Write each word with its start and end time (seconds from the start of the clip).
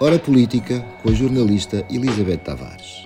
Hora 0.00 0.16
Política 0.16 0.78
com 1.02 1.08
a 1.08 1.12
jornalista 1.12 1.84
Elizabeth 1.90 2.38
Tavares. 2.38 3.04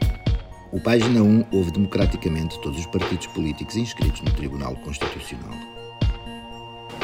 O 0.71 0.79
Página 0.79 1.23
1 1.23 1.47
ouve 1.51 1.71
democraticamente 1.71 2.61
todos 2.61 2.81
os 2.81 2.87
partidos 2.87 3.29
políticos 3.29 3.77
inscritos 3.77 4.21
no 4.21 4.31
Tribunal 4.33 4.77
Constitucional. 4.77 5.82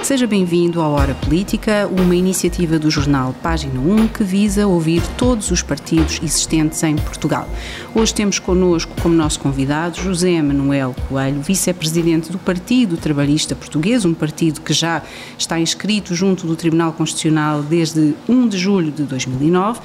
Seja 0.08 0.26
bem-vindo 0.26 0.80
à 0.80 0.88
Hora 0.88 1.14
Política, 1.14 1.86
uma 1.86 2.16
iniciativa 2.16 2.78
do 2.78 2.90
jornal 2.90 3.34
Página 3.42 3.78
1 3.78 4.08
que 4.08 4.24
visa 4.24 4.66
ouvir 4.66 5.02
todos 5.18 5.50
os 5.50 5.60
partidos 5.60 6.18
existentes 6.22 6.82
em 6.82 6.96
Portugal. 6.96 7.46
Hoje 7.94 8.14
temos 8.14 8.38
connosco 8.38 8.90
como 9.02 9.14
nosso 9.14 9.38
convidado 9.38 9.98
José 10.00 10.40
Manuel 10.40 10.96
Coelho, 11.10 11.42
vice-presidente 11.42 12.32
do 12.32 12.38
Partido 12.38 12.96
Trabalhista 12.96 13.54
Português, 13.54 14.06
um 14.06 14.14
partido 14.14 14.62
que 14.62 14.72
já 14.72 15.02
está 15.36 15.60
inscrito 15.60 16.14
junto 16.14 16.46
do 16.46 16.56
Tribunal 16.56 16.94
Constitucional 16.94 17.62
desde 17.62 18.14
1 18.26 18.48
de 18.48 18.56
julho 18.56 18.90
de 18.90 19.02
2009 19.02 19.80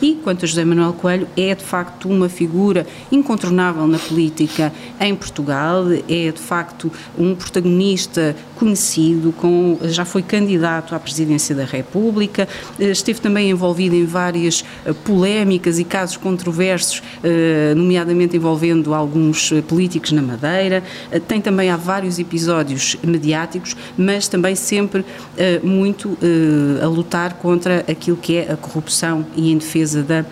e, 0.00 0.14
quanto 0.22 0.44
a 0.44 0.48
José 0.48 0.64
Manuel 0.64 0.92
Coelho, 0.92 1.28
é 1.36 1.54
de 1.54 1.64
facto 1.64 2.08
uma 2.08 2.28
figura 2.28 2.86
incontornável 3.10 3.86
na 3.86 3.98
política 3.98 4.72
em 5.00 5.14
Portugal, 5.14 5.84
é 6.08 6.30
de 6.30 6.40
facto 6.40 6.90
um 7.18 7.34
protagonista 7.34 8.36
conhecido, 8.58 9.32
com, 9.32 9.78
já 9.84 10.04
foi 10.04 10.22
candidato 10.22 10.94
à 10.94 10.98
presidência 10.98 11.54
da 11.54 11.64
República, 11.64 12.48
eh, 12.78 12.90
esteve 12.90 13.20
também 13.20 13.50
envolvido 13.50 13.94
em 13.94 14.04
várias 14.04 14.64
eh, 14.84 14.92
polémicas 14.92 15.78
e 15.78 15.84
casos 15.84 16.16
controversos, 16.16 17.02
eh, 17.22 17.72
nomeadamente 17.76 18.36
envolvendo 18.36 18.92
alguns 18.92 19.52
políticos 19.68 20.12
na 20.12 20.22
Madeira. 20.22 20.82
Tem 21.26 21.40
também 21.40 21.70
há 21.70 21.76
vários 21.76 22.18
episódios 22.18 22.96
mediáticos, 23.02 23.76
mas 23.96 24.28
também 24.28 24.54
sempre 24.54 25.04
muito 25.62 26.16
a 26.82 26.86
lutar 26.86 27.34
contra 27.34 27.84
aquilo 27.88 28.16
que 28.16 28.36
é 28.36 28.52
a 28.52 28.56
corrupção 28.56 29.24
e 29.36 29.52
em 29.52 29.58
defesa 29.58 30.02
da 30.02 30.24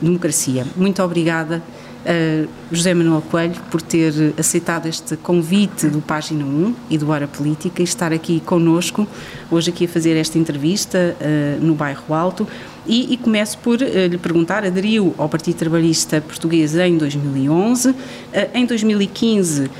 democracia. 0.00 0.66
Muito 0.76 1.02
obrigada 1.02 1.62
uh, 2.00 2.48
José 2.72 2.94
Manuel 2.94 3.22
Coelho 3.22 3.60
por 3.70 3.82
ter 3.82 4.12
aceitado 4.38 4.86
este 4.86 5.16
convite 5.16 5.88
do 5.88 6.00
Página 6.00 6.44
1 6.44 6.74
e 6.88 6.98
do 6.98 7.10
Hora 7.10 7.26
Política 7.26 7.82
e 7.82 7.84
estar 7.84 8.12
aqui 8.12 8.40
conosco, 8.40 9.06
hoje 9.50 9.70
aqui 9.70 9.84
a 9.84 9.88
fazer 9.88 10.16
esta 10.16 10.38
entrevista 10.38 11.16
uh, 11.20 11.64
no 11.64 11.74
Bairro 11.74 12.14
Alto. 12.14 12.46
E, 12.86 13.12
e 13.12 13.16
começo 13.18 13.58
por 13.58 13.80
uh, 13.80 14.06
lhe 14.06 14.16
perguntar, 14.16 14.64
aderiu 14.64 15.14
ao 15.18 15.28
Partido 15.28 15.56
Trabalhista 15.56 16.20
Português 16.20 16.74
em 16.76 16.96
2011, 16.96 17.94
em 18.54 18.64
2015 18.64 19.70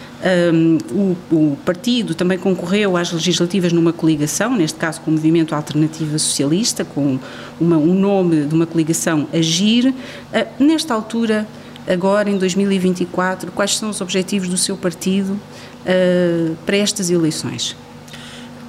um, 0.53 0.79
o, 0.93 1.17
o, 1.35 1.57
partido 1.65 2.15
também 2.15 2.37
concorreu 2.37 2.97
às 2.97 3.11
legislativas 3.11 3.73
numa 3.73 3.91
coligação, 3.91 4.55
neste 4.55 4.79
caso 4.79 5.01
com 5.01 5.11
o 5.11 5.15
Movimento 5.15 5.55
Alternativa 5.55 6.19
Socialista, 6.19 6.85
com 6.85 7.19
uma, 7.59 7.79
um 7.79 7.95
nome 7.95 8.45
de 8.45 8.55
uma 8.55 8.67
coligação 8.67 9.27
Agir. 9.33 9.95
nesta 10.59 10.93
altura, 10.93 11.49
agora 11.91 12.31
em 12.31 12.39
2024, 12.39 13.51
quais 13.51 13.77
são 13.77 13.91
os 13.91 14.01
objetivos 14.01 14.49
do 14.49 14.57
seu 14.57 14.77
partido 14.77 15.33
uh, 15.33 16.57
para 16.65 16.77
estas 16.77 17.11
eleições? 17.11 17.77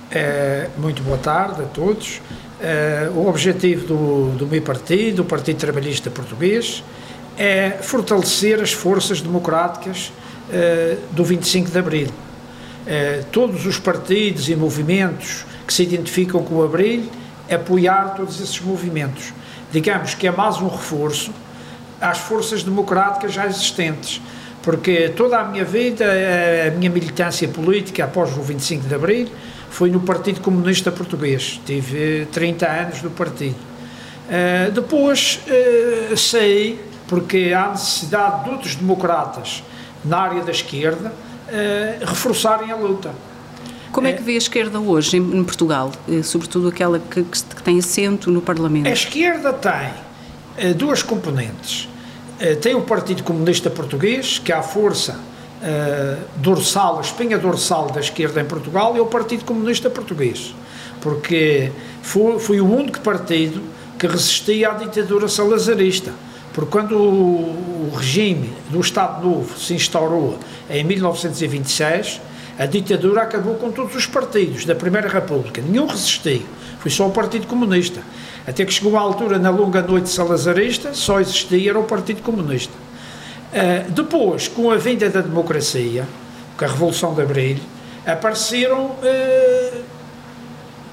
É, 0.09 0.69
muito 0.77 1.03
boa 1.03 1.17
tarde 1.17 1.61
a 1.61 1.65
todos. 1.65 2.19
É, 2.59 3.09
o 3.15 3.27
objetivo 3.27 3.87
do, 3.87 4.37
do 4.37 4.47
meu 4.47 4.61
partido, 4.61 5.21
o 5.21 5.25
Partido 5.25 5.57
Trabalhista 5.57 6.09
Português, 6.09 6.83
é 7.37 7.77
fortalecer 7.81 8.61
as 8.61 8.73
forças 8.73 9.21
democráticas 9.21 10.11
é, 10.51 10.97
do 11.11 11.23
25 11.23 11.71
de 11.71 11.79
Abril. 11.79 12.07
todos 13.31 13.65
os 13.65 13.79
partidos 13.79 14.49
e 14.49 14.55
movimentos 14.55 15.45
que 15.65 15.73
se 15.73 15.83
identificam 15.83 16.43
com 16.43 16.55
o 16.55 16.63
Abril, 16.63 17.09
apoiar 17.49 18.15
todos 18.15 18.41
esses 18.41 18.59
movimentos. 18.59 19.33
Digamos 19.71 20.13
que 20.13 20.27
é 20.27 20.31
mais 20.31 20.57
um 20.57 20.67
reforço 20.67 21.31
às 22.01 22.17
forças 22.17 22.63
democráticas 22.63 23.31
já 23.31 23.45
existentes. 23.45 24.21
Porque 24.61 25.09
toda 25.09 25.39
a 25.39 25.45
minha 25.45 25.65
vida, 25.65 26.05
a 26.67 26.71
minha 26.71 26.89
militância 26.89 27.47
política 27.47 28.03
após 28.03 28.35
o 28.37 28.41
25 28.41 28.87
de 28.87 28.93
Abril 28.93 29.27
foi 29.69 29.89
no 29.89 30.01
Partido 30.01 30.41
Comunista 30.41 30.91
Português. 30.91 31.59
Tive 31.65 32.27
30 32.31 32.67
anos 32.67 33.01
no 33.01 33.09
partido. 33.09 33.55
Uh, 34.31 34.71
depois 34.71 35.41
uh, 35.47 36.15
saí, 36.15 36.79
porque 37.07 37.53
há 37.55 37.69
necessidade 37.69 38.43
de 38.43 38.49
outros 38.51 38.75
democratas 38.75 39.63
na 40.05 40.19
área 40.19 40.43
da 40.43 40.51
esquerda 40.51 41.09
uh, 41.11 42.05
reforçarem 42.05 42.71
a 42.71 42.75
luta. 42.75 43.13
Como 43.91 44.07
é 44.07 44.13
que 44.13 44.21
vê 44.21 44.33
a 44.33 44.37
esquerda 44.37 44.79
hoje 44.79 45.17
em, 45.17 45.37
em 45.37 45.43
Portugal, 45.43 45.91
sobretudo 46.23 46.69
aquela 46.69 46.97
que, 46.97 47.23
que, 47.23 47.61
tem 47.61 47.77
assento 47.77 48.31
no 48.31 48.41
Parlamento? 48.41 48.87
A 48.87 48.93
esquerda 48.93 49.51
tem 49.51 50.73
duas 50.75 51.03
componentes. 51.03 51.89
Eh, 52.41 52.55
tem 52.55 52.73
o 52.73 52.81
Partido 52.81 53.21
Comunista 53.21 53.69
Português, 53.69 54.39
que 54.39 54.51
é 54.51 54.55
a 54.55 54.63
força 54.63 55.13
uh, 55.13 56.17
dorsal, 56.37 56.97
a 56.97 57.01
espinha 57.01 57.37
dorsal 57.37 57.91
da 57.91 57.99
esquerda 57.99 58.41
em 58.41 58.45
Portugal, 58.45 58.97
e 58.97 58.99
o 58.99 59.05
Partido 59.05 59.45
Comunista 59.45 59.91
Português, 59.91 60.55
porque 61.01 61.71
foi, 62.01 62.39
foi 62.39 62.59
o 62.59 62.65
único 62.65 62.99
partido 63.01 63.61
que 63.99 64.07
resistia 64.07 64.71
à 64.71 64.73
ditadura 64.73 65.27
salazarista. 65.27 66.11
Porque 66.51 66.71
quando 66.71 66.97
o, 66.97 67.91
o 67.91 67.95
regime 67.95 68.51
do 68.71 68.79
Estado 68.81 69.23
Novo 69.23 69.57
se 69.59 69.75
instaurou 69.75 70.39
em 70.67 70.83
1926, 70.83 72.19
a 72.57 72.65
ditadura 72.65 73.21
acabou 73.21 73.53
com 73.53 73.71
todos 73.71 73.95
os 73.95 74.07
partidos 74.07 74.65
da 74.65 74.73
Primeira 74.73 75.07
República. 75.07 75.61
Nenhum 75.61 75.85
resistiu, 75.85 76.41
foi 76.79 76.89
só 76.89 77.07
o 77.07 77.11
Partido 77.11 77.45
Comunista. 77.45 78.01
Até 78.47 78.65
que 78.65 78.73
chegou 78.73 78.97
a 78.97 79.01
altura, 79.01 79.37
na 79.37 79.51
longa 79.51 79.81
noite 79.81 80.09
salazarista, 80.09 80.93
só 80.93 81.19
existia 81.19 81.77
o 81.77 81.83
Partido 81.83 82.23
Comunista. 82.23 82.73
Uh, 83.51 83.91
depois, 83.91 84.47
com 84.47 84.71
a 84.71 84.77
vinda 84.77 85.09
da 85.09 85.21
democracia, 85.21 86.07
com 86.57 86.65
a 86.65 86.67
Revolução 86.67 87.13
de 87.13 87.21
Abril, 87.21 87.57
apareceram 88.05 88.85
uh, 88.85 89.83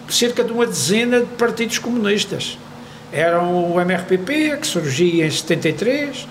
cerca 0.08 0.44
de 0.44 0.52
uma 0.52 0.66
dezena 0.66 1.20
de 1.20 1.26
partidos 1.26 1.78
comunistas. 1.78 2.58
Eram 3.10 3.72
o 3.72 3.80
MRPP, 3.80 4.58
que 4.58 4.66
surgia 4.66 5.26
em 5.26 5.30
73, 5.30 6.24
uh, 6.24 6.28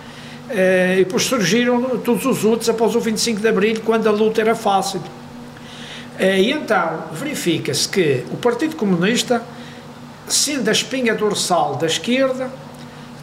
e 0.93 0.95
depois 0.97 1.23
surgiram 1.23 1.97
todos 1.97 2.25
os 2.25 2.45
outros 2.45 2.69
após 2.69 2.95
o 2.95 2.99
25 2.99 3.41
de 3.41 3.47
Abril, 3.47 3.81
quando 3.83 4.07
a 4.07 4.11
luta 4.11 4.39
era 4.41 4.53
fácil. 4.53 5.01
E 6.19 6.51
então, 6.51 7.03
verifica-se 7.11 7.87
que 7.87 8.23
o 8.31 8.37
Partido 8.37 8.75
Comunista 8.75 9.43
sendo 10.27 10.69
a 10.69 10.71
espinha 10.71 11.15
dorsal 11.15 11.75
da 11.75 11.87
esquerda, 11.87 12.49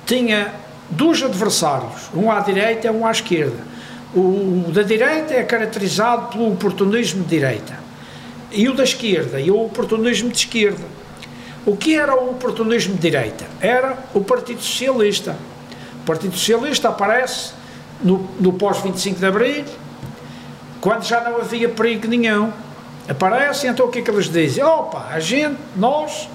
tinha 0.07 0.55
dois 0.91 1.23
adversários, 1.23 2.11
um 2.15 2.31
à 2.31 2.41
direita 2.41 2.87
e 2.87 2.91
um 2.91 3.07
à 3.07 3.11
esquerda. 3.11 3.75
O, 4.15 4.67
o 4.69 4.73
da 4.73 4.83
direita 4.83 5.35
é 5.35 5.43
caracterizado 5.43 6.29
pelo 6.29 6.53
oportunismo 6.53 7.23
de 7.25 7.31
direita 7.31 7.85
e 8.53 8.69
o 8.69 8.75
da 8.75 8.85
esquerda 8.85 9.41
e 9.41 9.51
o 9.51 9.65
oportunismo 9.65 10.31
de 10.31 10.39
esquerda. 10.39 10.85
O 11.67 11.77
que 11.77 11.97
era 11.97 12.15
o 12.15 12.31
oportunismo 12.31 12.95
de 12.95 13.01
direita? 13.01 13.47
Era 13.61 13.99
o 14.13 14.21
Partido 14.21 14.61
Socialista. 14.61 15.37
O 16.03 16.05
Partido 16.05 16.37
Socialista 16.37 16.91
aparece 16.91 17.53
no, 18.03 18.19
no 18.39 18.53
pós-25 18.53 19.15
de 19.15 19.27
Abril, 19.27 19.65
quando 20.81 21.05
já 21.05 21.23
não 21.23 21.39
havia 21.39 21.69
perigo 21.69 22.07
nenhum. 22.07 22.53
Aparece, 23.09 23.67
então 23.67 23.87
o 23.87 23.91
que 23.91 23.99
é 23.99 24.03
que 24.03 24.11
eles 24.11 24.29
dizem? 24.29 24.63
Opa, 24.63 25.09
a 25.11 25.19
gente, 25.19 25.57
nós, 25.75 26.29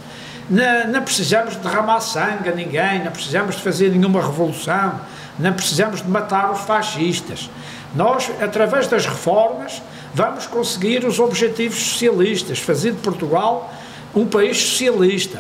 não, 0.50 0.88
não 0.88 1.02
precisamos 1.04 1.54
de 1.54 1.60
derramar 1.60 2.02
sangue 2.02 2.50
a 2.50 2.52
ninguém, 2.52 3.04
não 3.04 3.12
precisamos 3.12 3.56
de 3.56 3.62
fazer 3.62 3.90
nenhuma 3.90 4.22
revolução, 4.22 5.00
não 5.38 5.54
precisamos 5.54 6.02
de 6.02 6.08
matar 6.10 6.52
os 6.52 6.62
fascistas. 6.62 7.50
Nós, 7.96 8.32
através 8.42 8.88
das 8.88 9.06
reformas, 9.06 9.82
vamos 10.14 10.48
conseguir 10.48 11.06
os 11.06 11.20
objetivos 11.20 11.78
socialistas, 11.78 12.60
fazer 12.60 12.92
de 12.92 13.02
Portugal 13.02 13.72
um 14.16 14.26
país 14.26 14.58
socialista. 14.58 15.40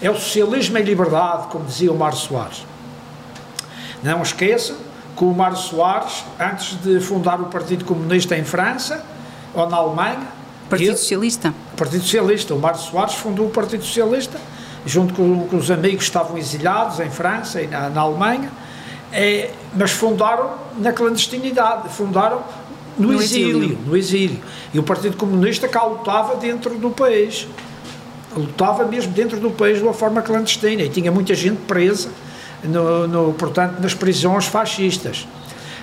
É 0.00 0.10
o 0.10 0.14
socialismo 0.14 0.76
em 0.78 0.82
liberdade, 0.82 1.46
como 1.48 1.64
dizia 1.64 1.90
o 1.90 1.96
Mário 1.96 2.18
Soares. 2.18 2.66
Não 4.02 4.20
esqueçam 4.20 4.76
que 5.16 5.24
o 5.24 5.32
Mário 5.32 5.56
Soares, 5.56 6.24
antes 6.38 6.76
de 6.82 7.00
fundar 7.00 7.40
o 7.40 7.46
Partido 7.46 7.84
Comunista 7.84 8.36
em 8.36 8.44
França 8.44 9.04
ou 9.54 9.68
na 9.68 9.76
Alemanha, 9.76 10.26
Partido 10.72 10.96
Socialista. 10.96 11.54
Partido 11.76 12.02
Socialista. 12.02 12.54
O 12.54 12.58
Mário 12.58 12.80
Soares 12.80 13.14
fundou 13.14 13.46
o 13.46 13.50
Partido 13.50 13.84
Socialista, 13.84 14.40
junto 14.86 15.12
com, 15.12 15.46
com 15.46 15.56
os 15.56 15.70
amigos 15.70 15.98
que 15.98 16.04
estavam 16.04 16.38
exiliados 16.38 16.98
em 16.98 17.10
França 17.10 17.60
e 17.60 17.66
na, 17.66 17.90
na 17.90 18.00
Alemanha, 18.00 18.50
é, 19.12 19.50
mas 19.74 19.90
fundaram 19.90 20.54
na 20.78 20.90
clandestinidade, 20.90 21.90
fundaram 21.90 22.42
no, 22.96 23.12
no 23.12 23.22
exílio, 23.22 23.58
exílio, 23.58 23.78
no 23.84 23.96
exílio. 23.96 24.40
E 24.72 24.78
o 24.78 24.82
Partido 24.82 25.14
Comunista 25.14 25.68
cá 25.68 25.84
lutava 25.84 26.36
dentro 26.36 26.78
do 26.78 26.88
país. 26.88 27.46
Lutava 28.34 28.86
mesmo 28.86 29.12
dentro 29.12 29.38
do 29.38 29.50
país 29.50 29.76
de 29.76 29.84
uma 29.84 29.92
forma 29.92 30.22
clandestina 30.22 30.82
e 30.82 30.88
tinha 30.88 31.12
muita 31.12 31.34
gente 31.34 31.60
presa, 31.68 32.08
no, 32.64 33.06
no 33.06 33.34
portanto, 33.34 33.78
nas 33.78 33.92
prisões 33.92 34.46
fascistas. 34.46 35.26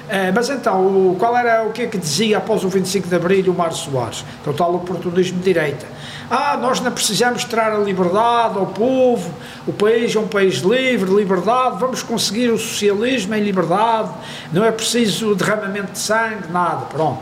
É, 0.10 0.32
mas 0.32 0.50
então, 0.50 0.88
o, 0.88 1.16
qual 1.20 1.38
era 1.38 1.64
o 1.64 1.72
que 1.72 1.84
é 1.84 1.88
que 1.88 1.98
dizia 1.98 2.40
após 2.40 2.64
o 2.64 2.70
25 2.70 3.08
de 3.08 3.16
Abril 3.16 3.52
o 3.52 3.56
Mário 3.56 3.76
Soares? 3.76 4.26
Que 4.44 4.50
é 4.50 4.52
o 4.52 4.56
tal 4.56 4.74
oportunismo 4.74 5.38
de 5.38 5.44
direita. 5.44 5.86
Ah, 6.32 6.58
nós 6.58 6.80
não 6.80 6.92
precisamos 6.92 7.44
tirar 7.44 7.72
a 7.72 7.78
liberdade 7.78 8.58
ao 8.58 8.66
povo, 8.66 9.32
o 9.68 9.74
país 9.74 10.16
é 10.16 10.20
um 10.20 10.28
país 10.28 10.58
livre, 10.58 11.14
liberdade, 11.14 11.78
vamos 11.80 12.02
conseguir 12.02 12.50
o 12.50 12.58
socialismo 12.58 13.36
em 13.36 13.44
liberdade, 13.44 14.10
não 14.52 14.66
é 14.66 14.72
preciso 14.72 15.36
derramamento 15.36 15.92
de 15.92 16.00
sangue, 16.00 16.52
nada, 16.52 16.86
pronto. 16.86 17.20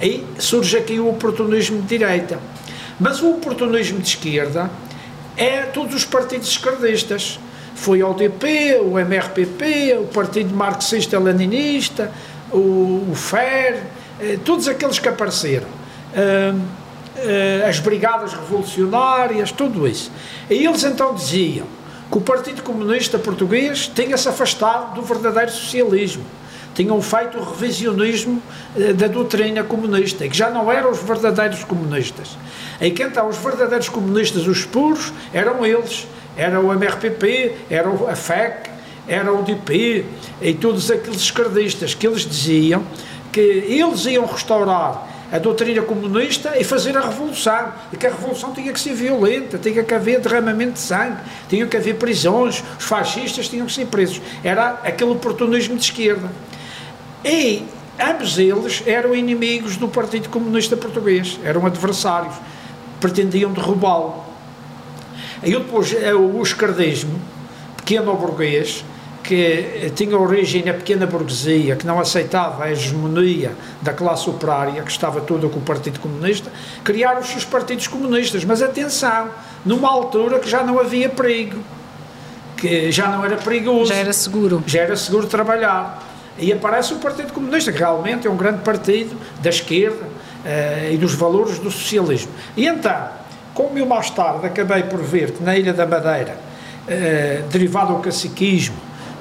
Aí 0.00 0.26
surge 0.38 0.78
aqui 0.78 0.98
o 0.98 1.08
oportunismo 1.08 1.80
de 1.82 1.88
direita. 1.98 2.38
Mas 2.98 3.20
o 3.20 3.30
oportunismo 3.32 3.98
de 3.98 4.08
esquerda 4.08 4.70
é 5.36 5.62
todos 5.62 5.94
os 5.94 6.04
partidos 6.04 6.48
esquerdistas. 6.48 7.38
Foi 7.74 8.02
o 8.02 8.14
DP, 8.14 8.80
o 8.80 8.98
MRPP, 8.98 9.98
o 10.00 10.06
Partido 10.06 10.54
Marxista-Leninista, 10.54 12.10
o, 12.52 13.08
o 13.10 13.14
FER, 13.14 13.82
eh, 14.20 14.38
todos 14.44 14.68
aqueles 14.68 14.98
que 14.98 15.08
apareceram. 15.08 15.66
Uh, 16.14 16.84
as 17.68 17.78
brigadas 17.78 18.34
revolucionárias, 18.34 19.52
tudo 19.52 19.86
isso. 19.86 20.10
E 20.50 20.66
eles 20.66 20.82
então 20.84 21.14
diziam 21.14 21.66
que 22.10 22.18
o 22.18 22.20
Partido 22.20 22.62
Comunista 22.62 23.18
Português 23.18 23.90
tinha-se 23.92 24.28
afastado 24.28 24.94
do 24.94 25.02
verdadeiro 25.02 25.50
socialismo 25.50 26.24
tinham 26.74 27.00
feito 27.00 27.38
o 27.38 27.44
revisionismo 27.44 28.42
eh, 28.76 28.92
da 28.92 29.06
doutrina 29.06 29.62
comunista, 29.62 30.28
que 30.28 30.36
já 30.36 30.50
não 30.50 30.70
eram 30.70 30.90
os 30.90 31.00
verdadeiros 31.00 31.62
comunistas. 31.64 32.36
E 32.80 32.90
que 32.90 33.02
então 33.02 33.28
os 33.28 33.38
verdadeiros 33.38 33.88
comunistas, 33.88 34.46
os 34.46 34.64
puros, 34.66 35.12
eram 35.32 35.64
eles. 35.64 36.06
Era 36.36 36.60
o 36.60 36.72
MRPP, 36.72 37.54
era 37.70 37.88
a 37.88 38.16
FEC, 38.16 38.70
era 39.06 39.32
o 39.32 39.42
DP 39.42 40.04
e 40.40 40.54
todos 40.54 40.90
aqueles 40.90 41.20
esquerdistas 41.20 41.94
que 41.94 42.06
eles 42.06 42.22
diziam 42.22 42.84
que 43.30 43.40
eles 43.40 44.06
iam 44.06 44.24
restaurar 44.26 45.08
a 45.32 45.38
doutrina 45.38 45.82
comunista 45.82 46.56
e 46.56 46.62
fazer 46.62 46.96
a 46.96 47.00
revolução. 47.00 47.72
E 47.92 47.96
que 47.96 48.06
a 48.06 48.10
revolução 48.10 48.52
tinha 48.52 48.72
que 48.72 48.78
ser 48.78 48.94
violenta, 48.94 49.58
tinha 49.58 49.82
que 49.82 49.92
haver 49.92 50.20
derramamento 50.20 50.74
de 50.74 50.78
sangue, 50.78 51.16
tinha 51.48 51.66
que 51.66 51.76
haver 51.76 51.96
prisões, 51.96 52.62
os 52.78 52.84
fascistas 52.84 53.48
tinham 53.48 53.66
que 53.66 53.72
ser 53.72 53.86
presos. 53.86 54.22
Era 54.44 54.80
aquele 54.84 55.10
oportunismo 55.10 55.76
de 55.76 55.82
esquerda. 55.82 56.30
E 57.24 57.64
ambos 57.98 58.38
eles 58.38 58.84
eram 58.86 59.12
inimigos 59.12 59.76
do 59.76 59.88
Partido 59.88 60.28
Comunista 60.28 60.76
Português, 60.76 61.40
eram 61.42 61.66
adversários, 61.66 62.34
pretendiam 63.00 63.52
derrubá-lo. 63.52 64.23
E 65.42 65.50
depois 65.50 65.92
é 65.94 66.14
o 66.14 66.40
esquerdismo, 66.42 67.20
pequeno 67.76 68.14
burguês, 68.14 68.84
que 69.24 69.90
tinha 69.96 70.18
origem 70.18 70.62
na 70.62 70.74
pequena 70.74 71.06
burguesia, 71.06 71.76
que 71.76 71.86
não 71.86 71.98
aceitava 71.98 72.64
a 72.64 72.70
hegemonia 72.70 73.52
da 73.80 73.92
classe 73.92 74.28
operária, 74.28 74.82
que 74.82 74.90
estava 74.90 75.20
toda 75.22 75.48
com 75.48 75.58
o 75.58 75.62
Partido 75.62 75.98
Comunista, 75.98 76.52
criaram 76.84 77.20
os 77.20 77.28
seus 77.28 77.44
partidos 77.44 77.86
comunistas. 77.86 78.44
Mas 78.44 78.60
atenção, 78.60 79.30
numa 79.64 79.88
altura 79.90 80.38
que 80.38 80.48
já 80.48 80.62
não 80.62 80.78
havia 80.78 81.08
perigo, 81.08 81.58
que 82.56 82.92
já 82.92 83.08
não 83.08 83.24
era 83.24 83.36
perigoso. 83.36 83.86
Já 83.86 83.96
era 83.96 84.12
seguro. 84.12 84.62
Já 84.66 84.80
era 84.82 84.96
seguro 84.96 85.26
trabalhar. 85.26 86.02
E 86.38 86.52
aparece 86.52 86.92
o 86.92 86.96
Partido 86.96 87.32
Comunista, 87.32 87.72
que 87.72 87.78
realmente 87.78 88.26
é 88.26 88.30
um 88.30 88.36
grande 88.36 88.58
partido 88.58 89.16
da 89.40 89.48
esquerda 89.48 90.04
uh, 90.04 90.92
e 90.92 90.96
dos 90.98 91.14
valores 91.14 91.58
do 91.58 91.70
socialismo. 91.70 92.30
E 92.56 92.66
então, 92.66 93.08
como 93.54 93.78
eu 93.78 93.86
mais 93.86 94.10
tarde 94.10 94.46
acabei 94.46 94.82
por 94.82 95.00
ver 95.00 95.30
que 95.30 95.42
na 95.42 95.56
Ilha 95.56 95.72
da 95.72 95.86
Madeira, 95.86 96.36
uh, 96.36 97.48
derivado 97.48 97.92
ao 97.92 98.00
caciquismo, 98.00 98.76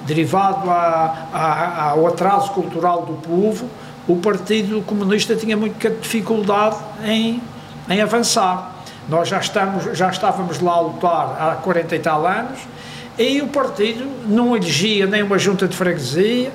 derivado 0.05 0.69
a, 0.69 1.27
a, 1.31 1.89
ao 1.91 2.07
atraso 2.07 2.51
cultural 2.51 3.03
do 3.03 3.13
povo, 3.13 3.69
o 4.07 4.17
Partido 4.17 4.81
Comunista 4.81 5.35
tinha 5.35 5.55
muita 5.55 5.89
dificuldade 5.89 6.75
em, 7.05 7.41
em 7.89 8.01
avançar. 8.01 8.73
Nós 9.07 9.29
já, 9.29 9.39
estamos, 9.39 9.97
já 9.97 10.09
estávamos 10.09 10.59
lá 10.59 10.73
a 10.73 10.79
lutar 10.81 11.37
há 11.39 11.55
40 11.55 11.95
e 11.95 11.99
tal 11.99 12.25
anos 12.25 12.59
e 13.17 13.41
o 13.41 13.47
partido 13.47 14.05
não 14.27 14.55
elegia 14.55 15.05
nem 15.05 15.21
uma 15.21 15.37
junta 15.37 15.67
de 15.67 15.75
freguesia, 15.75 16.51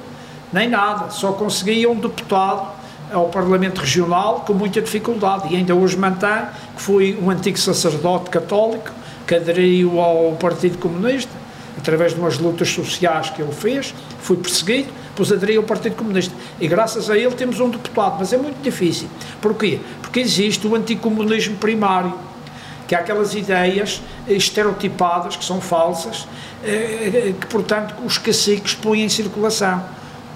nem 0.52 0.68
nada, 0.68 1.10
só 1.10 1.32
conseguia 1.32 1.88
um 1.90 1.94
deputado 1.94 2.77
ao 3.12 3.28
Parlamento 3.28 3.78
Regional 3.78 4.44
com 4.46 4.52
muita 4.52 4.80
dificuldade 4.80 5.52
e 5.52 5.56
ainda 5.56 5.74
hoje 5.74 5.96
mantém 5.96 6.46
que 6.76 6.82
foi 6.82 7.18
um 7.20 7.30
antigo 7.30 7.58
sacerdote 7.58 8.30
católico 8.30 8.90
que 9.26 9.34
aderiu 9.34 10.00
ao 10.00 10.32
Partido 10.32 10.78
Comunista 10.78 11.30
através 11.76 12.12
de 12.12 12.20
umas 12.20 12.38
lutas 12.38 12.68
sociais 12.68 13.30
que 13.30 13.40
ele 13.40 13.52
fez, 13.52 13.94
foi 14.20 14.36
perseguido, 14.36 14.88
depois 15.10 15.30
aderiu 15.30 15.60
ao 15.60 15.66
Partido 15.66 15.94
Comunista 15.94 16.34
e 16.60 16.66
graças 16.66 17.08
a 17.08 17.16
ele 17.16 17.30
temos 17.30 17.60
um 17.60 17.70
deputado, 17.70 18.16
mas 18.18 18.32
é 18.32 18.36
muito 18.36 18.60
difícil. 18.60 19.08
Porquê? 19.40 19.78
Porque 20.02 20.18
existe 20.18 20.66
o 20.66 20.74
anticomunismo 20.74 21.56
primário, 21.56 22.12
que 22.88 22.94
há 22.94 22.98
aquelas 22.98 23.34
ideias 23.34 24.02
estereotipadas 24.26 25.36
que 25.36 25.44
são 25.44 25.60
falsas, 25.60 26.26
eh, 26.64 27.32
que 27.38 27.46
portanto 27.46 27.94
os 28.04 28.18
caciques 28.18 28.74
põem 28.74 29.02
em 29.02 29.08
circulação 29.08 29.84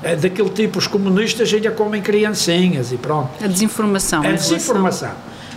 é 0.03 0.17
daquele 0.17 0.51
tipo, 0.51 0.79
os 0.79 0.87
comunistas 0.87 1.53
ainda 1.53 1.71
comem 1.71 2.03
criancinhas 2.03 2.93
e 2.93 2.97
pronto. 2.97 3.31
A 3.43 3.47
desinformação. 3.47 4.23
A 4.23 4.33
desinformação. 4.33 5.13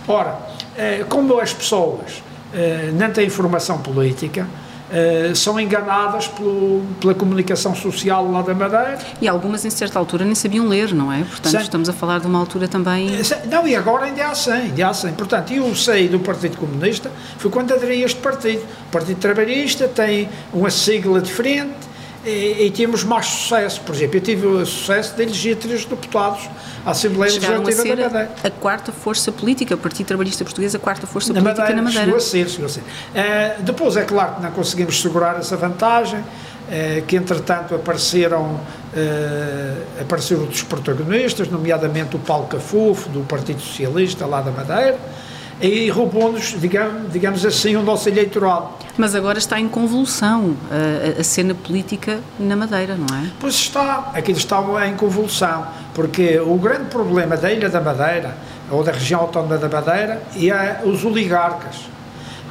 Ora, 0.06 0.38
é, 0.76 1.04
como 1.08 1.40
as 1.40 1.52
pessoas 1.52 2.22
é, 2.54 2.90
não 2.92 3.10
têm 3.10 3.26
informação 3.26 3.78
política, 3.78 4.46
Uh, 4.86 5.34
são 5.34 5.58
enganadas 5.58 6.28
pelo, 6.28 6.80
pela 7.00 7.12
comunicação 7.12 7.74
social 7.74 8.30
lá 8.30 8.40
da 8.40 8.54
Madeira. 8.54 8.98
E 9.20 9.26
algumas, 9.26 9.64
em 9.64 9.70
certa 9.70 9.98
altura, 9.98 10.24
nem 10.24 10.36
sabiam 10.36 10.68
ler, 10.68 10.94
não 10.94 11.12
é? 11.12 11.24
Portanto, 11.24 11.50
Sim. 11.50 11.58
estamos 11.58 11.88
a 11.88 11.92
falar 11.92 12.20
de 12.20 12.28
uma 12.28 12.38
altura 12.38 12.68
também. 12.68 13.10
Não, 13.50 13.66
e 13.66 13.74
agora 13.74 14.04
ainda 14.04 14.28
há 14.28 14.32
100, 14.32 14.52
ainda 14.52 14.86
há 14.86 14.94
100. 14.94 15.14
Portanto, 15.14 15.52
eu 15.52 15.74
saí 15.74 16.06
do 16.06 16.20
Partido 16.20 16.56
Comunista, 16.56 17.10
foi 17.36 17.50
quando 17.50 17.74
aderi 17.74 18.04
a 18.04 18.06
este 18.06 18.20
partido. 18.20 18.62
O 18.62 18.92
Partido 18.92 19.18
Trabalhista 19.18 19.88
tem 19.88 20.28
uma 20.54 20.70
sigla 20.70 21.20
diferente 21.20 21.85
e, 22.26 22.66
e 22.66 22.70
tínhamos 22.70 23.04
mais 23.04 23.26
sucesso. 23.26 23.80
Por 23.82 23.94
exemplo, 23.94 24.16
eu 24.16 24.20
tive 24.20 24.46
o 24.46 24.66
sucesso 24.66 25.14
de 25.14 25.22
eleger 25.22 25.56
três 25.56 25.84
deputados 25.84 26.48
à 26.84 26.90
Assembleia 26.90 27.32
Chegaram 27.32 27.62
Legislativa 27.62 27.96
da 27.96 28.02
Madeira. 28.02 28.30
A, 28.42 28.48
a 28.48 28.50
quarta 28.50 28.92
força 28.92 29.30
política, 29.30 29.74
o 29.74 29.78
Partido 29.78 30.06
Trabalhista 30.06 30.44
Português, 30.44 30.74
a 30.74 30.78
quarta 30.78 31.06
força 31.06 31.32
na 31.32 31.40
política 31.40 31.62
Madeira, 31.62 31.82
na 31.82 31.88
Madeira. 31.88 32.04
Chegou 32.04 32.18
a 32.18 32.20
ser, 32.20 32.48
chegou 32.48 32.66
a 32.66 32.68
ser. 32.68 32.80
Uh, 32.80 33.62
depois, 33.62 33.96
é 33.96 34.04
claro 34.04 34.36
que 34.36 34.42
não 34.42 34.50
conseguimos 34.50 35.00
segurar 35.00 35.38
essa 35.38 35.56
vantagem, 35.56 36.18
uh, 36.20 37.06
que 37.06 37.16
entretanto 37.16 37.74
apareceram, 37.74 38.42
uh, 38.42 40.02
apareceram 40.02 40.42
outros 40.42 40.62
protagonistas, 40.62 41.48
nomeadamente 41.48 42.16
o 42.16 42.18
Paulo 42.18 42.48
Cafufo, 42.48 43.08
do 43.08 43.20
Partido 43.20 43.60
Socialista, 43.60 44.26
lá 44.26 44.40
da 44.40 44.50
Madeira, 44.50 44.98
e 45.60 45.88
roubou-nos, 45.88 46.60
digamos, 46.60 47.12
digamos 47.12 47.44
assim, 47.44 47.76
o 47.76 47.82
nosso 47.82 48.08
eleitorado. 48.08 48.68
Mas 48.96 49.14
agora 49.14 49.38
está 49.38 49.58
em 49.58 49.68
convulsão 49.68 50.54
a, 50.70 51.20
a, 51.20 51.24
cena 51.24 51.54
política 51.54 52.20
na 52.38 52.54
Madeira, 52.56 52.96
não 52.96 53.16
é? 53.16 53.30
Pois 53.40 53.54
está, 53.54 54.10
aquilo 54.14 54.38
está 54.38 54.60
em 54.86 54.96
convulsão, 54.96 55.66
porque 55.94 56.38
o 56.40 56.56
grande 56.56 56.90
problema 56.90 57.36
da 57.36 57.50
Ilha 57.50 57.68
da 57.68 57.80
Madeira, 57.80 58.36
ou 58.70 58.82
da 58.82 58.92
região 58.92 59.20
autónoma 59.20 59.56
da 59.56 59.68
Madeira, 59.68 60.22
é 60.36 60.80
os 60.84 61.04
oligarcas. 61.04 61.76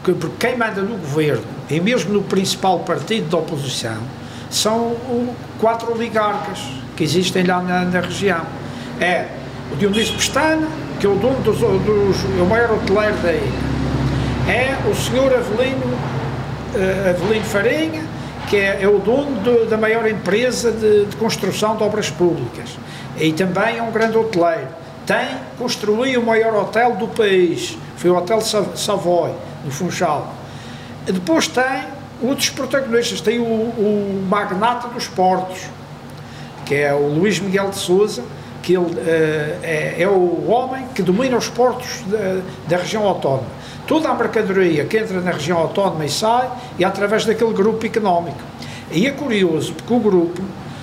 Porque 0.03 0.27
quem 0.39 0.57
manda 0.57 0.81
no 0.81 0.97
governo, 0.97 1.43
e 1.69 1.79
mesmo 1.79 2.13
no 2.13 2.23
principal 2.23 2.79
partido 2.79 3.29
da 3.29 3.37
oposição, 3.37 3.97
são 4.49 4.95
quatro 5.59 5.91
oligarcas 5.91 6.59
que 6.95 7.03
existem 7.03 7.43
lá 7.43 7.61
na, 7.61 7.85
na 7.85 7.99
região. 7.99 8.41
É 8.99 9.27
o 9.71 9.75
Dionísio 9.75 10.15
Pestana, 10.15 10.67
que 10.99 11.05
é 11.05 11.09
o 11.09 11.15
dono 11.15 11.39
dos, 11.41 11.57
dos 11.57 12.39
é 12.39 12.41
o 12.41 12.45
maior 12.45 12.71
hoteleiro 12.71 13.17
da 13.17 13.33
ilha. 13.33 13.75
É 14.47 14.77
o 14.89 14.95
senhor 14.95 15.33
Avelino, 15.33 15.85
uh, 15.85 17.09
Avelino 17.09 17.45
Farinha, 17.45 18.03
que 18.47 18.57
é, 18.57 18.83
é 18.83 18.87
o 18.87 18.99
dono 18.99 19.65
da 19.67 19.77
maior 19.77 20.07
empresa 20.07 20.71
de, 20.71 21.05
de, 21.05 21.15
construção 21.15 21.75
de 21.75 21.83
obras 21.83 22.09
públicas. 22.09 22.77
E 23.19 23.33
também 23.33 23.77
é 23.77 23.81
um 23.81 23.91
grande 23.91 24.17
hoteleiro. 24.17 24.67
Tem, 25.05 25.37
construiu 25.57 26.21
o 26.21 26.25
maior 26.25 26.55
hotel 26.55 26.95
do 26.95 27.07
país, 27.07 27.77
foi 27.97 28.09
o 28.09 28.17
Hotel 28.17 28.41
Savoy, 28.41 29.31
no 29.63 29.71
Funchal. 29.71 30.33
Depois 31.05 31.47
tem 31.47 31.83
outros 32.21 32.49
protagonistas, 32.49 33.21
tem 33.21 33.39
o, 33.39 33.43
o 33.43 34.25
magnata 34.27 34.87
dos 34.87 35.07
portos, 35.07 35.59
que 36.65 36.75
é 36.75 36.93
o 36.93 37.07
Luís 37.07 37.39
Miguel 37.39 37.69
de 37.69 37.77
Souza, 37.77 38.23
que 38.65 38.73
ele 38.73 38.85
uh, 38.85 38.99
é, 39.61 39.95
é, 39.99 40.07
o 40.07 40.49
homem 40.49 40.87
que 40.95 41.03
domina 41.03 41.37
os 41.37 41.47
portos 41.47 42.01
da, 42.07 42.41
da 42.67 42.81
região 42.81 43.07
autónoma. 43.07 43.45
Toda 43.85 44.09
a 44.09 44.15
mercadoria 44.15 44.85
que 44.85 44.97
entra 44.97 45.21
na 45.21 45.29
região 45.29 45.59
autónoma 45.59 46.03
e 46.03 46.09
sai 46.09 46.49
é 46.79 46.83
através 46.83 47.25
daquele 47.25 47.53
grupo 47.53 47.85
económico. 47.85 48.39
E 48.91 49.05
é 49.05 49.11
curioso 49.11 49.73
porque 49.73 49.93
o 49.93 49.99
grupo 49.99 50.41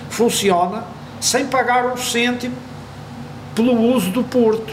funciona 0.09 0.85
sem 1.21 1.47
pagar 1.47 1.93
um 1.93 1.97
cêntimo 1.97 2.55
pelo 3.53 3.77
uso 3.93 4.12
do 4.12 4.23
porto 4.23 4.73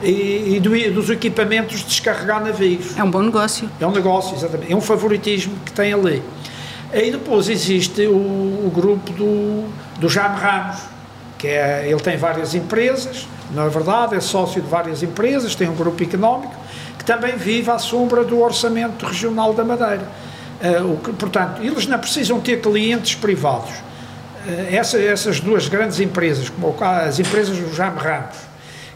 e, 0.00 0.54
e 0.54 0.60
do, 0.60 0.70
dos 0.94 1.10
equipamentos 1.10 1.80
de 1.80 1.86
descarregar 1.86 2.40
navios. 2.40 2.96
É 2.96 3.02
um 3.02 3.10
bom 3.10 3.22
negócio. 3.22 3.68
É 3.80 3.86
um 3.86 3.90
negócio, 3.90 4.36
exatamente. 4.36 4.72
É 4.72 4.76
um 4.76 4.80
favoritismo 4.80 5.54
que 5.66 5.72
tem 5.72 5.92
ali. 5.92 6.22
E 6.94 7.10
depois 7.10 7.48
existe 7.48 8.06
o, 8.06 8.14
o 8.14 8.72
grupo 8.72 9.12
do, 9.12 9.64
do 9.98 10.08
Jaime 10.08 10.36
Ramos, 10.36 10.97
que 11.38 11.46
é, 11.46 11.88
ele 11.88 12.00
tem 12.00 12.16
várias 12.16 12.54
empresas, 12.54 13.26
não 13.52 13.64
é 13.64 13.68
verdade, 13.68 14.16
é 14.16 14.20
sócio 14.20 14.60
de 14.60 14.68
várias 14.68 15.02
empresas, 15.02 15.54
tem 15.54 15.68
um 15.68 15.74
grupo 15.74 16.02
económico, 16.02 16.54
que 16.98 17.04
também 17.04 17.36
vive 17.36 17.70
à 17.70 17.78
sombra 17.78 18.24
do 18.24 18.40
orçamento 18.40 19.06
regional 19.06 19.54
da 19.54 19.64
Madeira. 19.64 20.06
Uh, 20.60 20.94
o 20.94 20.96
que, 20.96 21.12
portanto, 21.12 21.62
eles 21.62 21.86
não 21.86 21.98
precisam 21.98 22.40
ter 22.40 22.60
clientes 22.60 23.14
privados. 23.14 23.70
Uh, 23.70 24.74
essa, 24.74 24.98
essas 24.98 25.38
duas 25.38 25.68
grandes 25.68 26.00
empresas, 26.00 26.50
como 26.50 26.74
as 26.82 27.20
empresas 27.20 27.56
do 27.56 27.72
Jaime 27.72 27.98
Ramos 27.98 28.36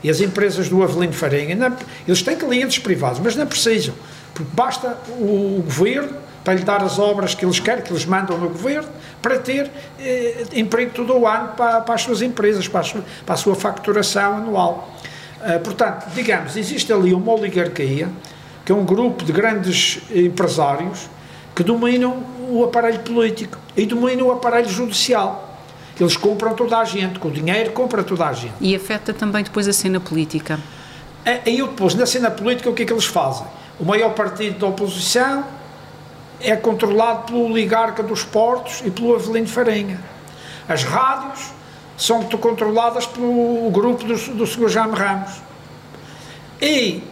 e 0.02 0.10
as 0.10 0.20
empresas 0.20 0.68
do 0.68 0.82
Avelino 0.82 1.12
Farinha, 1.12 1.54
não, 1.54 1.76
eles 2.06 2.20
têm 2.20 2.36
clientes 2.36 2.80
privados, 2.80 3.20
mas 3.20 3.36
não 3.36 3.46
precisam, 3.46 3.94
porque 4.34 4.50
basta 4.52 4.98
o, 5.20 5.58
o 5.58 5.62
governo 5.62 6.16
para 6.44 6.54
lhe 6.54 6.64
dar 6.64 6.82
as 6.82 6.98
obras 6.98 7.34
que 7.34 7.44
eles 7.44 7.60
querem, 7.60 7.82
que 7.82 7.92
eles 7.92 8.04
mandam 8.04 8.36
no 8.36 8.48
governo, 8.48 8.88
para 9.20 9.38
ter 9.38 9.70
eh, 9.98 10.44
emprego 10.54 10.92
todo 10.92 11.16
o 11.16 11.26
ano 11.26 11.48
para, 11.56 11.80
para, 11.80 11.94
as 11.94 12.02
suas 12.02 12.22
empresas, 12.22 12.66
para 12.66 12.80
a 12.80 12.84
sua, 12.84 13.04
para 13.24 13.34
a 13.34 13.38
sua 13.38 13.54
facturação 13.54 14.38
anual. 14.38 14.90
Uh, 15.40 15.58
portanto, 15.60 16.06
digamos, 16.14 16.56
existe 16.56 16.92
ali 16.92 17.12
uma 17.12 17.32
oligarquia, 17.32 18.08
que 18.64 18.70
é 18.70 18.74
um 18.74 18.84
grupo 18.84 19.24
de 19.24 19.32
grandes 19.32 20.00
empresários 20.14 21.08
que 21.54 21.64
dominam 21.64 22.22
o 22.48 22.64
aparelho 22.64 23.00
político 23.00 23.58
e 23.76 23.84
dominam 23.84 24.28
o 24.28 24.32
aparelho 24.32 24.68
judicial. 24.68 25.58
Eles 25.98 26.16
compram 26.16 26.54
toda 26.54 26.78
a 26.78 26.84
gente, 26.84 27.18
com 27.18 27.28
o 27.28 27.30
dinheiro 27.30 27.72
compra 27.72 28.02
toda 28.02 28.26
a 28.26 28.32
gente. 28.32 28.54
E 28.60 28.74
afeta 28.74 29.12
também 29.12 29.42
depois 29.44 29.68
a 29.68 29.72
cena 29.72 30.00
política. 30.00 30.58
E 31.46 31.56
depois, 31.56 31.94
na 31.94 32.06
cena 32.06 32.30
política, 32.30 32.68
o 32.70 32.74
que 32.74 32.82
é 32.82 32.86
que 32.86 32.92
eles 32.92 33.04
fazem? 33.04 33.46
O 33.78 33.84
maior 33.84 34.12
partido 34.14 34.58
da 34.58 34.66
oposição 34.66 35.44
é 36.42 36.56
controlado 36.56 37.26
pelo 37.26 37.50
oligarca 37.50 38.02
dos 38.02 38.24
portos 38.24 38.82
e 38.84 38.90
pelo 38.90 39.14
Avelino 39.14 39.46
Farinha. 39.46 40.00
As 40.68 40.84
rádios 40.84 41.52
são 41.96 42.22
controladas 42.24 43.06
pelo 43.06 43.70
grupo 43.70 44.04
do, 44.04 44.16
do 44.34 44.46
Sr. 44.46 44.68
Jaime 44.68 44.94
Ramos. 44.94 45.32
E 46.60 47.02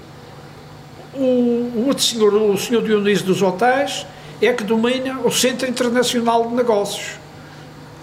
o, 1.15 1.87
outro 1.87 2.03
senhor, 2.03 2.35
o 2.35 2.57
senhor 2.57 2.83
Dionísio 2.83 3.27
dos 3.27 3.43
Hotéis, 3.43 4.07
é 4.41 4.53
que 4.53 4.65
domina 4.65 5.21
o 5.21 5.31
Centro 5.31 5.69
Internacional 5.69 6.49
de 6.49 6.55
Negócios. 6.55 7.19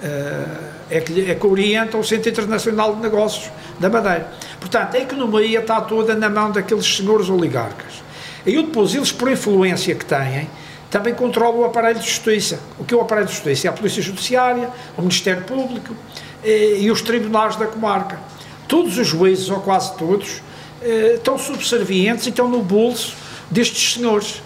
Uh, 0.04 0.68
é, 0.90 1.02
que, 1.02 1.32
é 1.32 1.36
que 1.36 1.46
orienta 1.46 1.98
o 1.98 2.04
Centro 2.04 2.30
Internacional 2.30 2.96
de 2.96 3.02
Negócios 3.02 3.52
da 3.80 3.90
Madeira. 3.90 4.32
Portanto, 4.60 4.96
a 4.96 5.00
economia 5.00 5.60
está 5.60 5.82
toda 5.82 6.16
na 6.16 6.30
mão 6.30 6.52
daqueles 6.52 6.86
senhores 6.86 7.30
oligarcas. 7.30 8.04
E 8.46 8.56
depois, 8.56 8.96
eles, 8.96 9.12
por 9.12 9.30
influência 9.30 9.94
que 9.96 10.06
têm, 10.06 10.50
também 10.90 11.14
controlam 11.14 11.60
o 11.60 11.66
aparelho 11.66 12.00
de 12.00 12.08
justiça. 12.08 12.60
O 12.80 12.86
que 12.86 12.94
é 12.94 12.98
o 12.98 13.02
aparelho 13.02 13.28
de 13.28 13.34
justiça? 13.34 13.68
É 13.68 13.70
a 13.70 13.74
Polícia 13.74 14.02
Judiciária, 14.02 14.70
o 14.98 15.02
Ministério 15.02 15.44
Público 15.44 15.96
e, 16.44 16.50
eh, 16.50 16.80
e 16.82 16.92
os 16.92 17.02
tribunais 17.02 17.56
da 17.56 17.68
comarca. 17.68 18.20
Todos 18.68 18.98
os 18.98 19.08
juízes, 19.08 19.50
ou 19.50 19.60
quase 19.60 19.96
todos, 19.98 20.42
eh, 20.82 21.16
estão 21.16 21.38
subservientes 21.38 22.26
e 22.26 22.30
estão 22.30 22.48
no 22.48 22.62
bolso 22.62 23.16
destes 23.50 23.94
senhores. 23.94 24.42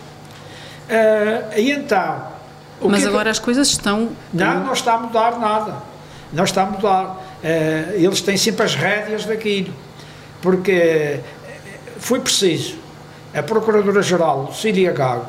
Uh, 0.91 1.57
e 1.57 1.71
então. 1.71 2.27
Mas 2.81 3.05
agora 3.05 3.25
que... 3.25 3.29
as 3.29 3.39
coisas 3.39 3.69
estão. 3.69 4.09
Não, 4.33 4.65
não 4.65 4.73
está 4.73 4.95
a 4.95 4.97
mudar 4.97 5.39
nada. 5.39 5.77
Não 6.33 6.43
está 6.43 6.63
a 6.63 6.65
mudar. 6.65 7.05
Uh, 7.41 7.95
eles 7.95 8.21
têm 8.21 8.35
sempre 8.35 8.65
as 8.65 8.75
rédeas 8.75 9.25
daquilo. 9.25 9.73
Porque 10.41 11.19
foi 11.97 12.19
preciso 12.19 12.75
a 13.33 13.41
Procuradora-Geral, 13.41 14.47
Lucília 14.49 14.91
Gago, 14.91 15.27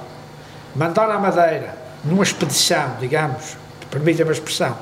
mandar 0.74 1.10
à 1.10 1.18
Madeira, 1.18 1.76
numa 2.04 2.22
expedição, 2.22 2.96
digamos, 3.00 3.56
permita-me 3.90 4.30
a 4.30 4.32
expressão, 4.32 4.76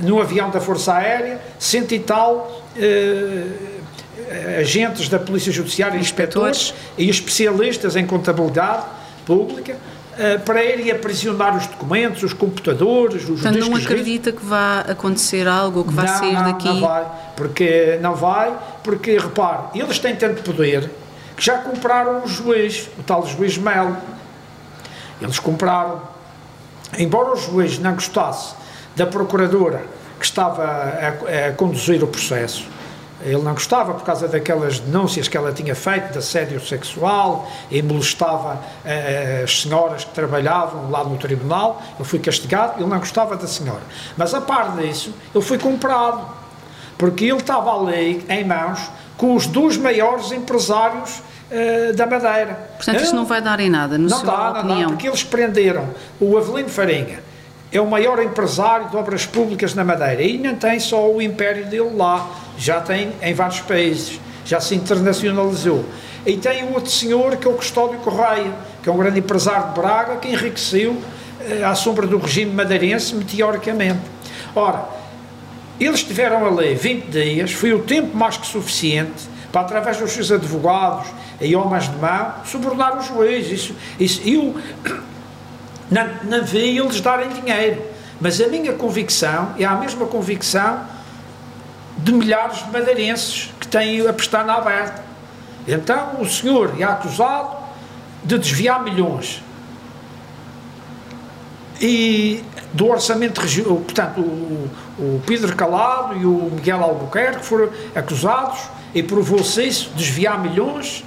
num 0.00 0.20
avião 0.20 0.50
da 0.50 0.60
Força 0.60 0.94
Aérea, 0.94 1.40
cento 1.58 1.92
e 1.92 1.98
tal 1.98 2.64
uh, 2.76 4.60
agentes 4.60 5.08
da 5.08 5.18
Polícia 5.18 5.52
Judiciária, 5.52 5.98
inspectores 5.98 6.72
e 6.96 7.08
especialistas 7.08 7.96
em 7.96 8.06
contabilidade 8.06 8.84
pública, 9.26 9.74
uh, 9.74 10.40
para 10.40 10.64
irem 10.64 10.90
aprisionar 10.90 11.56
os 11.56 11.66
documentos, 11.66 12.22
os 12.22 12.32
computadores, 12.32 13.28
os 13.28 13.42
Portanto, 13.42 13.58
não 13.58 13.76
acredita 13.76 14.32
que 14.32 14.44
vá 14.44 14.80
acontecer 14.80 15.46
algo 15.46 15.84
que 15.84 15.92
vá 15.92 16.04
não, 16.04 16.18
sair 16.18 16.34
não, 16.34 16.44
daqui? 16.44 16.68
Não 16.68 16.80
vai, 16.80 17.06
porque 17.36 17.98
não 18.00 18.14
vai, 18.14 18.56
porque 18.82 19.18
repare, 19.18 19.78
eles 19.78 19.98
têm 19.98 20.16
tanto 20.16 20.42
poder 20.42 20.90
que 21.36 21.44
já 21.44 21.58
compraram 21.58 22.22
o 22.24 22.28
juiz, 22.28 22.88
o 22.98 23.02
tal 23.02 23.26
juiz 23.26 23.58
Melo. 23.58 23.96
Eles 25.22 25.38
compraram. 25.38 26.00
Embora 26.98 27.32
o 27.32 27.36
juiz 27.36 27.78
não 27.78 27.94
gostasse 27.94 28.54
da 28.94 29.06
procuradora 29.06 29.84
que 30.18 30.24
estava 30.24 30.62
a, 30.62 31.48
a 31.48 31.52
conduzir 31.52 32.02
o 32.04 32.06
processo, 32.06 32.66
ele 33.24 33.40
não 33.40 33.52
gostava 33.54 33.94
por 33.94 34.04
causa 34.04 34.26
daquelas 34.26 34.80
denúncias 34.80 35.28
que 35.28 35.36
ela 35.36 35.52
tinha 35.52 35.74
feito 35.74 36.12
de 36.12 36.18
assédio 36.18 36.60
sexual 36.60 37.48
e 37.70 37.80
molestava 37.80 38.54
uh, 38.54 39.44
as 39.44 39.62
senhoras 39.62 40.04
que 40.04 40.10
trabalhavam 40.10 40.90
lá 40.90 41.04
no 41.04 41.16
tribunal. 41.16 41.80
Ele 41.96 42.08
foi 42.08 42.18
castigado, 42.18 42.80
ele 42.80 42.88
não 42.88 42.98
gostava 42.98 43.36
da 43.36 43.46
senhora. 43.46 43.82
Mas 44.16 44.34
a 44.34 44.40
par 44.40 44.76
disso, 44.76 45.14
ele 45.32 45.44
foi 45.44 45.56
comprado, 45.56 46.26
porque 46.98 47.24
ele 47.24 47.38
estava 47.38 47.72
ali 47.78 48.24
em 48.28 48.44
mãos 48.44 48.90
com 49.16 49.36
os 49.36 49.46
dois 49.46 49.76
maiores 49.76 50.32
empresários 50.32 51.22
uh, 51.52 51.92
da 51.94 52.06
Madeira. 52.06 52.58
Portanto, 52.76 53.02
isto 53.02 53.14
não 53.14 53.24
vai 53.24 53.40
dar 53.40 53.60
em 53.60 53.68
nada, 53.68 53.98
no 53.98 54.08
não 54.08 54.24
dá, 54.24 54.50
opinião. 54.50 54.76
Não 54.76 54.80
dá, 54.80 54.88
porque 54.88 55.08
eles 55.08 55.22
prenderam 55.22 55.88
o 56.20 56.36
Avelino 56.36 56.68
Farinha, 56.68 57.20
é 57.70 57.80
o 57.80 57.86
maior 57.86 58.22
empresário 58.22 58.88
de 58.88 58.96
obras 58.96 59.26
públicas 59.26 59.74
na 59.74 59.84
Madeira, 59.84 60.22
e 60.22 60.38
não 60.38 60.54
tem 60.54 60.80
só 60.80 61.10
o 61.10 61.20
império 61.20 61.66
dele 61.66 61.90
lá, 61.94 62.28
já 62.58 62.80
tem 62.80 63.12
em 63.22 63.34
vários 63.34 63.60
países, 63.60 64.20
já 64.44 64.60
se 64.60 64.74
internacionalizou. 64.74 65.84
E 66.24 66.36
tem 66.36 66.64
o 66.64 66.74
outro 66.74 66.90
senhor 66.90 67.36
que 67.36 67.46
é 67.46 67.50
o 67.50 67.54
Custódio 67.54 67.98
Correia, 67.98 68.52
que 68.82 68.88
é 68.88 68.92
um 68.92 68.96
grande 68.96 69.18
empresário 69.18 69.68
de 69.68 69.80
Braga, 69.80 70.16
que 70.16 70.28
enriqueceu 70.28 70.92
uh, 70.92 71.66
à 71.66 71.74
sombra 71.74 72.06
do 72.06 72.18
regime 72.18 72.52
madeirense 72.52 73.14
meteoricamente. 73.14 74.00
Ora, 74.54 74.84
eles 75.80 76.00
estiveram 76.00 76.46
ali 76.46 76.74
20 76.74 77.06
dias, 77.06 77.52
foi 77.52 77.72
o 77.72 77.80
tempo 77.80 78.16
mais 78.16 78.36
que 78.36 78.46
suficiente 78.46 79.28
para, 79.50 79.62
através 79.62 79.96
dos 79.96 80.12
seus 80.12 80.30
advogados 80.30 81.08
e 81.42 81.56
homens 81.56 81.90
de 81.90 81.96
mão, 81.96 82.32
subornar 82.44 82.96
os 82.98 83.06
juízes. 83.06 83.52
Isso, 83.52 83.76
isso, 83.98 84.20
eu 84.24 84.56
não, 85.90 86.08
não 86.24 86.44
vi 86.44 86.78
eles 86.78 87.00
darem 87.00 87.28
dinheiro, 87.28 87.82
mas 88.20 88.40
a 88.40 88.48
minha 88.48 88.72
convicção 88.72 89.54
é 89.58 89.64
a 89.64 89.74
mesma 89.74 90.06
convicção 90.06 90.80
de 91.98 92.12
milhares 92.12 92.64
de 92.64 92.70
madeirenses 92.70 93.50
que 93.60 93.66
têm 93.66 94.06
a 94.06 94.12
prestar 94.12 94.44
na 94.44 94.54
aberta. 94.54 95.02
Então 95.66 96.20
o 96.20 96.28
senhor 96.28 96.74
é 96.78 96.84
acusado 96.84 97.56
de 98.24 98.38
desviar 98.38 98.82
milhões 98.82 99.42
e 101.80 102.44
do 102.72 102.86
orçamento 102.88 103.40
regional, 103.40 103.78
portanto, 103.78 104.20
o, 104.20 104.70
o 104.98 105.22
Pedro 105.26 105.54
Calado 105.56 106.16
e 106.16 106.24
o 106.24 106.50
Miguel 106.54 106.82
Albuquerque 106.82 107.44
foram 107.44 107.68
acusados 107.94 108.60
e 108.94 109.02
provou-se 109.02 109.62
isso, 109.66 109.90
desviar 109.96 110.40
milhões 110.40 111.04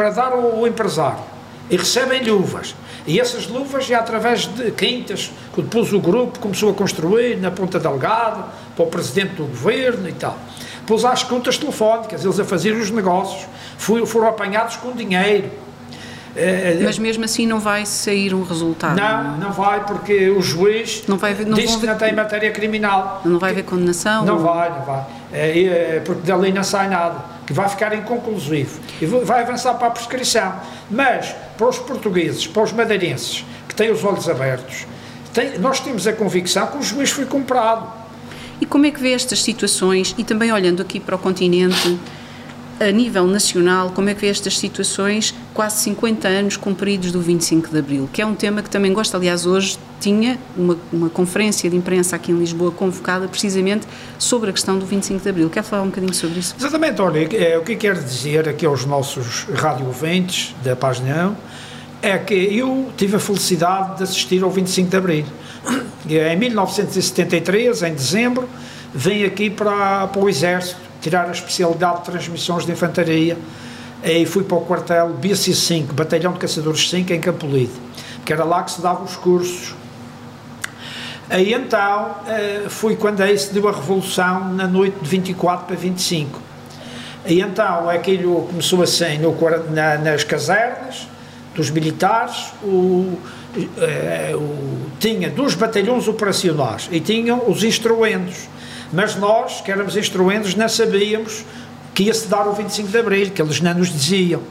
para 0.00 0.08
dar 0.08 0.32
ao, 0.32 0.66
empresário. 0.66 1.22
E 1.68 1.76
recebem 1.76 2.24
luvas. 2.24 2.74
E 3.06 3.20
essas 3.20 3.46
luvas 3.46 3.90
é 3.90 3.94
através 3.94 4.46
de 4.46 4.70
quintas, 4.70 5.30
que 5.54 5.60
depois 5.60 5.92
o 5.92 6.00
grupo 6.00 6.38
começou 6.38 6.70
a 6.70 6.74
construir 6.74 7.36
na 7.36 7.50
Ponta 7.50 7.78
Delgada, 7.78 8.46
para 8.74 8.84
o 8.86 8.88
presidente 8.88 9.34
do 9.34 9.44
governo 9.44 10.08
e 10.08 10.12
tal. 10.12 10.38
Depois 10.80 11.04
há 11.04 11.10
as 11.12 11.22
contas 11.22 11.58
telefónicas, 11.58 12.24
eles 12.24 12.40
a 12.40 12.44
fazer 12.46 12.72
os 12.72 12.90
negócios, 12.90 13.46
foram 13.76 14.26
apanhados 14.26 14.76
com 14.76 14.92
dinheiro 14.92 15.50
é, 16.34 16.78
é, 16.78 16.80
Mas 16.82 16.98
mesmo 16.98 17.24
assim 17.24 17.46
não 17.46 17.58
vai 17.58 17.84
sair 17.84 18.32
um 18.34 18.42
resultado? 18.42 18.96
Não, 18.96 19.36
não 19.36 19.52
vai, 19.52 19.84
porque 19.84 20.30
o 20.30 20.40
juiz 20.40 21.04
não 21.08 21.18
vai, 21.18 21.34
não 21.34 21.58
diz 21.58 21.74
que 21.76 21.86
não 21.86 21.96
tem 21.96 22.14
matéria 22.14 22.50
criminal. 22.52 23.20
Não 23.24 23.38
vai 23.38 23.50
haver 23.50 23.64
condenação? 23.64 24.24
Não 24.24 24.36
ou... 24.36 24.40
vai, 24.40 24.70
não 24.70 24.82
vai. 24.82 25.04
É, 25.32 25.96
é, 25.96 26.02
porque 26.04 26.22
dali 26.22 26.52
não 26.52 26.62
sai 26.62 26.88
nada. 26.88 27.16
Que 27.50 27.54
vai 27.54 27.68
ficar 27.68 27.92
inconclusivo. 27.92 28.78
E 29.02 29.06
vai 29.06 29.42
avançar 29.42 29.74
para 29.74 29.88
a 29.88 29.90
prescrição. 29.90 30.54
Mas, 30.88 31.34
para 31.58 31.68
os 31.68 31.80
portugueses, 31.80 32.46
para 32.46 32.62
os 32.62 32.72
madeirenses, 32.72 33.44
que 33.68 33.74
têm 33.74 33.90
os 33.90 34.04
olhos 34.04 34.28
abertos, 34.28 34.86
tem, 35.34 35.58
nós 35.58 35.80
temos 35.80 36.06
a 36.06 36.12
convicção 36.12 36.68
que 36.68 36.76
o 36.78 36.82
juiz 36.84 37.10
foi 37.10 37.26
comprado. 37.26 37.92
E 38.60 38.66
como 38.66 38.86
é 38.86 38.92
que 38.92 39.00
vê 39.00 39.14
estas 39.14 39.42
situações, 39.42 40.14
e 40.16 40.22
também 40.22 40.52
olhando 40.52 40.80
aqui 40.80 41.00
para 41.00 41.16
o 41.16 41.18
continente, 41.18 41.98
a 42.80 42.90
nível 42.90 43.26
nacional, 43.26 43.90
como 43.90 44.08
é 44.08 44.14
que 44.14 44.22
vê 44.22 44.28
estas 44.28 44.58
situações, 44.58 45.34
quase 45.52 45.82
50 45.82 46.26
anos 46.26 46.56
cumpridos 46.56 47.12
do 47.12 47.20
25 47.20 47.68
de 47.68 47.78
Abril, 47.78 48.08
que 48.10 48.22
é 48.22 48.26
um 48.26 48.34
tema 48.34 48.62
que 48.62 48.70
também 48.70 48.90
gosto, 48.92 49.14
aliás, 49.14 49.44
hoje 49.44 49.78
tinha 50.00 50.38
uma, 50.56 50.78
uma 50.90 51.10
conferência 51.10 51.68
de 51.68 51.76
imprensa 51.76 52.16
aqui 52.16 52.32
em 52.32 52.38
Lisboa 52.38 52.72
convocada 52.72 53.28
precisamente 53.28 53.86
sobre 54.18 54.48
a 54.48 54.52
questão 54.52 54.78
do 54.78 54.86
25 54.86 55.22
de 55.22 55.28
Abril. 55.28 55.50
Quer 55.50 55.62
falar 55.62 55.82
um 55.82 55.88
bocadinho 55.88 56.14
sobre 56.14 56.40
isso? 56.40 56.54
Exatamente, 56.58 57.02
olha, 57.02 57.28
é, 57.36 57.58
o 57.58 57.62
que 57.62 57.76
quero 57.76 58.02
dizer 58.02 58.48
aqui 58.48 58.64
aos 58.64 58.86
nossos 58.86 59.44
rádio-ouvintes 59.52 60.54
da 60.64 60.74
página 60.74 61.36
é 62.00 62.16
que 62.16 62.34
eu 62.34 62.90
tive 62.96 63.16
a 63.16 63.20
felicidade 63.20 63.98
de 63.98 64.04
assistir 64.04 64.42
ao 64.42 64.50
25 64.50 64.88
de 64.88 64.96
Abril. 64.96 65.26
Em 66.08 66.36
1973, 66.36 67.82
em 67.82 67.92
dezembro, 67.92 68.48
vim 68.94 69.24
aqui 69.24 69.50
para, 69.50 70.06
para 70.06 70.22
o 70.22 70.26
Exército 70.26 70.89
tirar 71.00 71.28
a 71.28 71.32
especialidade 71.32 71.98
de 71.98 72.04
transmissões 72.04 72.64
de 72.64 72.72
infantaria 72.72 73.36
e 74.02 74.24
fui 74.24 74.44
para 74.44 74.56
o 74.56 74.62
quartel 74.62 75.16
BC5, 75.20 75.92
Batalhão 75.92 76.32
de 76.32 76.38
Caçadores 76.38 76.88
5, 76.88 77.12
em 77.12 77.20
Campolide. 77.20 77.72
que 78.24 78.32
era 78.32 78.44
lá 78.44 78.62
que 78.62 78.70
se 78.70 78.80
davam 78.80 79.04
os 79.04 79.16
cursos. 79.16 79.74
Aí 81.28 81.54
então 81.54 82.16
eh, 82.26 82.64
foi 82.68 82.96
quando 82.96 83.20
aí 83.20 83.38
se 83.38 83.52
deu 83.52 83.68
a 83.68 83.72
revolução 83.72 84.52
na 84.52 84.66
noite 84.66 84.96
de 85.00 85.08
24 85.08 85.66
para 85.66 85.76
25. 85.76 86.40
E 87.26 87.40
então 87.40 87.88
aquilo 87.88 88.46
começou 88.46 88.82
assim 88.82 89.18
no, 89.18 89.36
na, 89.70 89.96
nas 89.98 90.24
casernas 90.24 91.06
dos 91.54 91.70
militares, 91.70 92.52
o, 92.62 93.16
eh, 93.78 94.32
o, 94.34 94.90
tinha 94.98 95.30
dois 95.30 95.54
batalhões 95.54 96.08
operacionais 96.08 96.88
e 96.90 96.98
tinham 97.00 97.48
os 97.48 97.62
instruendos. 97.62 98.48
Mas 98.92 99.16
nós, 99.16 99.60
que 99.60 99.70
éramos 99.70 99.96
instruendos, 99.96 100.54
não 100.54 100.68
sabíamos 100.68 101.44
que 101.94 102.04
ia-se 102.04 102.28
dar 102.28 102.46
o 102.46 102.52
25 102.52 102.88
de 102.88 102.98
Abril, 102.98 103.30
que 103.30 103.42
eles 103.42 103.60
não 103.60 103.74
nos 103.74 103.88
diziam. 103.88 104.42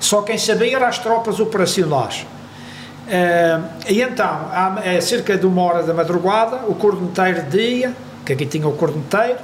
Só 0.00 0.22
quem 0.22 0.38
sabia 0.38 0.76
eram 0.76 0.86
as 0.86 0.98
tropas 0.98 1.40
operacionais. 1.40 2.26
Uh, 3.08 3.64
e 3.88 4.02
então, 4.02 4.26
há 4.26 4.80
é 4.84 5.00
cerca 5.00 5.36
de 5.36 5.46
uma 5.46 5.62
hora 5.62 5.82
da 5.82 5.94
madrugada, 5.94 6.60
o 6.68 6.74
corneteiro 6.74 7.42
dia, 7.50 7.94
que 8.24 8.32
aqui 8.32 8.46
tinha 8.46 8.68
o 8.68 8.72
corneteiro, 8.72 9.38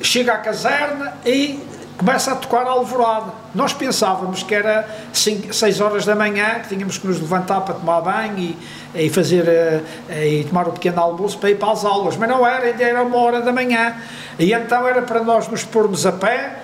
chega 0.00 0.32
à 0.32 0.38
caserna 0.38 1.14
e 1.26 1.62
começa 1.96 2.32
a 2.32 2.34
tocar 2.34 2.66
a 2.66 2.70
alvorada. 2.70 3.32
Nós 3.54 3.72
pensávamos 3.72 4.42
que 4.42 4.54
era 4.54 4.88
6 5.12 5.80
horas 5.80 6.04
da 6.04 6.14
manhã, 6.14 6.60
que 6.60 6.68
tínhamos 6.68 6.98
que 6.98 7.06
nos 7.06 7.20
levantar 7.20 7.60
para 7.60 7.74
tomar 7.74 8.00
banho 8.00 8.38
e, 8.38 8.58
e 8.94 9.10
fazer 9.10 9.44
uh, 9.44 10.12
e 10.24 10.44
tomar 10.44 10.66
o 10.66 10.70
um 10.70 10.74
pequeno 10.74 11.00
almoço 11.00 11.38
para 11.38 11.50
ir 11.50 11.58
para 11.58 11.72
as 11.72 11.84
aulas, 11.84 12.16
mas 12.16 12.28
não 12.28 12.46
era, 12.46 12.66
ainda 12.66 12.82
era 12.82 13.02
uma 13.02 13.16
hora 13.18 13.40
da 13.40 13.52
manhã. 13.52 13.94
E 14.38 14.52
então 14.52 14.86
era 14.86 15.02
para 15.02 15.22
nós 15.22 15.48
nos 15.48 15.64
pormos 15.64 16.04
a 16.04 16.12
pé, 16.12 16.58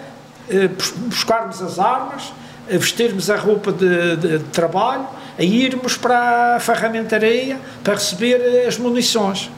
uh, 0.49 1.07
buscarmos 1.07 1.63
as 1.63 1.79
armas, 1.79 2.33
vestirmos 2.69 3.31
a 3.31 3.37
roupa 3.37 3.73
de, 3.73 4.17
de, 4.17 4.39
de 4.39 4.45
trabalho 4.45 5.07
a 5.39 5.43
irmos 5.43 5.97
para 5.97 6.57
a 6.57 6.61
ferramentaria 6.61 7.59
para 7.83 7.95
receber 7.95 8.67
as 8.67 8.77
munições. 8.77 9.51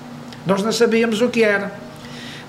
Nós 0.46 0.62
não 0.62 0.72
sabíamos 0.72 1.20
o 1.20 1.28
que 1.28 1.42
era. 1.42 1.72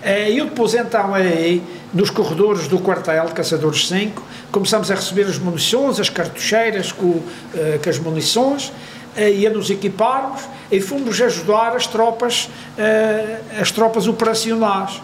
Eh, 0.03 0.31
e 0.31 0.37
eu 0.37 0.45
depois 0.45 0.73
então 0.73 1.13
aí, 1.13 1.63
nos 1.93 2.09
corredores 2.09 2.67
do 2.67 2.77
quartel 2.77 3.25
Caçadores 3.27 3.87
5, 3.87 4.21
começamos 4.51 4.91
a 4.91 4.95
receber 4.95 5.23
as 5.23 5.37
munições, 5.37 5.97
as 5.97 6.09
cartucheiras 6.09 6.91
com, 6.91 7.21
eh, 7.55 7.79
com 7.81 7.89
as 7.89 7.97
munições, 7.97 8.73
eh, 9.15 9.31
e 9.31 9.47
a 9.47 9.49
nos 9.49 9.69
equiparmos 9.69 10.41
e 10.69 10.81
fomos 10.81 11.21
ajudar 11.21 11.75
as 11.75 11.87
tropas, 11.87 12.49
as 13.59 13.71
tropas 13.71 14.07
operacionais 14.07 15.01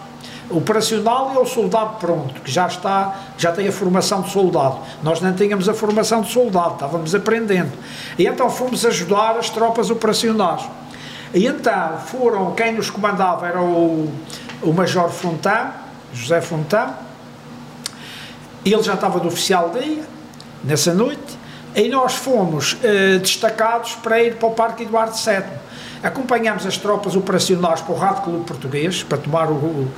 operacional 0.50 1.32
é 1.36 1.38
o 1.38 1.46
soldado 1.46 2.00
pronto, 2.00 2.40
que 2.40 2.50
já 2.50 2.66
está, 2.66 3.20
já 3.38 3.52
tem 3.52 3.68
a 3.68 3.72
formação 3.72 4.20
de 4.22 4.30
soldado. 4.30 4.78
Nós 5.00 5.20
não 5.20 5.32
tínhamos 5.32 5.68
a 5.68 5.74
formação 5.74 6.22
de 6.22 6.32
soldado, 6.32 6.74
estávamos 6.74 7.14
aprendendo. 7.14 7.70
E 8.18 8.26
então 8.26 8.50
fomos 8.50 8.84
ajudar 8.84 9.36
as 9.38 9.48
tropas 9.48 9.90
operacionais. 9.90 10.62
E 11.32 11.46
então 11.46 11.98
foram, 11.98 12.50
quem 12.50 12.72
nos 12.72 12.90
comandava 12.90 13.46
era 13.46 13.62
o, 13.62 14.12
o 14.62 14.72
Major 14.72 15.10
Fontão, 15.10 15.72
José 16.12 16.40
Fontão, 16.40 16.94
ele 18.64 18.82
já 18.82 18.94
estava 18.94 19.18
do 19.18 19.28
oficial 19.28 19.70
dia, 19.70 20.02
nessa 20.62 20.92
noite, 20.92 21.38
e 21.74 21.88
nós 21.88 22.14
fomos 22.14 22.76
eh, 22.82 23.18
destacados 23.18 23.94
para 23.94 24.22
ir 24.22 24.34
para 24.36 24.48
o 24.48 24.52
Parque 24.52 24.82
Eduardo 24.82 25.14
VII. 25.14 25.44
Acompanhámos 26.02 26.66
as 26.66 26.76
tropas 26.76 27.14
operacionais 27.14 27.80
para 27.80 27.94
o 27.94 27.96
Rádio 27.96 28.22
Clube 28.22 28.44
Português, 28.44 29.02
para 29.02 29.18
tomar 29.18 29.48
o, 29.50 29.54
o, 29.54 29.90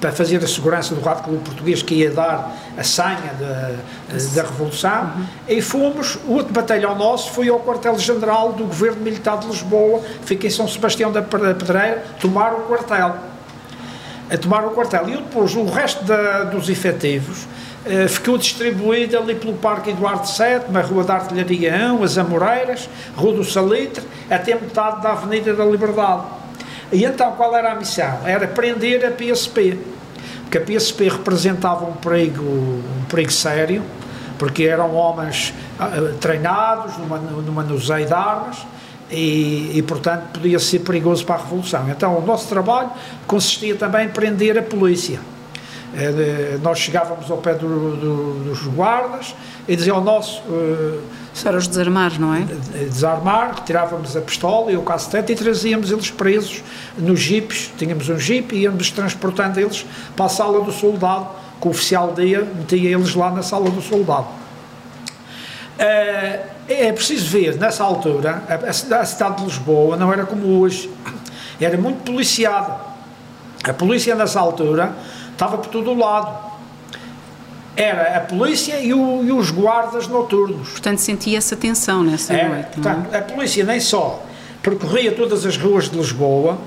para 0.00 0.12
fazer 0.12 0.42
a 0.42 0.46
segurança 0.46 0.94
do 0.94 1.00
Rádio 1.00 1.24
Clube 1.24 1.44
Português 1.44 1.82
que 1.82 1.94
ia 1.94 2.10
dar 2.10 2.54
a 2.76 2.84
senha 2.84 3.34
da, 3.38 3.72
da 4.34 4.42
Revolução 4.48 5.12
uhum. 5.16 5.24
e 5.48 5.60
fomos, 5.60 6.18
o 6.26 6.34
outro 6.34 6.52
batalhão 6.52 6.96
nosso 6.96 7.32
foi 7.32 7.48
ao 7.48 7.58
quartel-general 7.60 8.52
do 8.52 8.64
Governo 8.64 9.02
Militar 9.02 9.38
de 9.38 9.48
Lisboa, 9.48 10.00
fica 10.24 10.46
em 10.46 10.50
São 10.50 10.68
Sebastião 10.68 11.10
da 11.10 11.20
Pedreira, 11.20 12.04
tomar 12.20 12.52
o 12.52 12.60
quartel 12.62 13.27
a 14.30 14.36
tomar 14.36 14.64
o 14.66 14.70
quartel 14.70 15.08
e 15.08 15.16
depois 15.16 15.54
o 15.54 15.64
resto 15.64 16.04
da, 16.04 16.44
dos 16.44 16.68
efetivos 16.68 17.46
eh, 17.86 18.08
ficou 18.08 18.36
distribuído 18.36 19.16
ali 19.16 19.34
pelo 19.34 19.54
Parque 19.54 19.90
Eduardo 19.90 20.26
VII, 20.26 20.70
na 20.70 20.80
Rua 20.80 21.04
da 21.04 21.14
Artilharia 21.14 21.92
1, 21.94 22.02
as 22.02 22.18
Amoreiras, 22.18 22.88
Rua 23.16 23.34
do 23.34 23.44
Salitre, 23.44 24.04
até 24.30 24.54
metade 24.54 25.02
da 25.02 25.12
Avenida 25.12 25.54
da 25.54 25.64
Liberdade 25.64 26.38
e 26.90 27.04
então 27.04 27.32
qual 27.32 27.54
era 27.54 27.72
a 27.72 27.74
missão? 27.74 28.20
Era 28.24 28.46
prender 28.46 29.04
a 29.04 29.10
PSP, 29.10 29.78
porque 30.42 30.58
a 30.58 30.60
PSP 30.60 31.08
representava 31.08 31.84
um 31.84 31.92
perigo, 31.92 32.42
um 32.42 33.04
perigo 33.08 33.30
sério, 33.30 33.82
porque 34.38 34.64
eram 34.64 34.94
homens 34.94 35.52
uh, 35.78 36.14
treinados 36.14 36.96
no, 36.96 37.42
no 37.42 37.52
manuseio 37.52 38.06
de 38.06 38.14
armas 38.14 38.66
e, 39.10 39.72
e, 39.74 39.82
portanto, 39.82 40.34
podia 40.34 40.58
ser 40.58 40.80
perigoso 40.80 41.24
para 41.24 41.36
a 41.36 41.38
Revolução. 41.38 41.88
Então, 41.90 42.18
o 42.18 42.24
nosso 42.24 42.48
trabalho 42.48 42.90
consistia 43.26 43.74
também 43.74 44.06
em 44.06 44.08
prender 44.08 44.58
a 44.58 44.62
polícia. 44.62 45.20
Uh, 45.88 46.58
nós 46.62 46.78
chegávamos 46.78 47.30
ao 47.30 47.38
pé 47.38 47.54
do, 47.54 47.96
do, 47.96 48.44
dos 48.44 48.66
guardas 48.66 49.34
e 49.66 49.74
dizia 49.74 49.94
ao 49.94 50.02
nosso. 50.02 50.42
Uh, 50.42 51.00
para 51.42 51.56
os 51.56 51.66
desarmar, 51.66 52.20
não 52.20 52.34
é? 52.34 52.40
Desarmar, 52.90 53.62
tirávamos 53.64 54.16
a 54.16 54.20
pistola 54.20 54.72
e 54.72 54.76
o 54.76 54.82
cacetete 54.82 55.32
e 55.32 55.36
trazíamos 55.36 55.90
eles 55.90 56.10
presos 56.10 56.62
nos 56.98 57.20
jipes. 57.20 57.70
Tínhamos 57.78 58.08
um 58.08 58.18
jipe 58.18 58.56
e 58.56 58.62
íamos 58.62 58.90
transportando 58.90 59.58
eles 59.58 59.86
para 60.16 60.26
a 60.26 60.28
sala 60.28 60.62
do 60.62 60.72
soldado, 60.72 61.28
que 61.60 61.68
o 61.68 61.70
oficial 61.70 62.12
dia 62.12 62.40
metia 62.42 62.90
eles 62.90 63.14
lá 63.14 63.30
na 63.30 63.42
sala 63.42 63.70
do 63.70 63.80
soldado. 63.80 64.26
Uh, 65.78 66.57
é 66.68 66.92
preciso 66.92 67.30
ver, 67.30 67.56
nessa 67.56 67.82
altura, 67.82 68.42
a, 68.48 68.54
a 69.00 69.04
cidade 69.04 69.38
de 69.38 69.44
Lisboa 69.44 69.96
não 69.96 70.12
era 70.12 70.26
como 70.26 70.60
hoje, 70.60 70.90
era 71.60 71.76
muito 71.76 72.02
policiada. 72.04 72.76
A 73.64 73.72
polícia 73.72 74.14
nessa 74.14 74.38
altura 74.38 74.92
estava 75.32 75.58
por 75.58 75.68
todo 75.68 75.90
o 75.90 75.98
lado 75.98 76.48
era 77.78 78.16
a 78.16 78.20
polícia 78.20 78.80
e, 78.80 78.92
o, 78.92 79.24
e, 79.24 79.30
os 79.30 79.52
guardas 79.52 80.08
noturnos. 80.08 80.70
Portanto, 80.70 80.98
sentia 80.98 81.38
essa 81.38 81.54
tensão 81.54 82.02
nessa 82.02 82.34
era, 82.34 82.48
noite. 82.48 82.70
Portanto, 82.74 83.14
é? 83.14 83.18
a 83.18 83.22
polícia 83.22 83.64
nem 83.64 83.78
só 83.78 84.26
percorria 84.60 85.12
todas 85.12 85.46
as 85.46 85.56
ruas 85.56 85.88
de 85.88 85.96
Lisboa 85.96 86.58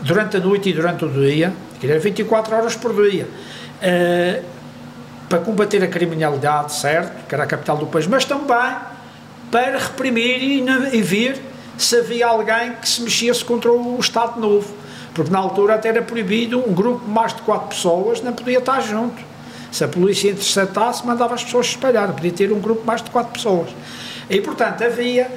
durante 0.00 0.38
a 0.38 0.40
noite 0.40 0.70
e 0.70 0.72
durante 0.72 1.04
o 1.04 1.10
dia, 1.10 1.52
que 1.78 1.86
era 1.86 2.00
24 2.00 2.56
horas 2.56 2.74
por 2.74 2.94
dia, 3.10 3.28
uh, 3.28 4.42
para 5.28 5.40
combater 5.40 5.84
a 5.84 5.86
criminalidade, 5.86 6.72
certo, 6.72 7.26
que 7.28 7.34
era 7.34 7.44
a 7.44 7.46
capital 7.46 7.76
do 7.76 7.86
país, 7.86 8.06
mas 8.06 8.24
também 8.24 8.76
para 9.50 9.78
reprimir 9.78 10.42
e, 10.42 10.64
e 10.96 11.02
ver 11.02 11.40
se 11.76 11.96
havia 11.96 12.26
alguém 12.26 12.74
que 12.74 12.88
se 12.88 13.02
mexesse 13.02 13.44
contra 13.44 13.72
o 13.72 13.98
Estado 13.98 14.38
Novo. 14.38 14.74
Porque 15.14 15.30
na 15.30 15.38
altura 15.38 15.74
até 15.74 15.88
era 15.88 16.02
proibido 16.02 16.58
um 16.58 16.72
grupo 16.72 17.04
de 17.04 17.10
mais 17.10 17.34
de 17.34 17.42
quatro 17.42 17.68
pessoas 17.68 18.22
não 18.22 18.32
podia 18.32 18.58
estar 18.58 18.80
junto. 18.80 19.20
Se 19.72 19.84
a 19.84 19.88
polícia 19.88 20.30
interceptasse, 20.30 21.06
mandava 21.06 21.34
as 21.34 21.44
pessoas 21.44 21.66
se 21.66 21.72
espalhar, 21.72 22.12
podia 22.12 22.32
ter 22.32 22.52
um 22.52 22.60
grupo 22.60 22.84
mais 22.84 23.02
de 23.02 23.10
quatro 23.10 23.32
pessoas. 23.32 23.70
E, 24.28 24.40
portanto, 24.40 24.82
havia. 24.82 25.30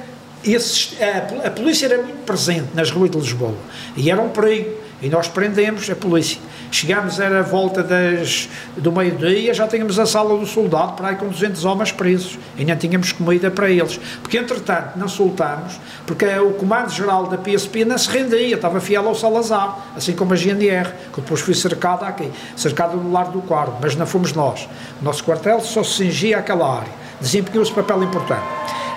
Esses, 0.44 0.96
a, 1.00 1.48
a 1.48 1.50
polícia 1.50 1.86
era 1.86 1.96
muito 1.96 2.24
presente 2.26 2.68
nas 2.74 2.90
ruas 2.90 3.10
de 3.10 3.18
Lisboa 3.18 3.54
e 3.96 4.10
era 4.10 4.20
um 4.20 4.28
perigo. 4.28 4.83
E 5.04 5.08
nós 5.10 5.28
prendemos 5.28 5.90
a 5.90 5.94
polícia. 5.94 6.40
Chegámos, 6.70 7.20
era 7.20 7.40
a 7.40 7.42
volta 7.42 7.82
das, 7.82 8.48
do 8.74 8.90
meio-dia, 8.90 9.52
já 9.52 9.68
tínhamos 9.68 9.98
a 9.98 10.06
sala 10.06 10.34
do 10.38 10.46
soldado 10.46 10.94
para 10.94 11.08
aí 11.08 11.16
com 11.16 11.28
200 11.28 11.62
homens 11.66 11.92
presos. 11.92 12.38
E 12.56 12.64
não 12.64 12.74
tínhamos 12.74 13.12
comida 13.12 13.50
para 13.50 13.68
eles. 13.68 14.00
Porque, 14.22 14.38
entretanto, 14.38 14.96
não 14.96 15.06
soltámos, 15.06 15.78
porque 16.06 16.24
o 16.38 16.54
comando-geral 16.54 17.26
da 17.26 17.36
PSP 17.36 17.84
não 17.84 17.98
se 17.98 18.08
rendia, 18.08 18.54
estava 18.54 18.80
fiel 18.80 19.06
ao 19.06 19.14
Salazar, 19.14 19.78
assim 19.94 20.14
como 20.14 20.32
a 20.32 20.36
GNR, 20.36 20.88
que 21.12 21.20
depois 21.20 21.42
foi 21.42 21.52
cercada 21.52 22.06
aqui, 22.06 22.30
cercada 22.56 22.96
no 22.96 23.12
lar 23.12 23.30
do 23.30 23.42
quarto, 23.42 23.76
mas 23.82 23.94
não 23.94 24.06
fomos 24.06 24.32
nós. 24.32 24.66
O 25.02 25.04
nosso 25.04 25.22
quartel 25.22 25.60
só 25.60 25.84
se 25.84 26.04
cingia 26.04 26.38
àquela 26.38 26.78
área. 26.78 26.92
Desempenhou-se 27.20 27.70
papel 27.74 28.04
importante. 28.04 28.46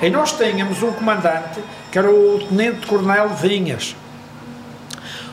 E 0.02 0.10
nós 0.10 0.32
tínhamos 0.32 0.82
um 0.82 0.94
comandante, 0.94 1.60
que 1.92 2.00
era 2.00 2.10
o 2.10 2.40
Tenente-Coronel 2.48 3.28
Vinhas, 3.30 3.94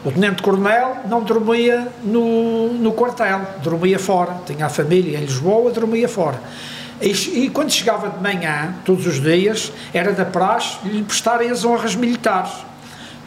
o 0.04 0.12
tenente-coronel 0.12 0.98
não 1.06 1.22
dormia 1.22 1.88
no, 2.02 2.74
no 2.74 2.92
quartel, 2.92 3.40
dormia 3.62 3.98
fora. 3.98 4.36
Tinha 4.44 4.66
a 4.66 4.68
família 4.68 5.18
em 5.18 5.22
Lisboa, 5.22 5.70
dormia 5.70 6.08
fora. 6.08 6.38
E, 7.00 7.10
e, 7.10 7.50
quando 7.50 7.70
chegava 7.70 8.10
de 8.10 8.22
manhã, 8.22 8.74
todos 8.84 9.06
os 9.06 9.20
dias, 9.20 9.72
era 9.92 10.12
da 10.12 10.24
praxe 10.24 10.76
lhe 10.84 11.02
prestarem 11.02 11.50
as 11.50 11.64
honras 11.64 11.94
militares. 11.94 12.52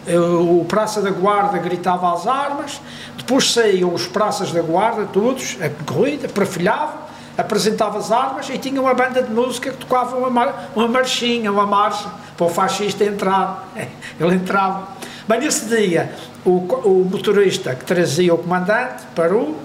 O 0.08 0.64
Praça 0.66 1.02
da 1.02 1.10
Guarda 1.10 1.58
gritava 1.58 2.14
às 2.14 2.26
armas, 2.26 2.80
depois 3.18 3.52
saíam 3.52 3.94
os 3.94 4.08
praças 4.08 4.52
da 4.52 4.62
Guarda, 4.62 5.06
todos, 5.12 5.58
a 5.62 5.70
corrida, 5.84 6.30
perfilhavam, 6.30 6.96
apresentavam 7.38 8.00
as 8.00 8.10
armas 8.10 8.50
e 8.50 8.58
tinha 8.58 8.80
uma 8.80 8.94
banda 8.94 9.22
de 9.22 9.34
música 9.34 9.72
que 9.72 9.78
tocava 9.78 10.16
uma, 10.16 10.54
uma 10.74 10.88
marchinha, 10.88 11.52
uma 11.52 11.66
marcha, 11.66 12.10
para 12.38 12.46
o 12.46 12.50
fascista 12.50 13.04
entrar. 13.04 13.68
Ele 14.18 14.36
entrava. 14.36 14.88
Mas 15.28 15.44
nesse 15.44 15.66
dia, 15.66 16.16
o, 16.48 16.60
o 16.86 17.10
motorista 17.12 17.76
que 17.76 17.84
trazia 17.84 18.34
o 18.34 18.38
comandante 18.38 19.04
parou, 19.14 19.58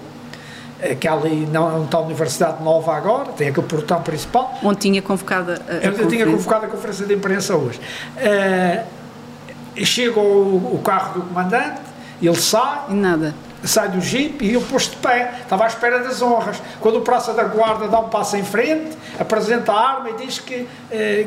que 0.99 1.07
há 1.07 1.13
ali 1.13 1.47
não 1.49 1.85
está 1.85 1.97
a 1.97 2.01
Universidade 2.01 2.61
Nova 2.61 2.93
agora, 2.93 3.31
tem 3.31 3.47
aquele 3.47 3.65
portão 3.65 4.01
principal. 4.01 4.53
Onde 4.61 4.79
tinha 4.79 5.01
convocado 5.01 5.53
a, 5.53 5.55
a 5.55 5.85
Eu 5.85 6.07
tinha 6.09 6.25
convocado 6.25 6.65
a 6.65 6.67
conferência 6.67 7.05
de 7.05 7.13
imprensa 7.13 7.55
hoje. 7.55 7.79
Uh, 8.17 9.85
chega 9.85 10.19
o, 10.19 10.75
o, 10.75 10.81
carro 10.83 11.21
do 11.21 11.27
comandante, 11.27 11.79
ele 12.21 12.35
sai. 12.35 12.81
E 12.89 12.93
nada. 12.93 13.33
Sai 13.63 13.87
do 13.87 14.01
jipe 14.01 14.43
e 14.43 14.55
eu 14.55 14.61
pus 14.61 14.89
de 14.89 14.97
pé, 14.97 15.35
estava 15.41 15.63
à 15.63 15.67
espera 15.67 15.99
das 15.99 16.21
honras. 16.21 16.61
Quando 16.81 16.97
o 16.97 17.01
Praça 17.01 17.33
da 17.33 17.45
Guarda 17.45 17.87
dá 17.87 17.97
um 18.01 18.09
passo 18.09 18.35
em 18.35 18.43
frente, 18.43 18.97
apresenta 19.17 19.71
a 19.71 19.89
arma 19.89 20.09
e 20.09 20.25
diz 20.25 20.37
que, 20.37 20.55
uh, 20.63 20.67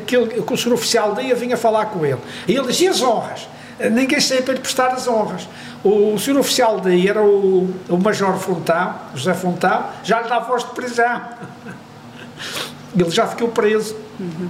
que, 0.05 0.15
ele, 0.15 0.43
que 0.43 0.53
o 0.53 0.55
senhor 0.55 0.75
oficial 0.75 1.15
dia 1.15 1.33
vinha 1.33 1.57
falar 1.57 1.87
com 1.87 2.05
ele. 2.05 2.19
E 2.47 2.53
ele 2.53 2.67
diz: 2.67 2.79
e 2.79 2.87
as 2.87 3.01
honras? 3.01 3.47
Ninguém 3.91 4.19
sabia 4.19 4.43
para 4.43 4.53
lhe 4.55 4.59
prestar 4.59 4.87
as 4.87 5.07
honras. 5.07 5.47
O, 5.83 6.13
o 6.13 6.19
senhor 6.19 6.39
oficial 6.39 6.79
daí 6.79 7.07
era 7.07 7.21
o, 7.21 7.73
o 7.87 7.97
Major 7.97 8.37
Fontão, 8.37 8.95
José 9.13 9.33
Fontão, 9.33 9.85
já 10.03 10.21
lhe 10.21 10.29
dá 10.29 10.39
voz 10.39 10.63
de 10.63 10.71
prisão. 10.71 11.21
Ele 12.97 13.11
já 13.11 13.27
ficou 13.27 13.49
preso. 13.49 13.95
Uhum. 14.19 14.49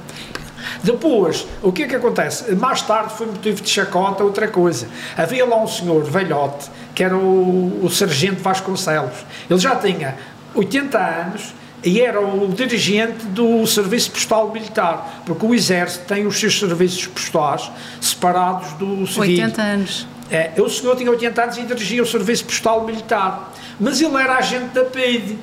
Depois, 0.83 1.47
o 1.61 1.71
que 1.71 1.83
é 1.83 1.87
que 1.87 1.95
acontece? 1.95 2.53
Mais 2.55 2.81
tarde 2.81 3.13
foi 3.13 3.27
motivo 3.27 3.61
de 3.61 3.69
chacota 3.69 4.23
outra 4.23 4.47
coisa. 4.47 4.87
Havia 5.17 5.45
lá 5.45 5.61
um 5.61 5.67
senhor 5.67 6.03
velhote, 6.03 6.69
que 6.93 7.03
era 7.03 7.15
o, 7.15 7.83
o 7.83 7.89
Sargento 7.89 8.41
Vasconcelos. 8.41 9.25
Ele 9.49 9.59
já 9.59 9.75
tinha 9.75 10.15
80 10.55 10.97
anos 10.97 11.53
e 11.87 12.01
era 12.01 12.19
o 12.19 12.47
dirigente 12.49 13.25
do 13.27 13.65
Serviço 13.65 14.11
Postal 14.11 14.51
Militar, 14.51 15.21
porque 15.25 15.45
o 15.45 15.53
Exército 15.53 16.05
tem 16.05 16.27
os 16.27 16.37
seus 16.37 16.59
serviços 16.59 17.07
postais 17.07 17.71
separados 18.01 18.73
do 18.73 19.07
civil. 19.07 19.21
80 19.21 19.61
anos. 19.61 20.07
É, 20.29 20.51
o 20.57 20.69
senhor 20.69 20.97
tinha 20.97 21.09
80 21.09 21.41
anos 21.41 21.57
e 21.57 21.63
dirigia 21.63 22.03
o 22.03 22.05
Serviço 22.05 22.43
Postal 22.43 22.85
Militar, 22.85 23.53
mas 23.79 24.01
ele 24.01 24.15
era 24.17 24.35
agente 24.35 24.73
da 24.73 24.83
PID, 24.83 25.37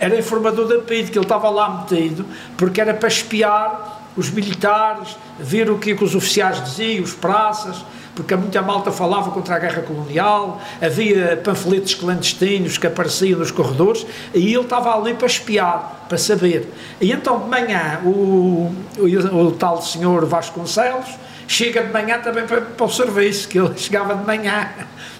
era 0.00 0.18
informador 0.18 0.66
da 0.66 0.78
PID, 0.78 1.10
que 1.10 1.18
ele 1.18 1.26
estava 1.26 1.50
lá 1.50 1.82
metido, 1.82 2.24
porque 2.56 2.80
era 2.80 2.94
para 2.94 3.08
espiar 3.08 4.02
os 4.16 4.30
militares, 4.30 5.16
ver 5.38 5.70
o 5.70 5.78
que, 5.78 5.94
que 5.94 6.04
os 6.04 6.14
oficiais 6.14 6.64
diziam, 6.64 7.04
os 7.04 7.12
praças, 7.12 7.84
porque 8.14 8.36
muita 8.36 8.60
malta 8.60 8.90
falava 8.90 9.30
contra 9.30 9.56
a 9.56 9.58
guerra 9.58 9.82
colonial, 9.82 10.60
havia 10.80 11.40
panfletos 11.42 11.94
clandestinos 11.94 12.76
que 12.76 12.86
apareciam 12.86 13.38
nos 13.38 13.50
corredores, 13.50 14.06
e 14.34 14.54
ele 14.54 14.62
estava 14.62 14.94
ali 14.94 15.14
para 15.14 15.26
espiar, 15.26 16.06
para 16.08 16.18
saber. 16.18 16.72
E 17.00 17.10
então 17.10 17.40
de 17.40 17.48
manhã 17.48 18.00
o, 18.04 18.70
o, 18.98 19.46
o 19.46 19.52
tal 19.52 19.80
senhor 19.80 20.26
Vasconcelos 20.26 21.08
chega 21.48 21.82
de 21.82 21.92
manhã 21.92 22.18
também 22.20 22.46
para, 22.46 22.60
para 22.60 22.86
o 22.86 22.90
serviço, 22.90 23.48
que 23.48 23.58
ele 23.58 23.72
chegava 23.76 24.14
de 24.14 24.24
manhã, 24.24 24.68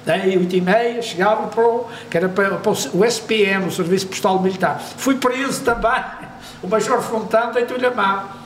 daí 0.05 0.37
oito 0.37 0.55
e 0.55 0.61
meia, 0.61 1.01
chegava 1.01 1.47
para 1.47 1.65
o, 1.65 1.87
que 2.11 2.17
era 2.17 2.29
para, 2.29 2.57
para 2.57 2.73
o 2.73 3.05
SPM, 3.05 3.67
o 3.67 3.71
Serviço 3.71 4.07
Postal 4.07 4.41
Militar. 4.43 4.81
Fui 4.99 5.15
preso 5.17 5.63
também, 5.63 6.03
o 6.63 6.69
Major 6.69 7.01
Fontão 7.01 7.53
deitou-lhe 7.53 7.87
a 7.87 7.91
mão 7.91 8.42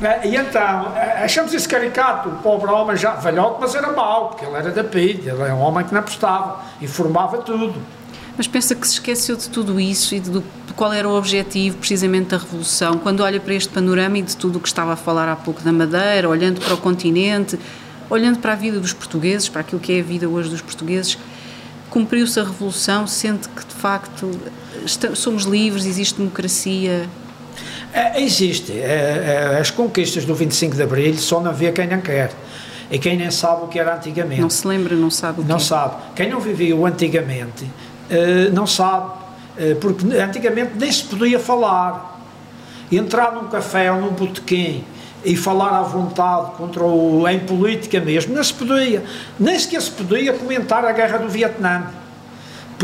é, 0.00 0.28
e 0.28 0.36
então, 0.36 0.96
é, 0.96 1.24
achamos 1.24 1.52
esse 1.52 1.68
caricato, 1.68 2.28
o 2.28 2.36
pobre 2.36 2.70
homem 2.70 2.96
já 2.96 3.14
velhote, 3.14 3.56
mas 3.60 3.74
era 3.74 3.92
mau, 3.92 4.28
porque 4.28 4.44
ele 4.44 4.54
era 4.54 4.70
da 4.70 4.84
PID, 4.84 5.28
ele 5.28 5.42
era 5.42 5.54
um 5.54 5.60
homem 5.60 5.84
que 5.84 5.92
não 5.92 6.00
apostava, 6.00 6.60
informava 6.80 7.38
tudo. 7.38 7.74
Mas 8.36 8.46
pensa 8.46 8.74
que 8.76 8.86
se 8.86 8.94
esqueceu 8.94 9.36
de 9.36 9.48
tudo 9.48 9.80
isso 9.80 10.14
e 10.14 10.20
de, 10.20 10.30
de, 10.30 10.42
qual 10.76 10.92
era 10.92 11.08
o 11.08 11.16
objetivo 11.16 11.76
precisamente 11.78 12.28
da 12.28 12.38
Revolução, 12.38 12.96
quando 12.98 13.20
olha 13.20 13.40
para 13.40 13.52
este 13.52 13.68
panorama 13.68 14.18
e 14.18 14.22
de 14.22 14.36
tudo 14.36 14.58
o 14.58 14.60
que 14.60 14.68
estava 14.68 14.92
a 14.92 14.96
falar 14.96 15.28
há 15.28 15.34
pouco 15.34 15.60
da 15.62 15.72
Madeira, 15.72 16.28
olhando 16.28 16.60
para 16.60 16.74
o 16.74 16.78
continente, 16.78 17.58
olhando 18.08 18.38
para 18.38 18.52
a 18.52 18.56
vida 18.56 18.78
dos 18.78 18.92
portugueses, 18.92 19.48
para 19.48 19.62
aquilo 19.62 19.80
que 19.80 19.92
é 19.92 20.00
a 20.00 20.04
vida 20.04 20.28
hoje 20.28 20.48
dos 20.48 20.62
portugueses, 20.62 21.18
cumpriu-se 21.90 22.38
a 22.38 22.44
Revolução, 22.44 23.08
sente 23.08 23.48
que 23.48 23.66
de 23.66 23.74
facto 23.74 24.30
somos 25.14 25.42
livres, 25.42 25.84
existe 25.84 26.18
democracia, 26.18 27.08
é, 27.92 28.22
existe. 28.22 28.72
É, 28.72 29.52
é, 29.54 29.60
as 29.60 29.70
conquistas 29.70 30.24
do 30.24 30.34
25 30.34 30.76
de 30.76 30.82
Abril 30.82 31.14
só 31.16 31.40
não 31.40 31.52
vê 31.52 31.72
quem 31.72 31.86
não 31.86 32.00
quer. 32.00 32.30
E 32.90 32.98
quem 32.98 33.16
nem 33.16 33.30
sabe 33.30 33.64
o 33.64 33.68
que 33.68 33.78
era 33.78 33.96
antigamente. 33.96 34.40
Não 34.40 34.50
se 34.50 34.66
lembra, 34.66 34.94
não 34.94 35.10
sabe 35.10 35.40
o 35.40 35.42
que 35.42 35.48
Não 35.48 35.58
sabe. 35.58 35.96
Quem 36.14 36.30
não 36.30 36.40
vivia 36.40 36.74
antigamente 36.74 37.64
uh, 37.64 38.52
não 38.52 38.66
sabe. 38.66 39.10
Uh, 39.58 39.76
porque 39.76 40.06
antigamente 40.16 40.72
nem 40.76 40.90
se 40.90 41.04
podia 41.04 41.38
falar. 41.38 42.16
Entrar 42.90 43.32
num 43.32 43.48
café 43.48 43.92
ou 43.92 44.00
num 44.00 44.12
botequim 44.12 44.82
e 45.22 45.36
falar 45.36 45.78
à 45.78 45.82
vontade 45.82 46.52
contra 46.52 46.82
o, 46.82 47.28
em 47.28 47.40
política 47.40 48.00
mesmo, 48.00 48.34
não 48.34 48.42
se 48.42 48.54
podia. 48.54 49.04
Nem 49.38 49.58
sequer 49.58 49.82
se 49.82 49.90
podia 49.90 50.32
comentar 50.32 50.84
a 50.84 50.92
guerra 50.92 51.18
do 51.18 51.28
Vietnã 51.28 51.86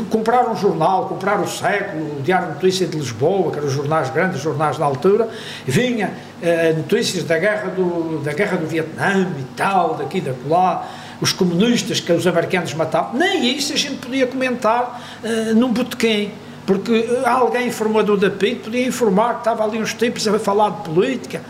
comprar 0.02 0.48
um 0.48 0.56
jornal, 0.56 1.06
comprar 1.06 1.40
o 1.40 1.46
século, 1.46 2.18
o 2.18 2.22
Diário 2.22 2.48
de 2.48 2.54
Notícias 2.54 2.90
de 2.90 2.96
Lisboa, 2.96 3.52
que 3.52 3.58
eram 3.58 3.68
os 3.68 3.72
jornais 3.72 4.10
grandes, 4.10 4.40
jornais 4.40 4.76
da 4.76 4.84
altura, 4.84 5.28
vinha 5.64 6.12
eh, 6.42 6.72
notícias 6.76 7.24
da 7.24 7.38
guerra, 7.38 7.70
do, 7.70 8.20
da 8.22 8.32
guerra 8.32 8.56
do 8.56 8.66
Vietnã 8.66 9.28
e 9.38 9.44
tal, 9.56 9.94
daqui 9.94 10.20
da 10.20 10.32
lá, 10.48 10.88
os 11.20 11.32
comunistas 11.32 12.00
que 12.00 12.12
os 12.12 12.26
americanos 12.26 12.74
matavam, 12.74 13.14
nem 13.14 13.56
isso 13.56 13.72
a 13.72 13.76
gente 13.76 13.96
podia 13.96 14.26
comentar 14.26 15.00
eh, 15.22 15.52
num 15.54 15.72
botequim, 15.72 16.32
porque 16.66 17.06
alguém 17.24 17.68
informador 17.68 18.16
da 18.16 18.30
PIT 18.30 18.60
podia 18.64 18.86
informar 18.86 19.34
que 19.34 19.38
estava 19.40 19.64
ali 19.64 19.78
uns 19.78 19.94
tipos 19.94 20.26
a 20.26 20.38
falar 20.38 20.70
de 20.70 20.82
política, 20.82 21.40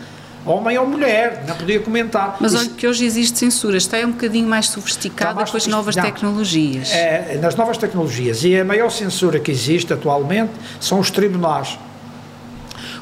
homem 0.45 0.77
ou 0.77 0.85
mulher, 0.85 1.43
não 1.47 1.55
podia 1.55 1.79
comentar. 1.79 2.37
Mas 2.39 2.53
olha 2.53 2.69
que 2.69 2.87
hoje 2.87 3.03
existe 3.05 3.37
censura, 3.39 3.77
está 3.77 3.97
é 3.97 4.05
um 4.05 4.11
bocadinho 4.11 4.47
mais 4.47 4.67
sofisticada 4.67 5.33
mais 5.33 5.49
com 5.49 5.57
as 5.57 5.67
novas 5.67 5.95
tecnologias. 5.95 6.91
É, 6.91 7.37
nas 7.41 7.55
novas 7.55 7.77
tecnologias. 7.77 8.43
E 8.43 8.55
a 8.55 8.63
maior 8.63 8.89
censura 8.91 9.39
que 9.39 9.51
existe 9.51 9.91
atualmente 9.91 10.53
são 10.79 10.99
os 10.99 11.09
tribunais. 11.09 11.79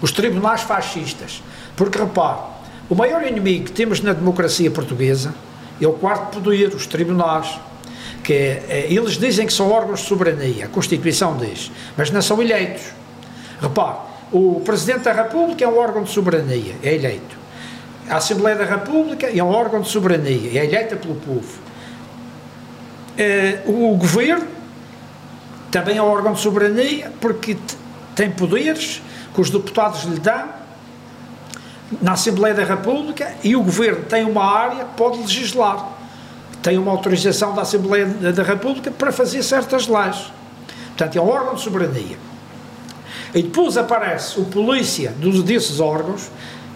Os 0.01 0.11
tribunais 0.11 0.61
fascistas. 0.61 1.43
Porque, 1.75 1.97
repare, 1.97 2.39
o 2.89 2.95
maior 2.95 3.25
inimigo 3.25 3.65
que 3.65 3.71
temos 3.71 4.01
na 4.01 4.13
democracia 4.13 4.71
portuguesa 4.71 5.33
é 5.81 5.87
o 5.87 5.93
quarto 5.93 6.39
poder, 6.39 6.73
os 6.73 6.87
tribunais. 6.87 7.59
Que 8.23 8.33
é, 8.33 8.65
é, 8.69 8.93
eles 8.93 9.17
dizem 9.17 9.45
que 9.45 9.51
são 9.51 9.69
órgãos 9.69 9.99
de 9.99 10.07
soberania, 10.07 10.65
a 10.65 10.67
Constituição 10.69 11.35
diz, 11.35 11.69
mas 11.97 12.09
não 12.09 12.21
são 12.21 12.41
eleitos. 12.41 12.83
Repare, 13.59 13.97
o 14.33 14.59
Presidente 14.61 15.01
da 15.03 15.13
República 15.13 15.63
é 15.63 15.67
um 15.67 15.77
órgão 15.77 16.01
de 16.01 16.09
soberania, 16.09 16.75
é 16.81 16.95
eleito. 16.95 17.37
A 18.09 18.17
Assembleia 18.17 18.57
da 18.57 18.65
República 18.65 19.27
é 19.27 19.43
um 19.43 19.49
órgão 19.49 19.81
de 19.81 19.89
soberania, 19.89 20.59
é 20.59 20.65
eleita 20.65 20.95
pelo 20.95 21.15
povo. 21.15 21.59
Eh, 23.15 23.59
o 23.67 23.95
Governo 23.95 24.47
também 25.69 25.97
é 25.97 26.01
um 26.01 26.07
órgão 26.07 26.33
de 26.33 26.39
soberania 26.39 27.11
porque 27.21 27.55
tem 28.15 28.31
poderes 28.31 29.03
que 29.35 29.39
os 29.39 29.51
deputados 29.51 30.03
lhe 30.03 30.19
dão 30.19 30.45
na 32.01 32.13
Assembleia 32.13 32.55
da 32.55 32.63
República 32.63 33.35
e 33.43 33.55
o 33.55 33.61
Governo 33.61 34.03
tem 34.05 34.25
uma 34.25 34.43
área 34.43 34.85
que 34.85 34.95
pode 34.97 35.19
legislar. 35.19 35.89
Tem 36.63 36.77
uma 36.77 36.91
autorização 36.91 37.53
da 37.53 37.61
Assembleia 37.61 38.07
da 38.07 38.41
República 38.41 38.89
para 38.89 39.11
fazer 39.11 39.43
certas 39.43 39.87
leis. 39.87 40.31
Portanto, 40.87 41.17
é 41.17 41.21
um 41.21 41.29
órgão 41.29 41.53
de 41.53 41.61
soberania. 41.61 42.32
E 43.33 43.41
depois 43.41 43.77
aparece 43.77 44.39
o 44.39 44.45
polícia 44.45 45.11
dos, 45.17 45.41
desses 45.41 45.79
órgãos, 45.79 46.29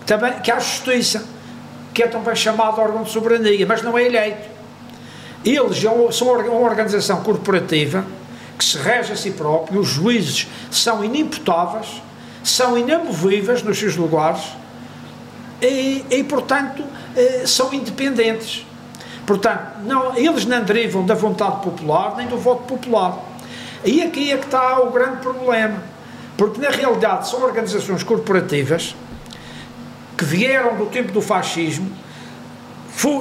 também, 0.06 0.34
que 0.40 0.50
é 0.50 0.56
a 0.56 0.60
justiça, 0.60 1.24
que 1.94 2.02
é 2.02 2.08
também 2.08 2.36
chamado 2.36 2.80
órgão 2.80 3.04
de 3.04 3.12
soberania, 3.12 3.66
mas 3.66 3.82
não 3.84 3.98
é 3.98 4.06
eleito. 4.06 4.50
Eles 5.46 5.78
são 6.16 6.28
uma 6.28 6.70
organização 6.70 7.22
corporativa 7.22 8.06
que 8.58 8.66
se 8.66 8.78
rege 8.78 9.14
a 9.14 9.16
si 9.16 9.32
próprio, 9.32 9.82
os 9.82 9.88
juízes 9.88 10.48
são 10.72 11.04
inimputáveis, 11.04 12.02
são 12.44 12.78
inamovíveis 12.78 13.62
nos 13.62 13.78
seus 13.78 13.96
lugares 13.96 14.42
e, 15.62 16.04
e 16.10 16.24
portanto, 16.24 16.84
eh, 17.16 17.44
são 17.46 17.72
independentes. 17.72 18.66
Portanto, 19.28 19.80
não, 19.84 20.18
eles 20.18 20.46
não 20.46 20.64
derivam 20.64 21.06
da 21.06 21.14
vontade 21.14 21.62
popular 21.62 22.16
nem 22.16 22.28
do 22.28 22.38
voto 22.38 22.64
popular. 22.64 23.20
E 23.86 24.02
aqui 24.02 24.32
é 24.32 24.38
que 24.38 24.46
está 24.46 24.80
o 24.80 24.90
grande 24.90 25.18
problema 25.18 25.97
porque 26.38 26.62
na 26.62 26.70
realidade 26.70 27.28
são 27.28 27.44
organizações 27.44 28.04
corporativas 28.04 28.96
que 30.16 30.24
vieram 30.24 30.76
do 30.76 30.86
tempo 30.86 31.12
do 31.12 31.22
fascismo, 31.22 31.92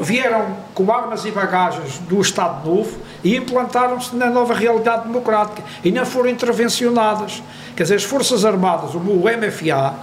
vieram 0.03 0.57
com 0.75 0.91
armas 0.93 1.25
e 1.25 1.31
bagagens 1.31 1.99
do 2.01 2.21
Estado 2.21 2.69
Novo 2.69 2.99
e 3.23 3.37
implantaram-se 3.37 4.15
na 4.17 4.31
nova 4.31 4.55
realidade 4.55 5.07
democrática 5.07 5.63
e 5.85 5.91
não 5.91 6.07
foram 6.07 6.31
intervencionadas. 6.31 7.43
Quer 7.75 7.83
dizer, 7.83 7.97
as 7.97 8.05
Forças 8.05 8.45
Armadas, 8.45 8.95
o 8.95 9.01
MFA, 9.01 9.95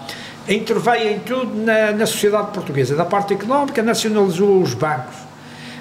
interveio 0.47 1.13
em 1.13 1.19
tudo 1.19 1.56
na, 1.56 1.91
na 1.91 2.06
sociedade 2.06 2.52
portuguesa. 2.52 2.95
Da 2.95 3.06
parte 3.06 3.34
económica, 3.34 3.82
nacionalizou 3.82 4.62
os 4.62 4.73
bancos, 4.73 5.15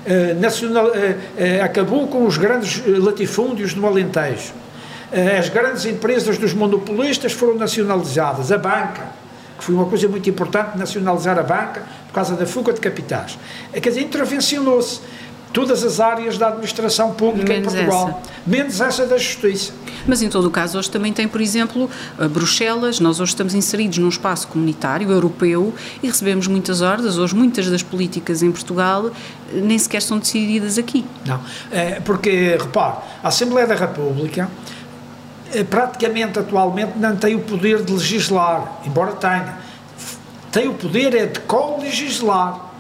eh, 0.05 0.35
nacional, 0.35 0.90
eh, 0.95 1.16
eh, 1.37 1.61
acabou 1.61 2.09
com 2.09 2.25
os 2.25 2.37
grandes 2.38 2.83
latifúndios 2.87 3.75
no 3.75 3.87
Alentejo 3.87 4.53
as 5.38 5.48
grandes 5.48 5.85
empresas 5.85 6.38
dos 6.38 6.55
monopolistas 6.55 7.33
foram 7.33 7.57
nacionalizadas, 7.57 8.51
a 8.51 8.59
banca, 8.59 9.07
que 9.59 9.64
foi 9.64 9.75
uma 9.75 9.85
coisa 9.87 10.09
muito 10.09 10.29
importante, 10.29 10.77
nacionalizar 10.77 11.38
a 11.38 11.42
banca 11.42 11.83
por 12.09 12.14
causa 12.14 12.35
da 12.35 12.46
fuga 12.46 12.72
de 12.72 12.81
capitais. 12.81 13.38
Eh, 13.72 13.81
quer 13.81 13.90
dizer, 13.90 14.03
intervencionou-se. 14.03 15.01
todas 15.53 15.85
as 15.85 16.01
áreas 16.01 16.38
da 16.38 16.48
administração 16.48 17.12
pública 17.12 17.53
Menos 17.53 17.75
em 17.75 17.77
Portugal, 17.77 18.22
essa. 18.22 18.33
menos 18.46 18.81
essa 18.81 19.07
da 19.07 19.18
justiça. 19.18 19.72
Mas 20.07 20.22
em 20.22 20.29
todo 20.31 20.46
o 20.46 20.51
caso, 20.51 20.79
hoje 20.79 20.90
também 20.90 21.12
tem, 21.12 21.29
por 21.29 21.42
exemplo, 21.42 21.90
a 22.18 22.27
Bruxelas. 22.27 22.98
Nós 22.98 23.20
hoje 23.20 23.33
estamos 23.33 23.55
inseridos 23.55 23.98
num 23.98 24.09
espaço 24.09 24.48
comunitário 24.48 25.11
europeu 25.11 25.75
e 26.03 26.07
recebemos 26.07 26.46
muitas 26.46 26.81
ordens. 26.81 27.18
Hoje, 27.18 27.37
muitas 27.37 27.68
das 27.68 27.83
políticas 27.83 28.42
em 28.42 28.51
Portugal 28.51 29.09
eh, 29.09 29.61
nem 29.61 29.79
sequer 29.79 30.01
são 30.01 30.18
decididas 30.18 30.79
aqui. 30.79 31.05
Não, 31.27 31.38
é, 31.70 32.01
porque, 32.01 32.57
repare, 32.59 32.96
a 33.22 33.29
Assembleia 33.29 33.66
da 33.66 33.75
República 33.75 34.48
eh, 34.48 34.71
praticamente 35.68 36.38
atualmente 36.38 36.92
não 36.96 37.16
tem 37.16 37.34
o 37.34 37.40
poder 37.40 37.82
de 37.82 37.92
legislar, 37.92 38.80
embora 38.84 39.12
tenha. 39.12 39.58
Tem 40.50 40.68
o 40.68 40.74
poder 40.74 41.14
é 41.14 41.26
de 41.26 41.40
co-legislar. 41.40 42.72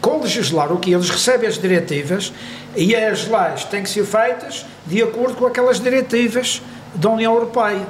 Co-legislar 0.00 0.72
o 0.72 0.78
que? 0.78 0.92
Eles 0.92 1.10
recebem 1.10 1.48
as 1.48 1.58
diretivas 1.58 2.32
e 2.74 2.94
as 2.94 3.26
leis 3.26 3.64
têm 3.64 3.82
que 3.82 3.90
ser 3.90 4.04
feitas 4.04 4.64
de 4.86 5.02
acordo 5.02 5.36
com 5.36 5.46
aquelas 5.46 5.80
diretivas 5.80 6.62
da 6.94 7.10
União 7.10 7.34
Europeia. 7.34 7.86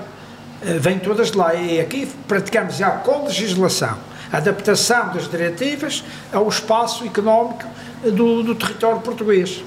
Eh, 0.63 0.79
Vêm 0.79 0.99
todas 0.99 1.33
lá. 1.33 1.55
E 1.55 1.81
aqui 1.81 2.07
praticamos 2.27 2.77
já 2.77 2.89
a 2.89 2.99
co-legislação, 2.99 3.97
a 4.33 4.37
adaptação 4.37 5.13
das 5.13 5.29
diretivas 5.29 6.05
ao 6.33 6.49
espaço 6.49 7.05
económico 7.05 7.65
do, 8.03 8.43
do 8.43 8.55
território 8.55 9.01
português. 9.01 9.63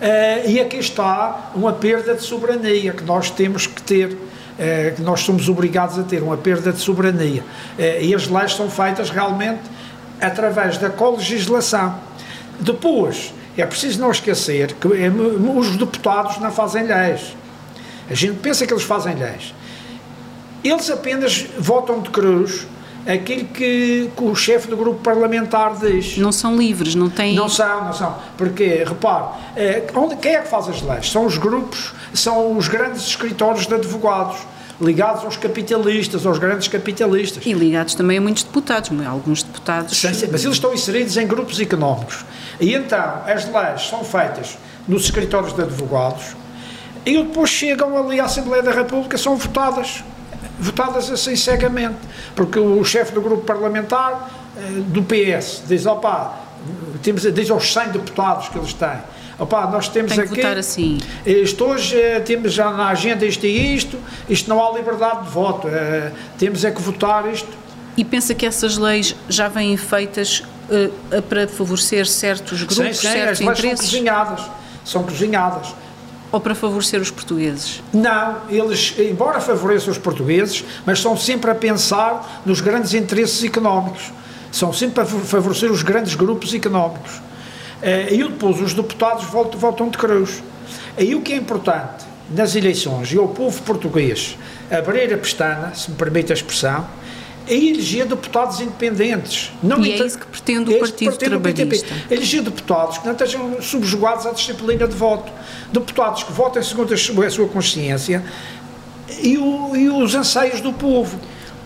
Eh, 0.00 0.50
e 0.50 0.60
aqui 0.60 0.76
está 0.76 1.50
uma 1.54 1.72
perda 1.72 2.14
de 2.14 2.22
soberania 2.22 2.92
que 2.92 3.04
nós 3.04 3.30
temos 3.30 3.66
que 3.66 3.82
ter, 3.82 4.16
eh, 4.58 4.92
que 4.96 5.02
nós 5.02 5.20
somos 5.20 5.48
obrigados 5.48 5.98
a 5.98 6.02
ter, 6.02 6.22
uma 6.22 6.36
perda 6.36 6.72
de 6.72 6.80
soberania. 6.80 7.44
Eh, 7.78 8.06
e 8.06 8.14
as 8.14 8.26
leis 8.26 8.54
são 8.54 8.68
feitas 8.68 9.10
realmente 9.10 9.62
através 10.20 10.78
da 10.78 10.90
colegislação. 10.90 11.98
Depois, 12.60 13.32
é 13.56 13.64
preciso 13.64 14.00
não 14.00 14.10
esquecer 14.10 14.74
que 14.74 14.88
os 14.88 15.76
deputados 15.76 16.38
não 16.38 16.50
fazem 16.50 16.84
leis. 16.84 17.36
A 18.10 18.14
gente 18.14 18.38
pensa 18.38 18.66
que 18.66 18.72
eles 18.72 18.84
fazem 18.84 19.14
leis. 19.14 19.54
Eles 20.62 20.90
apenas 20.90 21.46
votam 21.58 22.00
de 22.00 22.10
cruz 22.10 22.66
aquilo 23.06 23.44
que, 23.46 24.10
que 24.16 24.24
o 24.24 24.34
chefe 24.34 24.68
do 24.68 24.76
grupo 24.76 25.00
parlamentar 25.00 25.76
diz. 25.76 26.16
Não 26.16 26.32
são 26.32 26.56
livres, 26.56 26.94
não 26.94 27.10
têm. 27.10 27.34
Não 27.34 27.48
são, 27.48 27.84
não 27.84 27.92
são. 27.92 28.16
Porque, 28.36 28.84
repare, 28.84 29.26
eh, 29.56 29.84
onde, 29.94 30.16
quem 30.16 30.34
é 30.34 30.40
que 30.40 30.48
faz 30.48 30.68
as 30.68 30.82
leis? 30.82 31.10
São 31.10 31.26
os 31.26 31.36
grupos, 31.36 31.92
são 32.12 32.56
os 32.56 32.68
grandes 32.68 33.06
escritórios 33.06 33.66
de 33.66 33.74
advogados, 33.74 34.38
ligados 34.80 35.24
aos 35.24 35.36
capitalistas, 35.36 36.26
aos 36.26 36.38
grandes 36.38 36.68
capitalistas. 36.68 37.44
E 37.44 37.52
ligados 37.52 37.94
também 37.94 38.18
a 38.18 38.20
muitos 38.20 38.42
deputados, 38.42 38.90
alguns 39.06 39.42
deputados. 39.42 39.96
Sim, 39.96 40.14
sim, 40.14 40.28
mas 40.30 40.44
eles 40.44 40.56
estão 40.56 40.72
inseridos 40.72 41.16
em 41.16 41.26
grupos 41.26 41.60
económicos. 41.60 42.24
E 42.60 42.74
então, 42.74 43.22
as 43.26 43.44
leis 43.44 43.88
são 43.88 44.04
feitas 44.04 44.56
nos 44.88 45.04
escritórios 45.04 45.52
de 45.54 45.62
advogados 45.62 46.36
e 47.06 47.22
depois 47.22 47.50
chegam 47.50 47.96
ali 47.96 48.18
à 48.18 48.24
Assembleia 48.24 48.62
da 48.62 48.70
República, 48.70 49.18
são 49.18 49.36
votadas. 49.36 50.02
Votadas 50.58 51.10
assim 51.10 51.36
cegamente. 51.36 51.96
Porque 52.34 52.58
o 52.58 52.82
chefe 52.84 53.12
do 53.12 53.20
grupo 53.20 53.44
parlamentar 53.44 54.30
eh, 54.56 54.60
do 54.86 55.02
PS 55.02 55.62
diz: 55.66 55.84
opá, 55.86 56.40
temos, 57.02 57.22
diz 57.32 57.50
aos 57.50 57.72
100 57.72 57.88
deputados 57.88 58.48
que 58.48 58.58
eles 58.58 58.72
têm. 58.72 58.98
Opá, 59.38 59.66
nós 59.66 59.88
temos 59.88 60.12
Tem 60.12 60.20
que 60.24 60.32
aqui. 60.32 60.42
votar 60.42 60.56
assim. 60.58 60.98
Isto 61.26 61.64
hoje 61.64 62.00
eh, 62.00 62.20
temos 62.20 62.52
já 62.52 62.70
na 62.70 62.88
agenda 62.88 63.26
isto 63.26 63.44
e 63.44 63.74
isto, 63.74 63.98
isto 64.28 64.48
não 64.48 64.64
há 64.64 64.72
liberdade 64.76 65.24
de 65.24 65.30
voto. 65.30 65.66
eh, 65.68 66.12
temos 66.38 66.64
é 66.64 66.70
que 66.70 66.80
votar 66.80 67.28
isto. 67.32 67.48
E 67.96 68.04
pensa 68.04 68.32
que 68.34 68.46
essas 68.46 68.76
leis 68.76 69.14
já 69.28 69.48
vêm 69.48 69.76
feitas 69.76 70.44
eh, 70.70 71.20
para 71.28 71.48
favorecer 71.48 72.06
certos 72.06 72.62
grupos, 72.62 72.76
Sim, 72.76 72.92
sim, 72.92 73.08
as 73.08 73.12
certos 73.12 73.40
leis 73.40 73.58
são 73.58 73.66
interesses, 73.66 73.90
cozinhadas. 73.90 74.40
São 74.84 75.02
cozinhadas. 75.02 75.74
Ou 76.34 76.40
para 76.40 76.52
favorecer 76.52 77.00
os 77.00 77.12
portugueses? 77.12 77.80
Não, 77.92 78.38
eles, 78.48 78.92
embora 78.98 79.40
favoreçam 79.40 79.92
os 79.92 79.98
portugueses, 79.98 80.64
mas 80.84 80.98
estão 80.98 81.16
sempre 81.16 81.48
a 81.48 81.54
pensar 81.54 82.42
nos 82.44 82.60
grandes 82.60 82.92
interesses 82.92 83.44
económicos. 83.44 84.12
São 84.50 84.72
sempre 84.72 85.00
a 85.00 85.06
favorecer 85.06 85.70
os 85.70 85.84
grandes 85.84 86.16
grupos 86.16 86.52
económicos. 86.52 87.22
Eh, 87.80 88.14
E 88.14 88.24
depois 88.24 88.60
os 88.60 88.74
deputados 88.74 89.26
voltam 89.26 89.88
de 89.88 89.96
cruz. 89.96 90.42
Aí 90.98 91.14
o 91.14 91.20
que 91.20 91.32
é 91.32 91.36
importante 91.36 92.04
nas 92.28 92.56
eleições 92.56 93.12
e 93.12 93.16
ao 93.16 93.28
povo 93.28 93.62
português 93.62 94.36
abrir 94.68 95.14
a 95.14 95.18
pestana, 95.18 95.72
se 95.72 95.88
me 95.88 95.96
permite 95.96 96.32
a 96.32 96.34
expressão, 96.34 96.84
é 97.46 97.54
eleger 97.54 98.06
deputados 98.06 98.60
independentes. 98.60 99.50
Não 99.62 99.84
E 99.84 99.90
é 99.90 99.94
inter- 99.94 100.06
isso 100.06 100.18
que 100.18 100.26
pretende 100.26 100.70
o 100.70 100.74
é 100.76 100.78
Partido 100.78 101.10
pretende 101.16 101.36
o. 101.36 101.40
Trabalhista. 101.40 101.94
Eleger 102.10 102.42
deputados 102.42 102.98
que 102.98 103.04
não 103.06 103.12
estejam 103.12 103.62
subjugados 103.62 104.26
à 104.26 104.30
disciplina 104.32 104.86
de 104.88 104.94
voto. 104.94 105.30
Deputados 105.72 106.22
que 106.22 106.32
votem 106.32 106.62
segundo 106.62 106.92
a 106.94 106.96
sua 106.96 107.44
a 107.44 107.48
consciência 107.48 108.24
e, 109.22 109.36
o- 109.38 109.76
e 109.76 109.88
os 109.90 110.14
anseios 110.14 110.60
do 110.60 110.72
povo. 110.72 111.18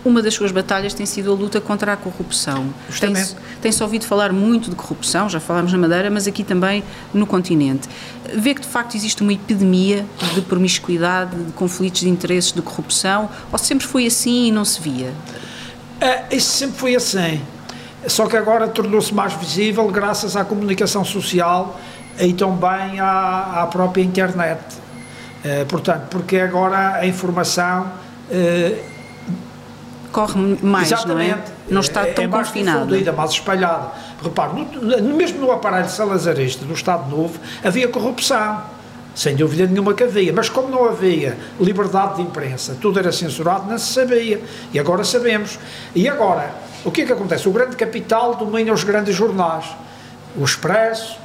Uma 0.05 0.21
das 0.21 0.33
suas 0.33 0.49
batalhas 0.53 0.93
tem 0.93 1.05
sido 1.05 1.29
a 1.29 1.35
luta 1.35 1.59
contra 1.59 1.91
a 1.91 1.97
corrupção. 1.97 2.73
Tem-se 3.01 3.35
tem-se 3.61 3.83
ouvido 3.83 4.05
falar 4.05 4.31
muito 4.31 4.69
de 4.69 4.75
corrupção, 4.77 5.27
já 5.27 5.41
falámos 5.41 5.73
na 5.73 5.77
Madeira, 5.77 6.09
mas 6.09 6.25
aqui 6.25 6.41
também 6.41 6.81
no 7.13 7.27
continente. 7.27 7.89
Vê 8.33 8.53
que 8.53 8.61
de 8.61 8.67
facto 8.67 8.95
existe 8.95 9.21
uma 9.21 9.33
epidemia 9.33 10.05
de 10.33 10.39
promiscuidade, 10.41 11.35
de 11.35 11.51
conflitos 11.51 11.99
de 11.99 12.07
interesses, 12.09 12.53
de 12.53 12.61
corrupção, 12.61 13.29
ou 13.51 13.57
sempre 13.59 13.85
foi 13.85 14.05
assim 14.07 14.47
e 14.47 14.51
não 14.53 14.63
se 14.63 14.79
via? 14.79 15.13
Ah, 16.01 16.23
isso 16.31 16.51
sempre 16.57 16.77
foi 16.77 16.95
assim. 16.95 17.41
Só 18.07 18.27
que 18.27 18.37
agora 18.37 18.67
tornou-se 18.67 19.13
mais 19.13 19.33
visível 19.33 19.87
graças 19.89 20.35
à 20.35 20.45
comunicação 20.45 21.03
social 21.03 21.79
e 22.19 22.33
também 22.33 22.99
à, 22.99 23.63
à 23.63 23.67
própria 23.67 24.01
internet. 24.01 24.59
Eh, 25.43 25.65
portanto, 25.65 26.03
porque 26.09 26.37
agora 26.37 26.95
a 26.95 27.05
informação 27.05 27.91
eh, 28.31 28.77
Corre 30.11 30.57
mais, 30.63 30.89
não 31.05 31.19
é? 31.19 31.25
Exatamente. 31.27 31.51
Não 31.69 31.81
está 31.81 32.01
é, 32.01 32.13
tão 32.13 32.23
é 32.23 32.27
mais 32.27 32.47
confinado. 32.47 32.79
difundida, 32.85 33.11
mais 33.11 33.29
espalhada. 33.31 33.89
Repare, 34.23 34.53
no, 34.53 34.81
no- 35.01 35.15
mesmo 35.15 35.39
no 35.39 35.51
aparelho 35.51 35.87
salazarista 35.87 36.65
do 36.65 36.73
Estado 36.73 37.07
Novo 37.09 37.39
havia 37.63 37.87
corrupção. 37.87 38.59
Sem 39.19 39.35
dúvida 39.35 39.67
nenhuma 39.67 39.93
que 39.93 40.01
havia. 40.01 40.31
Mas 40.31 40.47
como 40.47 40.69
não 40.69 40.85
havia 40.85 41.37
liberdade 41.59 42.15
de 42.15 42.21
imprensa, 42.21 42.77
tudo 42.79 42.99
era 42.99 43.11
censurado, 43.11 43.69
não 43.69 43.77
se 43.77 43.91
sabia. 43.91 44.39
E 44.73 44.79
agora 44.79 45.03
sabemos. 45.03 45.59
E 45.93 46.07
agora, 46.07 46.53
o 46.85 46.89
que 46.89 47.01
é 47.01 47.05
que 47.05 47.11
acontece? 47.11 47.49
O 47.49 47.51
grande 47.51 47.75
capital 47.75 48.35
domina 48.35 48.71
os 48.71 48.85
grandes 48.85 49.13
jornais. 49.13 49.65
O 50.37 50.45
Expresso, 50.45 51.17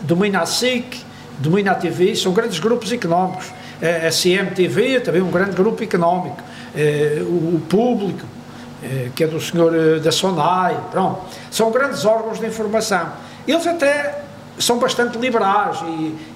domina 0.00 0.40
a 0.40 0.46
SIC, 0.46 1.04
domina 1.38 1.72
a 1.72 1.74
TV, 1.74 2.16
são 2.16 2.32
grandes 2.32 2.58
grupos 2.58 2.90
económicos. 2.90 3.52
A 3.82 4.08
CMTV, 4.10 5.00
também 5.00 5.20
um 5.20 5.30
grande 5.30 5.54
grupo 5.54 5.84
económico. 5.84 6.38
Eh, 6.74 7.20
O 7.26 7.60
Público, 7.68 8.24
eh, 8.82 9.10
que 9.14 9.22
é 9.22 9.26
do 9.26 9.38
senhor 9.38 9.74
eh, 9.74 9.98
da 9.98 10.10
SONAI, 10.10 10.78
pronto. 10.90 11.20
São 11.50 11.70
grandes 11.70 12.06
órgãos 12.06 12.40
de 12.40 12.46
informação. 12.46 13.12
Eles 13.46 13.66
até 13.66 14.23
são 14.58 14.78
bastante 14.78 15.18
liberais 15.18 15.78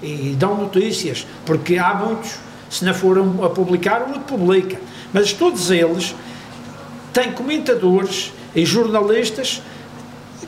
e, 0.03 0.07
e 0.07 0.37
dão 0.37 0.57
notícias, 0.57 1.27
porque 1.47 1.79
há 1.79 1.95
muitos, 1.95 2.35
se 2.69 2.85
não 2.85 2.95
foram 2.95 3.45
a 3.45 3.51
publicar, 3.51 4.03
um 4.03 4.21
publica. 4.21 4.79
Mas 5.13 5.33
todos 5.33 5.71
eles 5.71 6.15
têm 7.13 7.33
comentadores 7.33 8.33
e 8.55 8.65
jornalistas 8.65 9.63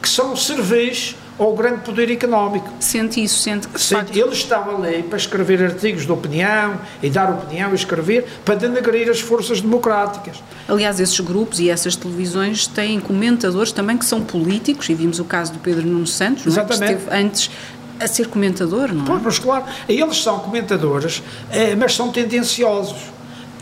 que 0.01 0.09
são 0.09 0.35
servis 0.37 1.17
ao 1.41 1.55
grande 1.55 1.81
poder 1.81 2.11
económico. 2.11 2.69
Sente 2.79 3.23
isso, 3.23 3.41
sente 3.41 3.67
que 3.67 3.81
facto, 3.81 4.15
eles 4.15 4.35
estão 4.39 4.77
ali 4.77 5.03
para 5.03 5.17
escrever 5.17 5.65
artigos 5.65 6.05
de 6.05 6.13
opinião 6.13 6.79
e 7.03 7.09
dar 7.09 7.31
opinião 7.31 7.73
e 7.73 7.75
escrever 7.75 8.27
para 8.45 8.57
denegrir 8.57 9.09
as 9.09 9.21
forças 9.21 9.63
democráticas. 9.63 10.43
Aliás, 10.69 11.01
esses 11.01 11.19
grupos 11.19 11.59
e 11.59 11.71
essas 11.71 11.97
televisões 11.97 12.67
têm 12.67 13.01
comentadores 13.01 13.73
também 13.73 13.97
que 13.97 14.05
são 14.05 14.21
políticos, 14.21 14.91
e 14.91 14.95
vimos 14.95 15.19
o 15.19 15.25
caso 15.25 15.55
do 15.55 15.59
Pedro 15.61 15.87
Nuno 15.87 16.07
Santos, 16.07 16.45
não 16.45 16.63
é? 16.63 16.67
que 16.67 16.73
esteve 16.75 17.05
antes 17.11 17.51
a 17.99 18.07
ser 18.07 18.29
comentador, 18.29 18.93
não 18.93 19.03
é? 19.03 19.07
Pois, 19.07 19.23
mas 19.23 19.39
claro, 19.39 19.65
eles 19.89 20.23
são 20.23 20.41
comentadores, 20.41 21.23
eh, 21.51 21.75
mas 21.75 21.95
são 21.95 22.11
tendenciosos. 22.13 22.99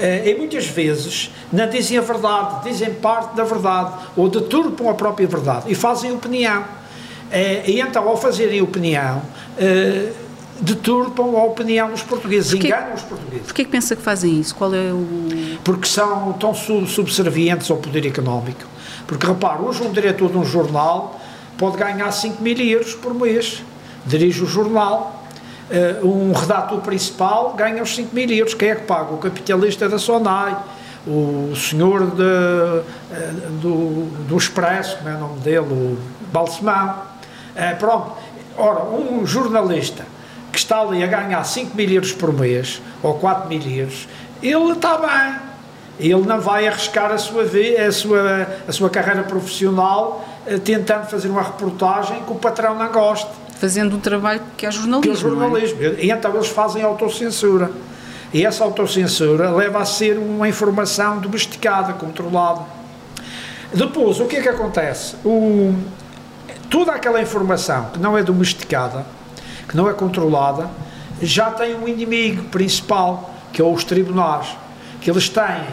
Eh, 0.00 0.30
E 0.30 0.34
muitas 0.36 0.66
vezes 0.66 1.32
não 1.52 1.68
dizem 1.68 1.98
a 1.98 2.00
verdade, 2.00 2.68
dizem 2.70 2.92
parte 2.94 3.36
da 3.36 3.44
verdade, 3.44 3.92
ou 4.16 4.28
deturpam 4.28 4.90
a 4.90 4.94
própria 4.94 5.26
verdade 5.26 5.64
e 5.68 5.74
fazem 5.74 6.12
opinião. 6.12 6.64
Eh, 7.30 7.62
E 7.70 7.80
então, 7.80 8.08
ao 8.08 8.16
fazerem 8.16 8.60
opinião, 8.62 9.22
eh, 9.58 10.10
deturpam 10.60 11.36
a 11.36 11.44
opinião 11.44 11.90
dos 11.90 12.02
portugueses, 12.02 12.50
Porquê? 12.50 12.66
enganam 12.68 12.94
os 12.94 13.02
portugueses. 13.02 13.46
Porquê 13.46 13.64
que 13.64 13.70
pensa 13.70 13.94
que 13.94 14.02
fazem 14.02 14.40
isso? 14.40 14.54
Qual 14.54 14.74
é 14.74 14.92
o... 14.92 15.06
porque 15.62 15.86
são 15.86 16.32
tão 16.34 16.52
sub- 16.54 16.86
subservientes 16.88 17.70
ao 17.70 17.76
poder 17.76 18.06
económico. 18.06 18.64
Porque 19.06 19.26
repare, 19.26 19.62
hoje 19.62 19.82
um 19.82 19.92
diretor 19.92 20.30
de 20.30 20.36
um 20.38 20.44
jornal 20.44 21.18
pode 21.56 21.76
ganhar 21.76 22.10
5 22.10 22.42
mil 22.42 22.58
euros 22.58 22.94
por 22.94 23.14
mês, 23.14 23.62
dirige 24.06 24.42
o 24.42 24.46
jornal. 24.46 25.24
Eh, 25.70 25.96
um 26.02 26.32
redator 26.32 26.80
principal 26.80 27.54
ganha 27.56 27.82
os 27.82 27.94
5 27.94 28.14
mil 28.14 28.28
euros. 28.30 28.54
Quem 28.54 28.70
é 28.70 28.74
que 28.74 28.82
paga? 28.84 29.12
O 29.14 29.18
capitalista 29.18 29.88
da 29.88 29.98
Sonai, 29.98 30.56
o 31.06 31.54
senhor 31.54 32.10
de, 32.10 32.22
eh, 33.12 33.32
do, 33.62 34.06
do 34.26 34.36
Expresso, 34.36 34.96
como 34.98 35.08
é 35.10 35.14
o 35.14 35.20
nome 35.20 35.40
dele, 35.40 35.58
o 35.58 35.98
Balsemão. 36.32 37.07
Eh, 37.58 37.74
pronto, 37.74 38.12
ora, 38.56 38.84
um 38.84 39.26
jornalista 39.26 40.06
que 40.52 40.58
está 40.58 40.80
ali 40.80 41.02
a 41.02 41.08
ganhar 41.08 41.42
5 41.42 41.76
mil 41.76 41.90
euros 41.90 42.12
por 42.12 42.32
mês, 42.32 42.80
ou 43.02 43.14
4 43.14 43.48
mil 43.48 43.60
euros, 43.60 44.08
ele 44.40 44.72
está 44.72 44.96
bem. 44.96 45.48
Ele 45.98 46.24
não 46.24 46.40
vai 46.40 46.68
arriscar 46.68 47.10
a 47.10 47.18
sua, 47.18 47.42
a 47.42 47.92
sua, 47.92 48.46
a 48.68 48.72
sua 48.72 48.88
carreira 48.88 49.24
profissional 49.24 50.24
eh, 50.46 50.56
tentando 50.56 51.06
fazer 51.06 51.28
uma 51.28 51.42
reportagem 51.42 52.22
que 52.22 52.30
o 52.30 52.36
patrão 52.36 52.76
não 52.76 52.92
goste. 52.92 53.28
Fazendo 53.58 53.96
o 53.96 53.98
trabalho 53.98 54.40
que 54.56 54.64
é 54.64 54.70
jornalismo. 54.70 55.02
Que 55.02 55.10
é 55.10 55.20
jornalismo. 55.20 55.82
É? 55.82 56.04
E 56.04 56.10
então 56.12 56.32
eles 56.32 56.46
fazem 56.46 56.84
autocensura. 56.84 57.72
E 58.32 58.46
essa 58.46 58.62
autocensura 58.62 59.50
leva 59.50 59.80
a 59.80 59.84
ser 59.84 60.16
uma 60.16 60.48
informação 60.48 61.18
domesticada, 61.18 61.94
controlada. 61.94 62.60
Depois, 63.74 64.20
o 64.20 64.26
que 64.26 64.36
é 64.36 64.42
que 64.42 64.48
acontece? 64.48 65.16
O, 65.24 65.74
toda 66.70 66.92
aquela 66.92 67.20
informação 67.20 67.86
que 67.92 67.98
não 67.98 68.16
é 68.16 68.22
domesticada, 68.22 69.04
que 69.68 69.76
não 69.76 69.88
é 69.88 69.92
controlada, 69.92 70.68
já 71.20 71.50
tem 71.50 71.74
um 71.74 71.88
inimigo 71.88 72.44
principal, 72.44 73.34
que 73.52 73.60
é 73.60 73.64
os 73.64 73.84
tribunais, 73.84 74.56
que 75.00 75.10
eles 75.10 75.28
têm 75.28 75.66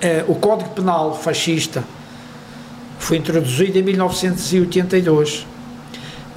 eh, 0.00 0.24
o 0.28 0.34
Código 0.34 0.70
Penal 0.70 1.14
fascista, 1.14 1.82
foi 2.98 3.16
introduzido 3.16 3.78
em 3.78 3.82
1982. 3.82 5.46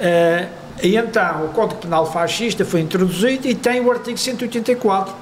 Eh, 0.00 0.48
e 0.82 0.96
então 0.96 1.44
o 1.44 1.48
Código 1.50 1.80
Penal 1.80 2.10
fascista 2.10 2.64
foi 2.64 2.80
introduzido 2.80 3.46
e 3.46 3.54
tem 3.54 3.80
o 3.80 3.90
artigo 3.90 4.18
184, 4.18 5.14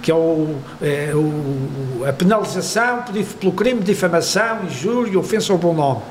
que 0.00 0.10
é, 0.10 0.14
o, 0.14 0.56
é 0.80 1.12
o, 1.14 2.04
a 2.08 2.12
penalização 2.12 3.02
pelo 3.40 3.52
crime 3.52 3.80
de 3.80 3.86
difamação, 3.86 4.64
injúria, 4.64 5.18
ofensa 5.18 5.52
ao 5.52 5.58
bom 5.58 5.74
nome. 5.74 6.02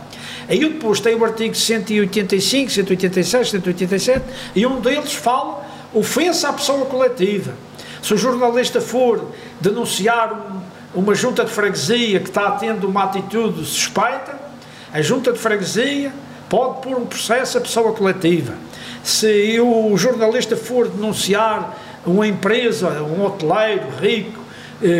Aí 0.50 0.60
depois 0.60 1.00
tem 1.00 1.14
o 1.14 1.24
artigo 1.24 1.54
185, 1.54 2.72
186, 2.72 3.50
187, 3.52 4.26
e 4.56 4.66
um 4.66 4.82
deles 4.82 5.14
fala 5.14 5.64
ofensa 5.94 6.50
à 6.50 6.54
pessoa 6.54 6.88
coletiva. 6.88 7.54
Se 8.02 8.16
o 8.16 8.18
jornalista 8.18 8.82
for 8.82 9.28
denunciar 9.62 10.34
um, 10.34 11.00
uma 11.00 11.14
junta 11.14 11.46
de 11.46 11.52
freguesia 11.52 12.20
que 12.20 12.30
está 12.30 12.52
tendo 12.52 12.88
uma 12.88 13.04
atitude 13.04 13.64
suspeita, 13.64 14.40
a 14.92 15.02
junta 15.04 15.32
de 15.32 15.38
freguesia 15.38 16.12
pode 16.50 16.82
pôr 16.82 16.98
um 16.98 17.06
processo 17.06 17.60
à 17.60 17.62
pessoa 17.62 17.94
coletiva. 17.94 18.56
Se 19.04 19.60
o 19.60 19.96
jornalista 19.98 20.58
for 20.58 20.88
denunciar 20.88 21.78
uma 22.06 22.26
empresa, 22.26 22.90
um 23.04 23.24
hoteleiro 23.24 23.88
rico, 24.02 24.39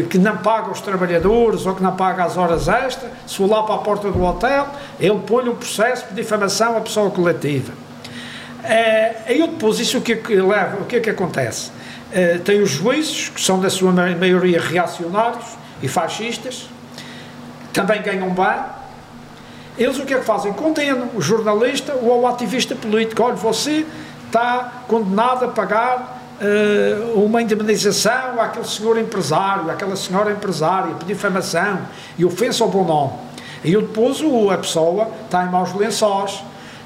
que 0.10 0.18
não 0.18 0.38
paga 0.38 0.72
os 0.72 0.82
trabalhadores 0.82 1.66
ou 1.66 1.74
que 1.74 1.82
não 1.82 1.96
paga 1.96 2.26
as 2.26 2.36
horas 2.36 2.68
extras, 2.68 3.12
se 3.26 3.38
for 3.38 3.50
lá 3.50 3.64
para 3.64 3.76
a 3.76 3.78
porta 3.78 4.12
do 4.12 4.24
hotel, 4.24 4.68
ele 5.00 5.20
põe 5.26 5.48
um 5.48 5.56
processo 5.56 6.08
de 6.10 6.16
difamação 6.16 6.78
à 6.78 6.82
pessoa 6.82 7.10
coletiva. 7.10 7.72
É, 8.64 9.16
aí 9.26 9.42
depois, 9.42 9.80
isso 9.80 9.98
o 9.98 10.02
que, 10.02 10.14
é 10.14 10.16
que 10.18 10.36
leva, 10.36 10.82
o 10.82 10.86
que 10.86 10.98
é 10.98 11.00
que 11.00 11.10
acontece? 11.10 11.72
É, 12.12 12.38
tem 12.40 12.62
os 12.62 12.70
juízes, 12.70 13.30
que 13.30 13.40
são 13.40 13.60
da 13.60 13.70
sua 13.70 13.92
maioria 13.92 14.60
reacionários 14.60 15.46
e 15.82 15.88
fascistas, 15.88 16.68
também 17.72 18.02
ganham 18.02 18.30
bem. 18.32 18.60
Eles 19.78 19.98
o 19.98 20.06
que 20.06 20.14
é 20.14 20.20
que 20.20 20.26
fazem? 20.26 20.52
Condenam 20.52 21.10
o 21.16 21.22
jornalista 21.22 21.94
ou 21.94 22.22
o 22.22 22.28
ativista 22.28 22.76
político. 22.76 23.24
Olha, 23.24 23.36
você 23.36 23.86
está 24.26 24.84
condenado 24.88 25.46
a 25.46 25.48
pagar 25.48 26.19
uh, 26.40 27.24
uma 27.24 27.42
indemnização 27.42 28.40
àquele 28.40 28.66
senhor 28.66 28.98
empresário, 28.98 29.70
àquela 29.70 29.96
senhora 29.96 30.32
empresária, 30.32 30.94
por 30.96 31.06
difamação 31.06 31.80
e 32.18 32.26
ofensa 32.26 32.64
ao 32.64 32.70
bom 32.70 32.84
nome. 32.84 33.14
E 33.64 33.76
depois 33.76 34.22
o, 34.22 34.50
a 34.50 34.58
pessoa 34.58 35.10
está 35.26 35.46
em 35.46 35.50
maus 35.50 35.74
lençóis. 35.74 36.42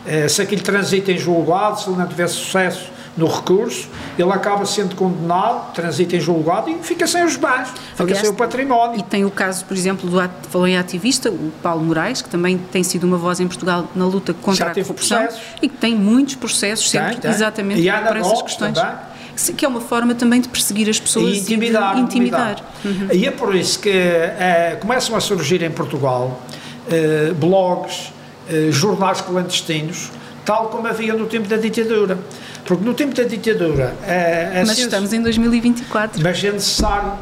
Uh, 0.06 0.28
se 0.28 0.42
aquilo 0.42 0.62
transita 0.62 1.12
em 1.12 1.18
julgado, 1.18 1.80
se 1.80 1.90
ele 1.90 1.98
não 1.98 2.08
tiver 2.08 2.28
sucesso 2.28 2.92
no 3.16 3.28
recurso, 3.28 3.88
ele 4.18 4.32
acaba 4.32 4.66
sendo 4.66 4.96
condenado, 4.96 5.72
transita 5.72 6.16
em 6.16 6.20
julgado 6.20 6.68
e 6.68 6.80
fica 6.80 7.06
sem 7.06 7.24
os 7.24 7.36
bens, 7.36 7.70
fica 7.70 8.04
Aliás, 8.04 8.22
sem 8.22 8.30
o 8.30 8.34
património. 8.34 9.00
E 9.00 9.04
tem 9.04 9.24
o 9.24 9.30
caso, 9.30 9.64
por 9.66 9.78
exemplo, 9.78 10.10
do 10.10 10.18
falou 10.50 10.68
em 10.68 10.78
ativista, 10.78 11.30
o 11.30 11.52
Paulo 11.62 11.86
Moraes, 11.86 12.24
que 12.24 12.30
também 12.30 12.58
tem 12.58 12.84
sido 12.84 13.04
uma 13.04 13.18
voz 13.18 13.40
em 13.40 13.48
Portugal 13.48 13.88
na 13.94 14.06
luta 14.06 14.34
contra 14.34 14.72
a 14.72 14.74
corrupção 14.74 15.22
processos. 15.22 15.44
e 15.62 15.70
que 15.70 15.78
tem 15.78 15.96
muitos 15.96 16.36
processos 16.36 16.90
sempre 16.90 17.12
tem, 17.12 17.20
tem. 17.22 17.32
exatamente 17.32 17.82
por 18.08 18.18
essas 18.18 18.42
questões. 18.42 18.74
Também 18.74 19.13
que 19.56 19.66
é 19.66 19.68
uma 19.68 19.82
forma 19.82 20.14
também 20.14 20.42
de 20.42 20.48
perseguir 20.48 20.90
as 20.90 21.00
pessoas 21.00 21.38
e 21.38 21.40
intimidar. 21.40 21.98
E 21.98 22.02
intimidar. 22.02 22.56
Uhum. 22.84 23.08
E 23.12 23.26
é 23.26 23.32
por 23.32 23.56
isso 23.56 23.80
que 23.80 23.90
é, 23.90 24.78
começam 24.80 25.16
a 25.16 25.22
surgir 25.22 25.62
em 25.64 25.72
Portugal 25.72 26.42
é, 26.90 27.32
blogs, 27.34 28.12
é, 28.50 28.72
jornais 28.72 29.22
clandestinos, 29.22 30.12
tal 30.46 30.68
como 30.68 30.88
havia 30.88 31.14
no 31.14 31.26
tempo 31.26 31.48
da 31.48 31.58
ditadura. 31.58 32.18
Porque 32.66 32.84
no 32.84 32.94
tempo 32.94 33.14
da 33.14 33.24
ditadura. 33.24 33.96
mas 34.02 34.68
ciência, 34.68 34.84
estamos 34.84 35.14
em 35.14 35.22
2024. 35.22 36.22
Mas 36.24 36.44
é 36.44 36.52
necessário. 36.52 37.14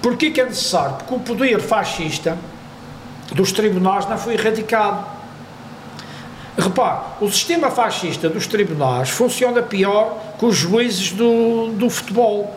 Porquê 0.00 0.30
que 0.30 0.40
é 0.40 0.44
necessário? 0.44 0.96
Porque 0.96 1.14
o 1.14 1.18
poder 1.18 1.60
fascista 1.60 2.38
dos 3.32 3.52
tribunais 3.52 4.08
não 4.08 4.16
foi 4.16 4.34
erradicado 4.34 5.19
Repare, 6.58 7.00
o 7.20 7.30
sistema 7.30 7.70
fascista 7.70 8.28
dos 8.28 8.46
tribunais 8.46 9.08
funciona 9.08 9.62
pior 9.62 10.18
que 10.38 10.44
os 10.44 10.56
juízes 10.56 11.12
do, 11.12 11.68
do 11.72 11.88
futebol. 11.88 12.54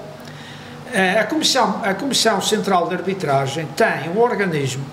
Eh, 0.91 1.19
a 1.19 1.23
Comissão, 1.25 1.81
a 1.83 1.93
Comissão 1.93 2.41
Central 2.41 2.87
de 2.87 2.95
Arbitragem 2.95 3.67
tem 3.75 4.09
um 4.15 4.19
organismo 4.19 4.83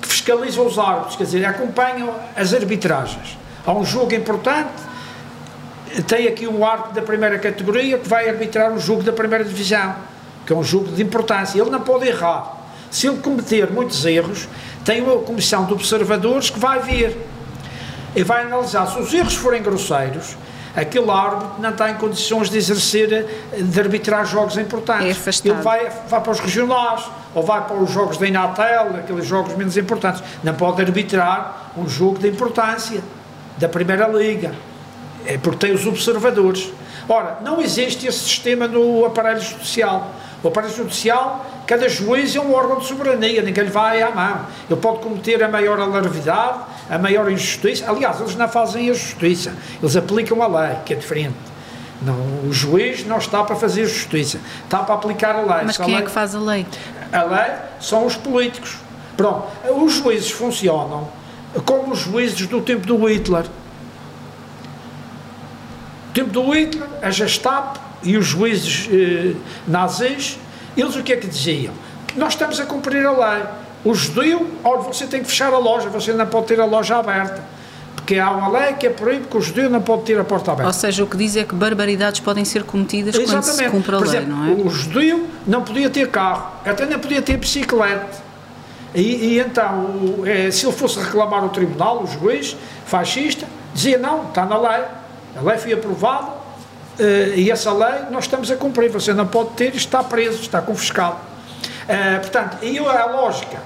que 0.00 0.08
fiscaliza 0.08 0.60
os 0.60 0.78
árbitros, 0.78 1.16
quer 1.16 1.24
dizer, 1.24 1.44
acompanha 1.44 2.08
as 2.36 2.52
arbitragens. 2.52 3.38
Há 3.66 3.72
um 3.72 3.84
jogo 3.84 4.14
importante, 4.14 4.70
tem 6.06 6.28
aqui 6.28 6.46
um 6.46 6.64
árbitro 6.64 6.92
da 6.94 7.02
primeira 7.02 7.38
categoria 7.38 7.98
que 7.98 8.08
vai 8.08 8.28
arbitrar 8.28 8.70
um 8.72 8.78
jogo 8.78 9.02
da 9.02 9.12
primeira 9.12 9.44
divisão, 9.44 9.94
que 10.46 10.52
é 10.52 10.56
um 10.56 10.62
jogo 10.62 10.92
de 10.92 11.02
importância. 11.02 11.60
Ele 11.60 11.70
não 11.70 11.80
pode 11.80 12.06
errar. 12.06 12.54
Se 12.90 13.08
ele 13.08 13.18
cometer 13.18 13.70
muitos 13.70 14.04
erros, 14.04 14.48
tem 14.84 15.02
uma 15.02 15.18
comissão 15.22 15.64
de 15.64 15.72
observadores 15.72 16.50
que 16.50 16.58
vai 16.58 16.78
ver 16.80 17.26
e 18.16 18.22
vai 18.24 18.42
analisar 18.42 18.86
se 18.86 18.98
os 18.98 19.12
erros 19.12 19.34
forem 19.34 19.62
grosseiros, 19.62 20.36
aquele 20.74 21.10
árbitro 21.10 21.60
não 21.60 21.68
está 21.68 21.90
em 21.90 21.94
condições 21.94 22.48
de 22.48 22.56
exercer, 22.56 23.26
de 23.56 23.80
arbitrar 23.80 24.24
jogos 24.24 24.56
importantes. 24.56 25.06
É 25.06 25.14
Ele 25.52 25.62
vai, 25.62 25.90
vai 26.08 26.20
para 26.20 26.32
os 26.32 26.40
regionais, 26.40 27.04
ou 27.34 27.42
vai 27.42 27.62
para 27.66 27.76
os 27.76 27.90
jogos 27.90 28.16
da 28.16 28.26
Inatel, 28.26 28.96
aqueles 28.96 29.26
jogos 29.26 29.54
menos 29.54 29.76
importantes. 29.76 30.22
Não 30.42 30.54
pode 30.54 30.80
arbitrar 30.80 31.72
um 31.76 31.86
jogo 31.86 32.18
de 32.18 32.28
importância 32.28 33.02
da 33.58 33.68
Primeira 33.68 34.08
Liga, 34.08 34.54
é 35.26 35.36
porque 35.36 35.66
tem 35.66 35.74
os 35.74 35.86
observadores. 35.86 36.72
Ora, 37.08 37.38
não 37.42 37.60
existe 37.60 38.06
esse 38.06 38.20
sistema 38.20 38.66
no 38.66 39.04
aparelho 39.04 39.40
judicial. 39.40 40.10
O 40.42 40.48
aparelho 40.48 40.74
judicial, 40.74 41.44
cada 41.66 41.88
juiz 41.88 42.34
é 42.36 42.40
um 42.40 42.54
órgão 42.54 42.78
de 42.78 42.86
soberania, 42.86 43.42
ninguém 43.42 43.64
lhe 43.64 43.70
vai 43.70 44.02
à 44.02 44.10
mão. 44.10 44.46
Ele 44.70 44.80
pode 44.80 45.00
cometer 45.00 45.42
a 45.42 45.48
maior 45.48 45.80
alarvidade, 45.80 46.60
a 46.88 46.98
maior 46.98 47.30
injustiça. 47.30 47.90
Aliás, 47.90 48.20
eles 48.20 48.36
não 48.36 48.48
fazem 48.48 48.88
a 48.90 48.94
justiça, 48.94 49.54
eles 49.82 49.96
aplicam 49.96 50.40
a 50.42 50.46
lei, 50.46 50.76
que 50.84 50.92
é 50.94 50.96
diferente. 50.96 51.34
Não, 52.00 52.14
o 52.48 52.52
juiz 52.52 53.06
não 53.06 53.18
está 53.18 53.42
para 53.42 53.56
fazer 53.56 53.86
justiça, 53.86 54.38
está 54.64 54.80
para 54.80 54.94
aplicar 54.94 55.34
a 55.34 55.40
lei. 55.40 55.64
Mas 55.64 55.76
quem 55.76 55.86
lei, 55.86 55.96
é 55.96 56.02
que 56.02 56.10
faz 56.10 56.34
a 56.34 56.40
lei? 56.40 56.66
A 57.12 57.22
lei 57.22 57.56
são 57.80 58.06
os 58.06 58.16
políticos. 58.16 58.76
Pronto, 59.16 59.46
os 59.70 59.94
juízes 59.94 60.30
funcionam 60.30 61.08
como 61.64 61.92
os 61.92 62.00
juízes 62.00 62.46
do 62.46 62.60
tempo 62.60 62.86
do 62.86 63.06
Hitler. 63.06 63.44
No 66.08 66.12
tempo 66.12 66.30
do 66.30 66.50
Hitler, 66.50 66.88
a 67.02 67.10
Gestapo 67.10 67.80
e 68.02 68.16
os 68.16 68.26
juízes 68.26 68.88
eh, 68.92 69.34
nazis, 69.66 70.38
eles 70.76 70.96
o 70.96 71.02
que 71.02 71.12
é 71.12 71.16
que 71.16 71.26
diziam? 71.26 71.72
Nós 72.16 72.32
estamos 72.32 72.58
a 72.60 72.66
cumprir 72.66 73.04
a 73.06 73.12
lei. 73.12 73.44
O 73.84 73.94
judeu, 73.94 74.46
olha, 74.64 74.82
você 74.82 75.06
tem 75.06 75.22
que 75.22 75.28
fechar 75.28 75.52
a 75.52 75.58
loja, 75.58 75.88
você 75.88 76.12
não 76.12 76.26
pode 76.26 76.46
ter 76.46 76.60
a 76.60 76.64
loja 76.64 76.96
aberta. 76.96 77.42
Porque 77.94 78.18
há 78.18 78.30
uma 78.30 78.48
lei 78.48 78.74
que 78.74 78.86
é 78.86 78.90
proíbe 78.90 79.26
que 79.26 79.36
o 79.36 79.40
judeu 79.40 79.68
não 79.68 79.80
pode 79.80 80.02
ter 80.04 80.18
a 80.18 80.24
porta 80.24 80.52
aberta. 80.52 80.68
Ou 80.68 80.72
seja, 80.72 81.02
o 81.02 81.06
que 81.06 81.16
diz 81.16 81.36
é 81.36 81.44
que 81.44 81.54
barbaridades 81.54 82.20
podem 82.20 82.44
ser 82.44 82.62
cometidas 82.62 83.14
Exatamente. 83.14 83.46
quando 83.46 83.56
se 83.56 83.70
cumpre 83.70 83.94
a 83.94 83.98
Por 83.98 84.06
lei, 84.06 84.16
exemplo, 84.16 84.36
não 84.36 84.46
é? 84.46 84.50
O 84.52 84.70
judeu 84.70 85.26
não 85.46 85.62
podia 85.62 85.90
ter 85.90 86.08
carro, 86.08 86.52
até 86.64 86.86
nem 86.86 86.98
podia 86.98 87.20
ter 87.20 87.36
bicicleta. 87.36 88.24
E, 88.94 89.00
e 89.00 89.40
então, 89.40 90.22
é, 90.24 90.50
se 90.50 90.66
ele 90.66 90.72
fosse 90.72 90.98
reclamar 90.98 91.44
o 91.44 91.48
tribunal, 91.48 92.02
o 92.02 92.06
juiz 92.06 92.56
fascista, 92.86 93.46
dizia: 93.74 93.98
não, 93.98 94.28
está 94.28 94.44
na 94.46 94.56
lei, 94.56 94.84
a 95.36 95.42
lei 95.42 95.58
foi 95.58 95.72
aprovada, 95.72 96.28
Uh, 96.98 97.34
e 97.36 97.50
essa 97.50 97.72
lei 97.72 98.06
nós 98.10 98.24
estamos 98.24 98.50
a 98.50 98.56
cumprir. 98.56 98.90
Você 98.90 99.12
não 99.12 99.26
pode 99.26 99.50
ter, 99.50 99.74
está 99.74 100.02
preso, 100.02 100.40
está 100.40 100.62
confiscado. 100.62 101.16
Uh, 101.16 102.20
portanto, 102.20 102.58
e 102.62 102.78
a 102.78 103.06
lógica 103.06 103.58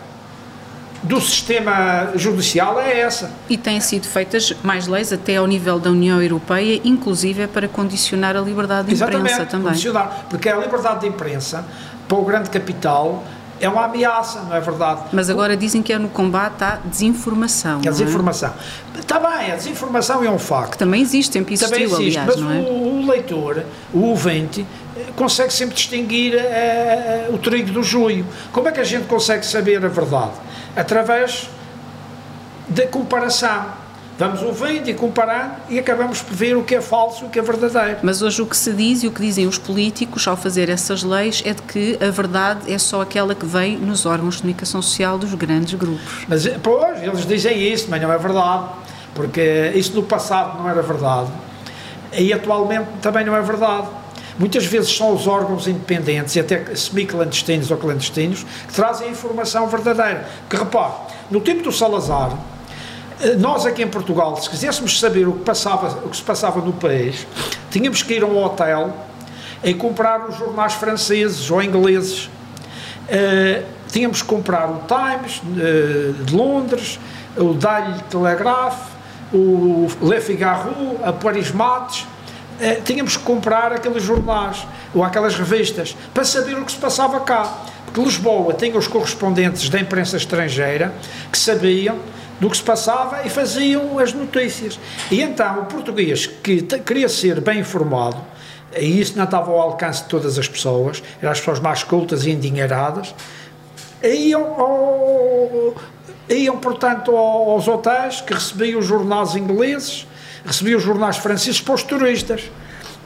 do 1.03 1.21
sistema 1.21 2.13
judicial 2.15 2.81
é 2.81 3.01
essa. 3.01 3.31
E 3.49 3.57
têm 3.57 3.81
sido 3.81 4.07
feitas 4.07 4.53
mais 4.63 4.87
leis 4.87 5.13
até 5.13 5.37
ao 5.37 5.47
nível 5.47 5.79
da 5.79 5.91
União 5.91 6.21
Europeia, 6.21 6.81
inclusive 6.85 7.47
para 7.47 7.69
condicionar 7.69 8.37
a 8.37 8.41
liberdade 8.41 8.89
de 8.89 8.95
imprensa 8.95 9.17
Exatamente, 9.17 9.51
também. 9.51 9.69
Condicionar, 9.69 10.27
porque 10.29 10.49
a 10.49 10.57
liberdade 10.57 11.01
de 11.01 11.09
imprensa, 11.09 11.65
para 12.07 12.19
o 12.19 12.25
grande 12.25 12.51
capital, 12.51 13.25
é 13.61 13.69
uma 13.69 13.85
ameaça, 13.85 14.41
não 14.41 14.57
é 14.57 14.61
verdade? 14.61 15.03
Mas 15.13 15.29
agora 15.29 15.57
dizem 15.57 15.83
que 15.83 15.93
é 15.93 15.99
no 15.99 16.09
combate 16.09 16.65
à 16.65 16.79
desinformação. 16.85 17.79
A 17.79 17.91
desinformação. 17.91 18.53
É? 18.97 19.01
Está 19.01 19.21
bem, 19.21 19.53
a 19.53 19.57
desinformação 19.57 20.25
é 20.25 20.31
um 20.31 20.39
facto. 20.39 20.73
Que 20.73 20.79
também 20.79 21.03
existe, 21.03 21.35
sempre 21.35 21.55
existiu, 21.55 21.71
também 21.71 22.01
existe, 22.01 22.19
aliás, 22.19 22.41
mas 22.41 22.57
é? 22.57 22.59
o, 22.59 23.01
o 23.03 23.07
leitor, 23.07 23.63
o 23.93 24.01
ouvinte, 24.07 24.67
consegue 25.15 25.53
sempre 25.53 25.75
distinguir 25.75 26.35
uh, 26.35 27.35
o 27.35 27.39
trigo 27.39 27.71
do 27.71 27.83
joio. 27.83 28.27
Como 28.51 28.67
é 28.69 28.73
que 28.73 28.81
a 28.81 28.85
gente 28.85 29.07
consegue 29.07 29.45
saber 29.45 29.85
a 29.85 29.89
verdade? 29.89 30.33
Através 30.75 31.49
da 32.69 32.87
comparação 32.87 33.80
Vamos 34.21 34.43
ouvindo 34.43 34.87
e 34.87 34.93
comparando 34.93 35.55
e 35.71 35.79
acabamos 35.79 36.21
por 36.21 36.35
ver 36.35 36.55
o 36.55 36.63
que 36.63 36.75
é 36.75 36.83
falso 36.83 37.25
e 37.25 37.27
o 37.27 37.31
que 37.31 37.39
é 37.39 37.43
verdadeiro. 37.43 38.01
Mas 38.03 38.21
hoje 38.21 38.43
o 38.43 38.47
que 38.47 38.55
se 38.55 38.71
diz 38.75 39.03
e 39.03 39.07
o 39.07 39.11
que 39.11 39.23
dizem 39.23 39.47
os 39.47 39.57
políticos 39.57 40.29
ao 40.29 40.37
fazer 40.37 40.69
essas 40.69 41.03
leis 41.03 41.43
é 41.43 41.55
de 41.55 41.63
que 41.63 41.99
a 41.99 42.11
verdade 42.11 42.71
é 42.71 42.77
só 42.77 43.01
aquela 43.01 43.35
que 43.35 43.47
vem 43.47 43.79
nos 43.79 44.05
órgãos 44.05 44.35
de 44.35 44.43
comunicação 44.43 44.83
social 44.83 45.17
dos 45.17 45.33
grandes 45.33 45.73
grupos. 45.73 46.27
Mas, 46.29 46.47
pois, 46.63 47.03
eles 47.03 47.27
dizem 47.27 47.73
isso, 47.73 47.87
mas 47.89 48.03
não 48.03 48.13
é 48.13 48.19
verdade. 48.19 48.67
Porque 49.15 49.73
isso 49.75 49.95
no 49.95 50.03
passado 50.03 50.59
não 50.59 50.69
era 50.69 50.83
verdade. 50.83 51.31
E 52.13 52.31
atualmente 52.31 52.89
também 53.01 53.25
não 53.25 53.35
é 53.35 53.41
verdade. 53.41 53.89
Muitas 54.39 54.67
vezes 54.67 54.95
são 54.95 55.15
os 55.15 55.27
órgãos 55.27 55.67
independentes 55.67 56.37
e 56.37 56.41
até 56.41 56.75
semi-clandestinos 56.75 57.71
ou 57.71 57.79
clandestinos 57.79 58.45
que 58.69 58.75
trazem 58.75 59.09
a 59.09 59.11
informação 59.11 59.67
verdadeira. 59.67 60.29
Que 60.47 60.57
repare, 60.57 60.93
no 61.31 61.41
tempo 61.41 61.63
do 61.63 61.73
Salazar, 61.73 62.37
nós 63.39 63.67
aqui 63.67 63.83
em 63.83 63.89
Portugal, 63.89 64.37
se 64.37 64.49
quiséssemos 64.49 64.99
saber 64.99 65.29
o 65.29 65.33
que, 65.33 65.45
passava, 65.45 65.89
o 66.05 66.09
que 66.09 66.17
se 66.17 66.23
passava 66.23 66.61
no 66.61 66.73
país, 66.73 67.27
tínhamos 67.71 68.03
que 68.03 68.15
ir 68.15 68.23
a 68.23 68.27
um 68.27 68.43
hotel 68.43 68.93
e 69.63 69.75
comprar 69.75 70.29
os 70.29 70.39
jornais 70.39 70.73
franceses 70.75 71.51
ou 71.51 71.63
ingleses. 71.63 72.27
Uh, 72.27 73.65
tínhamos 73.91 74.23
que 74.23 74.29
comprar 74.29 74.71
o 74.71 74.81
Times 74.87 75.39
uh, 75.39 76.25
de 76.25 76.35
Londres, 76.35 76.99
o 77.37 77.53
Daily 77.53 78.01
Telegraph, 78.09 78.89
o 79.33 79.87
Le 80.03 80.21
Figaro, 80.21 80.99
a 81.05 81.13
Paris 81.13 81.53
Mates. 81.53 82.03
Uh, 82.61 82.81
tínhamos 82.85 83.17
que 83.17 83.23
comprar 83.23 83.73
aqueles 83.73 84.03
jornais 84.03 84.67
ou 84.95 85.05
aquelas 85.05 85.35
revistas 85.35 85.97
para 86.15 86.25
saber 86.25 86.57
o 86.59 86.65
que 86.65 86.73
se 86.73 86.79
passava 86.79 87.21
cá. 87.21 87.65
Porque 87.85 88.01
Lisboa 88.01 88.55
tinha 88.55 88.79
os 88.79 88.87
correspondentes 88.87 89.69
da 89.69 89.81
imprensa 89.81 90.17
estrangeira 90.17 90.95
que 91.31 91.37
sabiam 91.37 91.99
do 92.41 92.49
que 92.49 92.57
se 92.57 92.63
passava 92.63 93.25
e 93.25 93.31
faziam 93.31 93.99
as 93.99 94.13
notícias. 94.13 94.81
E 95.11 95.21
então 95.21 95.61
o 95.61 95.65
português 95.67 96.27
que 96.27 96.63
queria 96.63 97.09
ser 97.09 97.41
bem 97.41 97.61
informado, 97.61 98.17
e 98.77 99.01
isso 99.01 99.17
não 99.17 99.25
estava 99.25 99.51
ao 99.51 99.61
alcance 99.61 100.03
de 100.03 100.09
todas 100.09 100.39
as 100.39 100.49
pessoas, 100.49 101.03
eram 101.21 101.31
as 101.31 101.39
pessoas 101.39 101.61
mais 101.61 101.83
cultas 101.83 102.25
e 102.25 102.31
endinheiradas, 102.31 103.15
iam, 104.03 104.59
ao, 104.59 105.75
iam 106.29 106.57
portanto 106.59 107.15
aos 107.15 107.69
hotéis 107.69 108.21
que 108.21 108.33
recebiam 108.33 108.81
os 108.81 108.87
jornais 108.87 109.37
ingleses, 109.37 110.07
recebiam 110.45 110.79
os 110.79 110.85
jornais 110.85 111.19
franceses 111.19 111.61
para 111.61 111.75
os 111.75 111.83
turistas. 111.83 112.51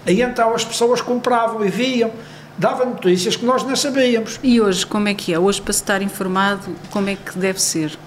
E 0.07 0.21
então 0.23 0.55
as 0.55 0.65
pessoas 0.65 1.01
compravam 1.01 1.65
e 1.65 1.69
viam 1.69 2.13
dava 2.57 2.85
notícias 2.85 3.35
que 3.35 3.45
nós 3.45 3.63
não 3.65 3.75
sabíamos. 3.75 4.39
E 4.43 4.61
hoje, 4.61 4.87
como 4.87 5.09
é 5.09 5.15
que 5.15 5.35
é? 5.35 5.39
Hoje, 5.39 5.61
para 5.61 5.73
se 5.73 5.81
estar 5.81 6.03
informado, 6.03 6.77
como 6.91 7.09
é 7.09 7.17
que 7.17 7.37
deve 7.37 7.61
ser? 7.61 7.99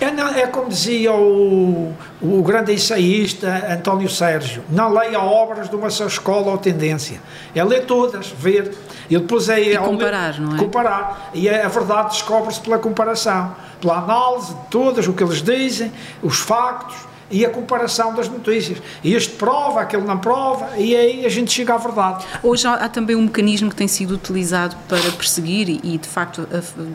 É, 0.00 0.10
não, 0.10 0.28
é 0.28 0.46
como 0.46 0.68
dizia 0.68 1.12
o, 1.12 1.94
o 2.20 2.42
grande 2.42 2.72
ensaísta 2.72 3.48
António 3.70 4.08
Sérgio: 4.10 4.62
não 4.68 4.92
leia 4.92 5.20
obras 5.20 5.68
de 5.70 5.76
uma 5.76 5.88
só 5.88 6.06
escola 6.06 6.50
ou 6.50 6.58
tendência. 6.58 7.20
É 7.54 7.64
ler 7.64 7.86
todas, 7.86 8.28
ver. 8.28 8.76
E 9.08 9.16
depois 9.16 9.48
é. 9.48 9.60
E 9.60 9.78
comparar, 9.78 10.34
ler, 10.34 10.40
não 10.40 10.56
é? 10.56 10.58
Comparar. 10.58 11.30
E 11.32 11.48
a 11.48 11.68
verdade 11.68 12.10
descobre-se 12.10 12.60
pela 12.60 12.78
comparação, 12.78 13.56
pela 13.80 13.98
análise 13.98 14.54
de 14.54 14.66
todas, 14.70 15.06
o 15.06 15.12
que 15.12 15.22
eles 15.22 15.40
dizem, 15.40 15.90
os 16.22 16.38
factos 16.38 16.96
e 17.30 17.44
a 17.44 17.50
comparação 17.50 18.14
das 18.14 18.28
notícias. 18.28 18.78
E 19.02 19.14
este 19.14 19.32
prova, 19.32 19.80
aquele 19.80 20.04
não 20.04 20.18
prova, 20.18 20.76
e 20.78 20.94
aí 20.94 21.26
a 21.26 21.28
gente 21.28 21.52
chega 21.52 21.74
à 21.74 21.78
verdade. 21.78 22.24
Hoje 22.42 22.66
há, 22.66 22.88
também 22.88 23.16
um 23.16 23.22
mecanismo 23.22 23.70
que 23.70 23.76
tem 23.76 23.88
sido 23.88 24.14
utilizado 24.14 24.76
para 24.88 25.10
perseguir 25.12 25.68
e, 25.68 25.80
e 25.82 25.98
de 25.98 26.08
facto, 26.08 26.46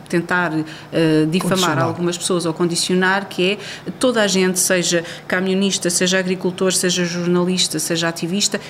tentar 0.08 0.52
uh, 0.52 1.26
difamar 1.28 1.78
algumas 1.78 2.16
pessoas 2.16 2.46
ou 2.46 2.54
condicionar, 2.54 3.26
que 3.28 3.52
é 3.52 3.90
toda 3.98 4.22
a 4.22 4.26
gente, 4.26 4.58
seja 4.58 5.04
camionista, 5.26 5.90
seja 5.90 6.18
agricultor, 6.18 6.72
seja 6.72 7.04
jornalista, 7.04 7.78
seja 7.78 8.08
ativista, 8.08 8.60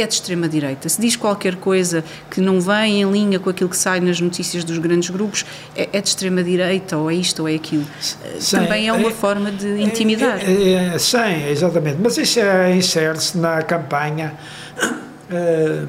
é 0.00 0.06
de 0.06 0.14
extrema-direita. 0.14 0.88
Se 0.88 1.00
diz 1.00 1.16
qualquer 1.16 1.56
coisa 1.56 2.04
que 2.30 2.40
não 2.40 2.60
vem 2.60 3.02
em 3.02 3.10
linha 3.10 3.38
com 3.38 3.50
aquilo 3.50 3.68
que 3.68 3.76
sai 3.76 4.00
nas 4.00 4.20
notícias 4.20 4.64
dos 4.64 4.78
grandes 4.78 5.10
grupos, 5.10 5.44
é, 5.76 5.88
é 5.92 6.00
de 6.00 6.08
extrema-direita, 6.08 6.96
ou 6.96 7.10
é 7.10 7.14
isto 7.14 7.42
ou 7.42 7.48
é 7.48 7.54
aquilo. 7.54 7.86
Sim, 8.00 8.56
Também 8.56 8.88
é 8.88 8.92
uma 8.92 9.08
é, 9.08 9.12
forma 9.12 9.50
de 9.50 9.66
é, 9.66 9.80
intimidar. 9.80 10.38
É, 10.40 10.94
é, 10.94 10.98
sim, 10.98 11.48
exatamente. 11.48 11.98
Mas 12.00 12.16
isso 12.16 12.40
é, 12.40 12.74
insere-se 12.74 13.36
na 13.38 13.62
campanha 13.62 14.34
uh, 14.82 15.88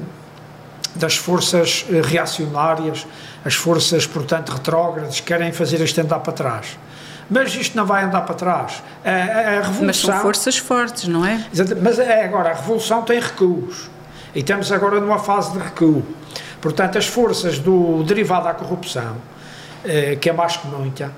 das 0.94 1.16
forças 1.16 1.84
reacionárias, 2.04 3.06
as 3.44 3.54
forças, 3.54 4.06
portanto, 4.06 4.50
retrógradas, 4.50 5.20
que 5.20 5.26
querem 5.26 5.52
fazer 5.52 5.80
isto 5.80 6.00
andar 6.00 6.20
para 6.20 6.32
trás 6.32 6.78
mas 7.30 7.54
isto 7.54 7.76
não 7.76 7.86
vai 7.86 8.02
andar 8.02 8.22
para 8.22 8.34
trás. 8.34 8.82
A, 9.04 9.10
a, 9.10 9.50
revolução, 9.60 9.86
mas 9.86 9.96
são 9.98 10.20
forças 10.20 10.58
fortes, 10.58 11.06
não 11.06 11.24
é? 11.24 11.44
Mas 11.80 12.00
é 12.00 12.24
agora, 12.24 12.50
a 12.50 12.54
revolução 12.54 13.02
tem 13.02 13.20
recuos. 13.20 13.88
E 14.34 14.40
estamos 14.40 14.70
agora 14.70 15.00
numa 15.00 15.18
fase 15.18 15.52
de 15.52 15.58
recuo. 15.58 16.02
Portanto, 16.60 16.98
as 16.98 17.06
forças 17.06 17.58
do 17.58 18.02
derivado 18.04 18.48
à 18.48 18.54
corrupção, 18.54 19.16
eh, 19.84 20.16
que 20.20 20.28
é 20.28 20.32
mais 20.32 20.56
que 20.56 20.66
muita, 20.66 21.12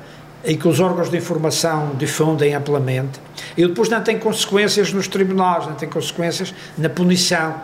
e 0.44 0.56
que 0.56 0.66
os 0.66 0.80
órgãos 0.80 1.10
de 1.10 1.16
informação 1.16 1.92
difundem 1.96 2.54
amplamente, 2.54 3.20
e 3.56 3.66
depois 3.66 3.88
não 3.88 4.00
tem 4.02 4.18
consequências 4.18 4.92
nos 4.92 5.08
tribunais, 5.08 5.66
não 5.66 5.74
tem 5.74 5.88
consequências 5.88 6.54
na 6.78 6.88
punição. 6.88 7.54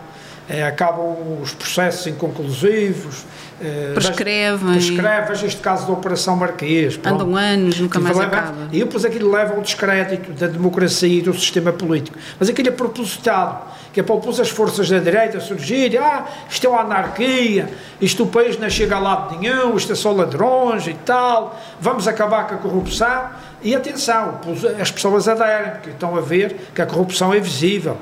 Eh, 0.49 0.63
acabam 0.63 1.41
os 1.41 1.53
processos 1.53 2.07
inconclusivos, 2.07 3.25
Uh, 3.59 3.93
prescrevem. 3.93 4.71
Prescrevem, 4.71 5.45
este 5.45 5.61
caso 5.61 5.85
da 5.85 5.91
Operação 5.91 6.35
Marquês. 6.37 6.95
Pronto. 6.95 7.23
Andam 7.23 7.35
anos, 7.35 7.79
nunca 7.79 7.99
mais 7.99 8.15
leva, 8.15 8.37
acaba. 8.37 8.69
E 8.71 8.79
depois 8.79 9.03
aquilo 9.03 9.29
leva 9.29 9.55
ao 9.55 9.61
descrédito 9.61 10.31
da 10.31 10.47
democracia 10.47 11.19
e 11.19 11.21
do 11.21 11.33
sistema 11.33 11.73
político. 11.73 12.17
Mas 12.39 12.49
aquilo 12.49 12.69
é 12.69 12.71
propositado, 12.71 13.59
que 13.91 14.01
opor 14.01 14.21
as 14.39 14.49
forças 14.49 14.89
da 14.89 14.99
direita 14.99 15.39
surgirem, 15.39 15.97
ah, 15.97 16.25
isto 16.49 16.67
é 16.67 16.69
uma 16.69 16.81
anarquia, 16.81 17.69
isto 17.99 18.23
o 18.23 18.27
país 18.27 18.57
não 18.57 18.69
chega 18.69 18.95
a 18.95 18.99
lado 18.99 19.37
nenhum, 19.37 19.75
isto 19.75 19.91
é 19.91 19.95
só 19.95 20.11
ladrões 20.11 20.87
e 20.87 20.93
tal, 20.93 21.59
vamos 21.79 22.07
acabar 22.07 22.47
com 22.47 22.55
a 22.55 22.57
corrupção. 22.57 23.29
E 23.61 23.75
atenção, 23.75 24.39
as 24.79 24.91
pessoas 24.91 25.27
aderem, 25.27 25.71
porque 25.71 25.89
estão 25.89 26.15
a 26.15 26.21
ver 26.21 26.69
que 26.73 26.81
a 26.81 26.85
corrupção 26.85 27.33
é 27.33 27.39
visível. 27.39 27.97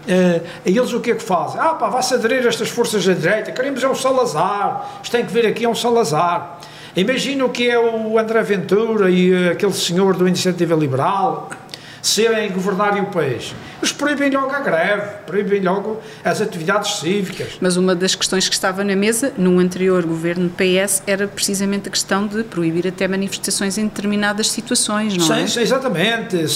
Uh, 0.00 0.46
eles 0.64 0.92
o 0.92 1.00
que 1.00 1.10
é 1.10 1.14
que 1.14 1.22
fazem? 1.22 1.60
Ah, 1.60 1.74
pá, 1.74 1.88
vai-se 1.88 2.14
aderir 2.14 2.44
a 2.44 2.48
estas 2.48 2.68
forças 2.70 3.04
da 3.04 3.12
direita, 3.12 3.52
queremos 3.52 3.82
é 3.82 3.88
um 3.88 3.94
Salazar, 3.94 5.00
isto 5.02 5.12
tem 5.12 5.24
que 5.24 5.32
vir 5.32 5.46
aqui 5.46 5.64
é 5.64 5.68
um 5.68 5.74
Salazar. 5.74 6.58
Imagina 6.96 7.44
o 7.44 7.50
que 7.50 7.70
é 7.70 7.78
o 7.78 8.18
André 8.18 8.42
Ventura 8.42 9.10
e 9.10 9.32
uh, 9.32 9.52
aquele 9.52 9.72
senhor 9.72 10.16
do 10.16 10.26
Iniciativa 10.26 10.74
Liberal, 10.74 11.48
serem 12.02 12.50
governarem 12.50 13.02
o 13.02 13.06
país. 13.06 13.54
Eles 13.78 13.92
proíbem 13.92 14.30
logo 14.30 14.50
a 14.50 14.60
greve, 14.60 15.08
proíbem 15.26 15.62
logo 15.62 16.00
as 16.24 16.40
atividades 16.40 16.98
cívicas. 16.98 17.58
Mas 17.60 17.76
uma 17.76 17.94
das 17.94 18.14
questões 18.14 18.48
que 18.48 18.54
estava 18.54 18.84
na 18.84 18.94
mesa, 18.94 19.32
num 19.38 19.58
anterior 19.58 20.04
governo 20.04 20.50
PS, 20.50 21.02
era 21.06 21.26
precisamente 21.26 21.88
a 21.88 21.90
questão 21.90 22.26
de 22.26 22.42
proibir 22.44 22.86
até 22.86 23.08
manifestações 23.08 23.78
em 23.78 23.84
determinadas 23.84 24.50
situações, 24.50 25.16
não 25.16 25.26
sim, 25.26 25.42
é? 25.42 25.46
Sim, 25.46 25.60
exatamente. 25.60 26.48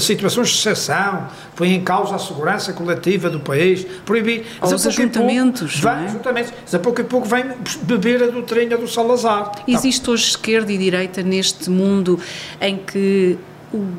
Situações 0.00 0.48
de 0.48 0.54
exceção, 0.54 1.28
põe 1.54 1.74
em 1.74 1.82
causa 1.82 2.16
a 2.16 2.18
segurança 2.18 2.72
coletiva 2.72 3.28
do 3.28 3.40
país, 3.40 3.84
proibir... 4.04 4.46
Os 4.62 4.86
ajuntamentos, 4.86 5.80
pouco, 5.80 5.96
vem, 5.96 6.06
Exatamente. 6.06 6.52
A 6.72 6.78
pouco 6.78 7.00
a 7.00 7.04
pouco 7.04 7.28
vem 7.28 7.44
beber 7.82 8.22
a 8.22 8.26
doutrina 8.28 8.76
do 8.76 8.88
Salazar. 8.88 9.52
Existe 9.66 10.08
hoje 10.08 10.24
esquerda 10.30 10.72
e 10.72 10.78
direita 10.78 11.22
neste 11.22 11.68
mundo 11.68 12.18
em 12.60 12.76
que 12.76 13.38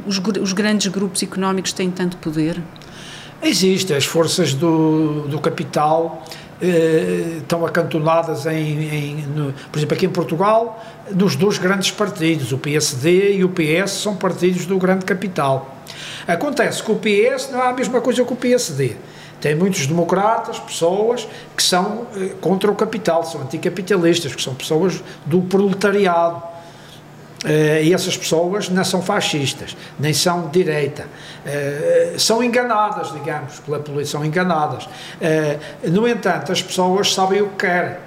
os, 0.06 0.20
os 0.42 0.54
grandes 0.54 0.88
grupos 0.88 1.24
económicos 1.24 1.74
têm 1.74 1.90
tanto 1.90 2.18
poder? 2.18 2.62
Existem. 3.42 3.98
As 3.98 4.06
forças 4.06 4.54
do, 4.54 5.28
do 5.28 5.40
capital 5.40 6.24
eh, 6.62 7.38
estão 7.40 7.66
acantonadas 7.66 8.46
em, 8.46 8.84
em 8.84 9.16
no, 9.36 9.54
por 9.72 9.80
exemplo, 9.80 9.96
aqui 9.96 10.06
em 10.06 10.10
Portugal, 10.10 10.84
nos 11.12 11.36
dois 11.36 11.58
grandes 11.58 11.90
partidos, 11.90 12.52
o 12.52 12.58
PSD 12.60 13.38
e 13.38 13.44
o 13.44 13.50
PS, 13.50 13.92
são 13.94 14.16
partidos 14.16 14.68
do 14.68 14.78
grande 14.78 15.04
capital. 15.04 15.76
Acontece 16.28 16.84
que 16.84 16.92
o 16.92 16.96
PS 16.96 17.50
não 17.52 17.64
é 17.64 17.70
a 17.70 17.74
mesma 17.74 18.00
coisa 18.00 18.24
que 18.24 18.32
o 18.32 18.36
PSD. 18.36 18.96
Tem 19.40 19.56
muitos 19.56 19.88
democratas, 19.88 20.60
pessoas 20.60 21.28
que 21.58 21.64
são 21.64 22.06
eh, 22.16 22.36
contra 22.40 22.70
o 22.70 22.76
capital, 22.76 23.24
são 23.24 23.42
anticapitalistas, 23.42 24.36
que 24.36 24.42
são 24.42 24.54
pessoas 24.54 25.02
do 25.26 25.42
proletariado. 25.42 26.51
Uh, 27.44 27.84
e 27.84 27.94
essas 27.94 28.16
pessoas 28.16 28.70
não 28.70 28.84
são 28.84 29.02
fascistas, 29.02 29.76
nem 30.00 30.14
são 30.14 30.48
de 30.48 30.64
direita. 30.64 31.08
Uh, 31.44 32.20
são 32.20 32.44
enganadas, 32.44 33.12
digamos, 33.12 33.60
pela 33.60 33.80
polícia, 33.80 34.12
são 34.12 34.24
enganadas. 34.24 34.86
Uh, 34.86 35.90
no 35.90 36.08
entanto, 36.08 36.52
as 36.52 36.62
pessoas 36.62 37.14
sabem 37.14 37.42
o 37.42 37.50
que 37.50 37.66
querem. 37.66 37.98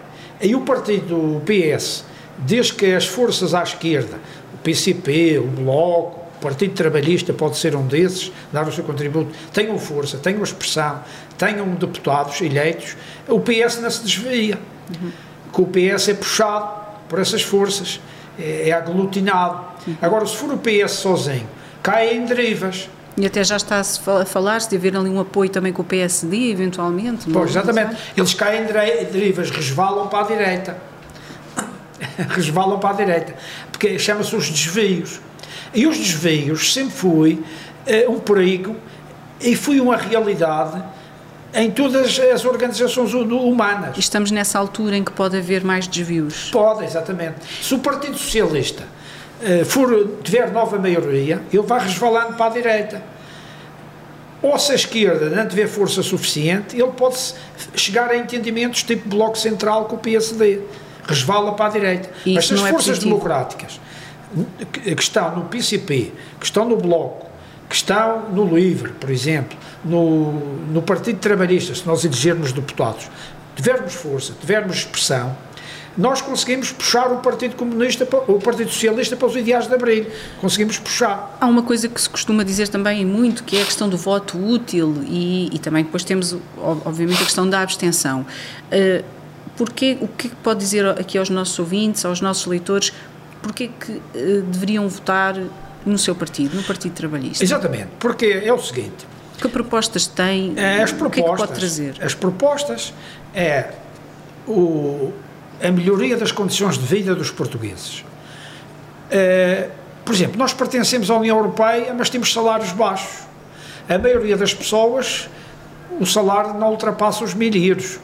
E 0.40 0.54
o 0.54 0.60
partido 0.60 1.42
PS 1.44 2.04
desde 2.38 2.74
que 2.74 2.94
as 2.94 3.06
forças 3.06 3.54
à 3.54 3.62
esquerda, 3.62 4.18
o 4.54 4.58
PCP, 4.58 5.38
o 5.38 5.46
Bloco, 5.46 6.20
o 6.38 6.42
Partido 6.42 6.74
Trabalhista 6.74 7.32
pode 7.32 7.56
ser 7.56 7.74
um 7.74 7.86
desses, 7.86 8.30
dar 8.52 8.66
o 8.68 8.72
seu 8.72 8.84
contributo, 8.84 9.32
tenham 9.52 9.78
força, 9.78 10.18
tenham 10.18 10.42
expressão, 10.42 11.02
tenham 11.38 11.66
deputados 11.74 12.40
eleitos, 12.40 12.96
o 13.28 13.40
PS 13.40 13.80
não 13.80 13.90
se 13.90 14.02
desvia. 14.02 14.58
Uhum. 14.90 15.12
Que 15.52 15.60
o 15.62 15.66
PS 15.66 16.08
é 16.08 16.14
puxado 16.14 16.68
por 17.08 17.18
essas 17.18 17.42
forças, 17.42 18.00
é, 18.38 18.68
é 18.68 18.72
aglutinado. 18.72 19.64
Agora, 20.00 20.26
se 20.26 20.36
for 20.36 20.52
o 20.52 20.58
PS 20.58 20.92
sozinho, 20.92 21.48
cai 21.82 22.14
em 22.14 22.24
derivas. 22.24 22.88
E 23.16 23.26
até 23.26 23.44
já 23.44 23.56
está 23.56 23.80
a 23.80 24.24
falar-se 24.24 24.68
de 24.70 24.76
haver 24.76 24.96
ali 24.96 25.08
um 25.08 25.20
apoio 25.20 25.48
também 25.48 25.72
com 25.72 25.82
o 25.82 25.84
PSD, 25.84 26.50
eventualmente. 26.50 27.30
Pois, 27.30 27.50
exatamente. 27.50 27.96
Eles 28.16 28.34
caem 28.34 28.62
em 28.62 29.04
derivas, 29.04 29.50
resvalam 29.50 30.08
para 30.08 30.24
a 30.24 30.28
direita. 30.28 30.76
resvalam 32.30 32.78
para 32.80 32.90
a 32.90 32.92
direita. 32.94 33.34
Porque 33.70 33.98
chama-se 33.98 34.34
os 34.34 34.50
desvios. 34.50 35.20
E 35.72 35.86
os 35.86 35.96
desvios 35.96 36.72
sempre 36.72 36.92
foi 36.92 37.44
uh, 37.86 38.12
um 38.12 38.18
perigo 38.18 38.76
e 39.40 39.54
foi 39.54 39.80
uma 39.80 39.96
realidade 39.96 40.82
em 41.54 41.70
todas 41.70 42.18
as 42.18 42.44
organizações 42.44 43.14
humanas. 43.14 43.96
E 43.96 44.00
estamos 44.00 44.30
nessa 44.30 44.58
altura 44.58 44.96
em 44.96 45.04
que 45.04 45.12
pode 45.12 45.36
haver 45.36 45.64
mais 45.64 45.86
desvios? 45.86 46.50
Pode, 46.50 46.84
exatamente. 46.84 47.36
Se 47.62 47.74
o 47.74 47.78
Partido 47.78 48.18
Socialista 48.18 48.84
uh, 49.40 49.64
for, 49.64 50.18
tiver 50.22 50.50
nova 50.50 50.78
maioria, 50.78 51.40
ele 51.52 51.62
vai 51.62 51.80
resvalando 51.80 52.34
para 52.34 52.46
a 52.46 52.48
direita. 52.48 53.02
Ou 54.42 54.58
se 54.58 54.72
a 54.72 54.74
esquerda 54.74 55.30
não 55.30 55.48
tiver 55.48 55.66
força 55.66 56.02
suficiente, 56.02 56.76
ele 56.76 56.92
pode 56.92 57.16
chegar 57.74 58.10
a 58.10 58.16
entendimentos 58.16 58.82
tipo 58.82 59.08
Bloco 59.08 59.38
Central 59.38 59.86
com 59.86 59.96
o 59.96 59.98
PSD. 59.98 60.60
Resvala 61.06 61.52
para 61.52 61.66
a 61.66 61.68
direita. 61.70 62.10
E 62.26 62.34
Mas 62.34 62.48
se 62.48 62.54
as 62.54 62.60
é 62.60 62.70
forças 62.70 62.86
positivo. 62.86 63.14
democráticas 63.14 63.80
que 64.82 65.02
estão 65.02 65.36
no 65.36 65.44
PCP, 65.44 66.12
que 66.40 66.44
estão 66.44 66.68
no 66.68 66.76
Bloco, 66.76 67.26
que 67.74 67.78
estão 67.78 68.30
no 68.30 68.56
LIVRE, 68.56 68.92
por 68.92 69.10
exemplo, 69.10 69.58
no, 69.84 70.30
no 70.70 70.80
Partido 70.80 71.18
Trabalhista, 71.18 71.74
se 71.74 71.84
nós 71.84 72.04
elegermos 72.04 72.52
deputados, 72.52 73.10
tivermos 73.56 73.94
força, 73.94 74.32
tivermos 74.40 74.76
expressão, 74.76 75.36
nós 75.98 76.22
conseguimos 76.22 76.70
puxar 76.70 77.10
o 77.10 77.16
Partido 77.16 77.56
Comunista, 77.56 78.06
o 78.28 78.38
Partido 78.38 78.70
Socialista 78.70 79.16
para 79.16 79.26
os 79.26 79.34
ideais 79.34 79.66
de 79.66 79.74
Abril. 79.74 80.06
Conseguimos 80.40 80.78
puxar. 80.78 81.36
Há 81.40 81.46
uma 81.46 81.62
coisa 81.62 81.88
que 81.88 82.00
se 82.00 82.08
costuma 82.08 82.44
dizer 82.44 82.68
também 82.68 83.04
muito, 83.04 83.42
que 83.42 83.56
é 83.56 83.62
a 83.62 83.64
questão 83.64 83.88
do 83.88 83.96
voto 83.96 84.38
útil 84.38 85.02
e, 85.04 85.50
e 85.52 85.58
também 85.58 85.82
depois 85.82 86.04
temos, 86.04 86.36
obviamente, 86.56 87.22
a 87.22 87.24
questão 87.24 87.48
da 87.48 87.60
abstenção. 87.60 88.24
Uh, 88.70 89.04
porque, 89.56 89.98
o 90.00 90.06
que 90.06 90.28
pode 90.28 90.60
dizer 90.60 90.86
aqui 90.86 91.18
aos 91.18 91.28
nossos 91.28 91.58
ouvintes, 91.58 92.04
aos 92.04 92.20
nossos 92.20 92.46
leitores, 92.46 92.92
porque 93.42 93.68
que 93.68 93.92
uh, 93.92 94.42
deveriam 94.42 94.88
votar 94.88 95.36
no 95.84 95.98
seu 95.98 96.14
partido, 96.14 96.56
no 96.56 96.62
Partido 96.62 96.94
Trabalhista? 96.94 97.44
Exatamente, 97.44 97.88
porque 97.98 98.26
é 98.44 98.52
o 98.52 98.58
seguinte. 98.58 99.06
Que 99.38 99.48
propostas 99.48 100.06
tem? 100.06 100.54
As 100.82 100.92
propostas, 100.92 101.06
o 101.06 101.10
que 101.10 101.20
é 101.20 101.22
que 101.22 101.36
pode 101.36 101.52
trazer? 101.52 101.94
As 102.00 102.14
propostas 102.14 102.94
é 103.34 103.70
o, 104.46 105.12
a 105.62 105.70
melhoria 105.70 106.16
das 106.16 106.32
condições 106.32 106.78
de 106.78 106.84
vida 106.84 107.14
dos 107.14 107.30
portugueses. 107.30 108.04
Uh, 109.10 109.70
por 110.04 110.14
exemplo, 110.14 110.38
nós 110.38 110.52
pertencemos 110.52 111.10
à 111.10 111.16
União 111.16 111.36
Europeia, 111.36 111.94
mas 111.96 112.10
temos 112.10 112.32
salários 112.32 112.72
baixos. 112.72 113.24
A 113.88 113.98
maioria 113.98 114.36
das 114.36 114.52
pessoas, 114.52 115.28
o 115.98 116.06
salário 116.06 116.54
não 116.54 116.70
ultrapassa 116.70 117.24
os 117.24 117.34
mil 117.34 117.54
euros. 117.54 117.98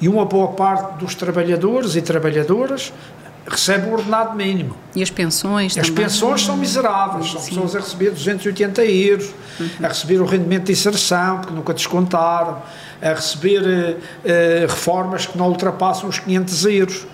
E 0.00 0.08
uma 0.08 0.24
boa 0.24 0.48
parte 0.48 0.98
dos 0.98 1.14
trabalhadores 1.14 1.94
e 1.94 2.02
trabalhadoras 2.02 2.92
recebe 3.46 3.88
o 3.88 3.92
ordenado 3.92 4.36
mínimo. 4.36 4.76
E 4.94 5.02
as 5.02 5.10
pensões 5.10 5.76
As 5.76 5.88
também? 5.88 6.04
pensões 6.04 6.44
são 6.44 6.56
miseráveis, 6.56 7.30
são 7.30 7.40
Sim. 7.40 7.48
pessoas 7.50 7.76
a 7.76 7.80
receber 7.80 8.10
280 8.10 8.84
euros, 8.84 9.34
uhum. 9.58 9.68
a 9.82 9.88
receber 9.88 10.20
o 10.20 10.24
rendimento 10.24 10.64
de 10.64 10.72
inserção, 10.72 11.38
porque 11.38 11.54
nunca 11.54 11.74
descontaram, 11.74 12.62
a 13.00 13.08
receber 13.08 13.62
uh, 13.62 13.96
uh, 13.96 14.66
reformas 14.68 15.26
que 15.26 15.36
não 15.36 15.48
ultrapassam 15.48 16.08
os 16.08 16.18
500 16.18 16.64
euros. 16.66 17.06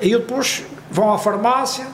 E 0.00 0.10
depois 0.10 0.62
vão 0.90 1.12
à 1.12 1.18
farmácia, 1.18 1.86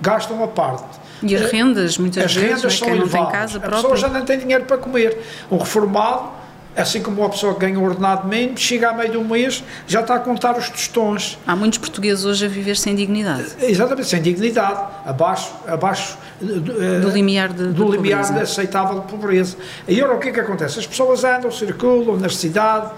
gastam 0.00 0.42
a 0.42 0.48
parte. 0.48 0.98
E 1.22 1.34
as 1.34 1.50
rendas, 1.50 1.98
muitas 1.98 2.24
as 2.24 2.34
vezes, 2.34 2.62
rendas 2.62 2.74
é? 2.74 2.76
são 2.76 2.88
quem 2.88 2.96
elevadas. 2.96 3.20
não 3.20 3.30
tem 3.30 3.40
casa 3.40 3.58
a 3.58 3.70
pessoa 3.70 3.96
já 3.96 4.08
não 4.08 4.24
tem 4.24 4.38
dinheiro 4.38 4.64
para 4.64 4.78
comer. 4.78 5.18
Um 5.50 5.58
reformado 5.58 6.37
assim 6.80 7.02
como 7.02 7.20
uma 7.20 7.28
pessoa 7.28 7.54
que 7.54 7.60
ganha 7.60 7.78
um 7.78 7.84
ordenado 7.84 8.26
mínimo, 8.26 8.56
chega 8.56 8.90
a 8.90 8.92
meio 8.92 9.12
do 9.12 9.24
mês, 9.24 9.64
já 9.86 10.00
está 10.00 10.14
a 10.14 10.20
contar 10.20 10.56
os 10.56 10.70
tostões. 10.70 11.38
Há 11.46 11.56
muitos 11.56 11.78
portugueses 11.78 12.24
hoje 12.24 12.46
a 12.46 12.48
viver 12.48 12.76
sem 12.76 12.94
dignidade. 12.94 13.46
Exatamente, 13.60 14.08
sem 14.08 14.22
dignidade, 14.22 14.80
abaixo, 15.04 15.52
abaixo 15.66 16.16
do, 16.40 17.00
do 17.00 17.10
limiar 17.10 17.52
de, 17.52 17.68
do 17.68 17.84
de 17.84 17.90
limiar 17.96 18.22
pobreza. 18.24 18.42
aceitável 18.42 19.00
de 19.00 19.06
pobreza. 19.06 19.56
E 19.86 20.00
agora 20.00 20.16
o 20.16 20.20
que 20.20 20.28
é 20.28 20.32
que 20.32 20.40
acontece? 20.40 20.78
As 20.78 20.86
pessoas 20.86 21.24
andam, 21.24 21.50
circulam 21.50 22.16
na 22.16 22.28
cidade, 22.28 22.92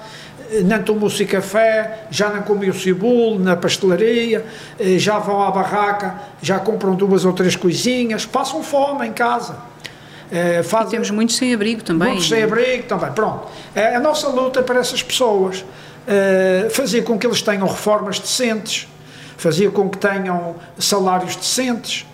não 0.65 0.83
tomam-se 0.83 1.25
café, 1.25 2.07
já 2.11 2.29
não 2.29 2.43
comem 2.43 2.69
o 2.71 2.75
cibulo 2.75 3.39
na 3.39 3.57
pastelaria, 3.57 4.45
já 4.99 5.19
vão 5.19 5.43
à 5.43 5.51
barraca, 5.51 6.21
já 6.43 6.59
compram 6.59 6.95
duas 6.95 7.25
ou 7.25 7.33
três 7.33 7.57
coisinhas, 7.57 8.27
passam 8.27 8.63
fome 8.63 9.07
em 9.07 9.13
casa. 9.13 9.57
Uh, 10.31 10.63
faz, 10.63 10.87
e 10.87 10.91
temos 10.93 11.11
muitos 11.11 11.37
sem 11.37 11.53
abrigo 11.53 11.83
também. 11.83 12.11
Muitos 12.11 12.29
sem 12.29 12.43
abrigo 12.43 12.85
também. 12.85 13.11
Pronto. 13.13 13.47
Uh, 13.75 13.97
a 13.97 13.99
nossa 13.99 14.29
luta 14.29 14.63
para 14.63 14.79
essas 14.79 15.03
pessoas 15.03 15.61
uh, 15.61 16.71
fazia 16.71 17.03
com 17.03 17.19
que 17.19 17.27
eles 17.27 17.43
tenham 17.43 17.67
reformas 17.67 18.21
decentes, 18.21 18.87
fazia 19.37 19.71
com 19.73 19.91
que 19.91 19.99
tenham 19.99 20.55
salários 20.79 21.35
decentes. 21.35 22.07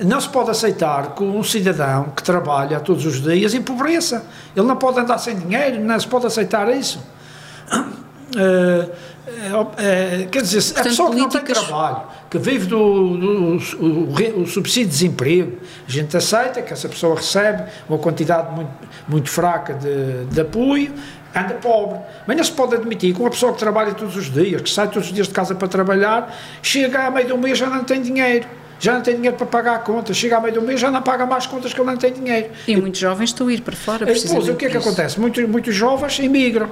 Não 0.00 0.20
se 0.20 0.28
pode 0.28 0.50
aceitar 0.50 1.14
que 1.14 1.22
um 1.22 1.42
cidadão 1.42 2.04
que 2.14 2.22
trabalha 2.22 2.80
todos 2.80 3.04
os 3.04 3.22
dias 3.22 3.52
empobreça. 3.54 4.24
Ele 4.54 4.66
não 4.66 4.76
pode 4.76 4.98
andar 4.98 5.18
sem 5.18 5.36
dinheiro, 5.36 5.80
não 5.80 5.98
se 5.98 6.06
pode 6.06 6.26
aceitar 6.26 6.70
isso. 6.74 7.02
quer 10.30 10.42
dizer, 10.42 10.62
Portanto, 10.62 10.80
a 10.80 10.88
pessoa 10.88 11.10
que 11.10 11.16
não 11.16 11.28
tem 11.30 11.40
trabalho, 11.42 12.02
que 12.36 12.50
vive 12.50 12.66
do, 12.66 13.16
do, 13.16 13.56
do, 13.56 14.06
do, 14.06 14.46
subsídio 14.46 14.84
de 14.84 14.92
desemprego, 14.92 15.58
a 15.86 15.90
gente 15.90 16.16
aceita 16.16 16.60
que 16.62 16.72
essa 16.72 16.88
pessoa 16.88 17.16
recebe 17.16 17.64
uma 17.88 17.98
quantidade 17.98 18.54
muito, 18.54 18.70
muito 19.08 19.30
fraca 19.30 19.74
de, 19.74 20.26
de 20.26 20.40
apoio, 20.40 20.92
anda 21.34 21.54
pobre. 21.54 21.98
Mas 22.26 22.36
não 22.36 22.44
se 22.44 22.52
pode 22.52 22.74
admitir 22.74 23.14
que 23.14 23.20
uma 23.20 23.30
pessoa 23.30 23.52
que 23.52 23.58
trabalha 23.58 23.94
todos 23.94 24.16
os 24.16 24.32
dias, 24.32 24.60
que 24.60 24.70
sai 24.70 24.88
todos 24.88 25.08
os 25.08 25.14
dias 25.14 25.28
de 25.28 25.34
casa 25.34 25.54
para 25.54 25.68
trabalhar, 25.68 26.36
chega 26.62 27.06
a 27.06 27.10
meio 27.10 27.28
do 27.28 27.38
mês 27.38 27.58
já 27.58 27.68
não 27.68 27.84
tem 27.84 28.00
dinheiro. 28.00 28.46
Já 28.78 28.92
não 28.92 29.00
tem 29.00 29.14
dinheiro 29.14 29.36
para 29.38 29.46
pagar 29.46 29.76
a 29.76 29.78
conta, 29.78 30.12
chega 30.12 30.36
a 30.36 30.40
meio 30.40 30.54
do 30.54 30.60
mês 30.60 30.78
já 30.78 30.90
não 30.90 31.00
paga 31.00 31.24
mais 31.24 31.46
contas 31.46 31.72
que 31.72 31.80
ele 31.80 31.90
não 31.90 31.96
tem 31.96 32.12
dinheiro. 32.12 32.50
E, 32.68 32.72
e 32.72 32.76
muitos 32.76 33.00
jovens 33.00 33.30
estão 33.30 33.48
a 33.48 33.52
ir 33.52 33.62
para 33.62 33.74
fora, 33.74 34.04
Depois, 34.04 34.48
o 34.48 34.54
que 34.54 34.66
é 34.66 34.68
que 34.68 34.76
acontece? 34.76 35.18
Muitos, 35.18 35.48
muitos 35.48 35.74
jovens 35.74 36.18
emigram 36.18 36.68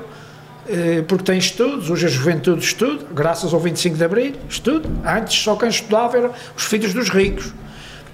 porque 1.06 1.24
têm 1.24 1.38
estudos, 1.38 1.90
hoje 1.90 2.06
a 2.06 2.08
juventude 2.08 2.64
estuda, 2.64 3.04
graças 3.12 3.52
ao 3.52 3.60
25 3.60 3.96
de 3.96 4.04
Abril, 4.04 4.34
estuda. 4.48 4.88
Antes 5.04 5.42
só 5.42 5.56
quem 5.56 5.68
estudava 5.68 6.16
eram 6.16 6.30
os 6.56 6.64
filhos 6.64 6.94
dos 6.94 7.08
ricos. 7.10 7.52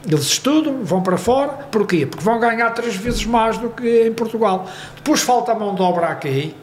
Eles 0.07 0.25
estudam, 0.27 0.83
vão 0.83 1.03
para 1.03 1.17
fora, 1.19 1.53
porquê? 1.71 2.07
Porque 2.07 2.25
vão 2.25 2.41
ganhar 2.41 2.71
três 2.71 2.97
vezes 2.97 3.25
mais 3.25 3.59
do 3.59 3.69
que 3.69 4.07
em 4.07 4.13
Portugal. 4.13 4.69
Depois 4.97 5.21
falta 5.21 5.53
a 5.53 5.55
mão 5.55 5.75
de 5.75 5.83
obra 5.83 6.07
aqui 6.09 6.55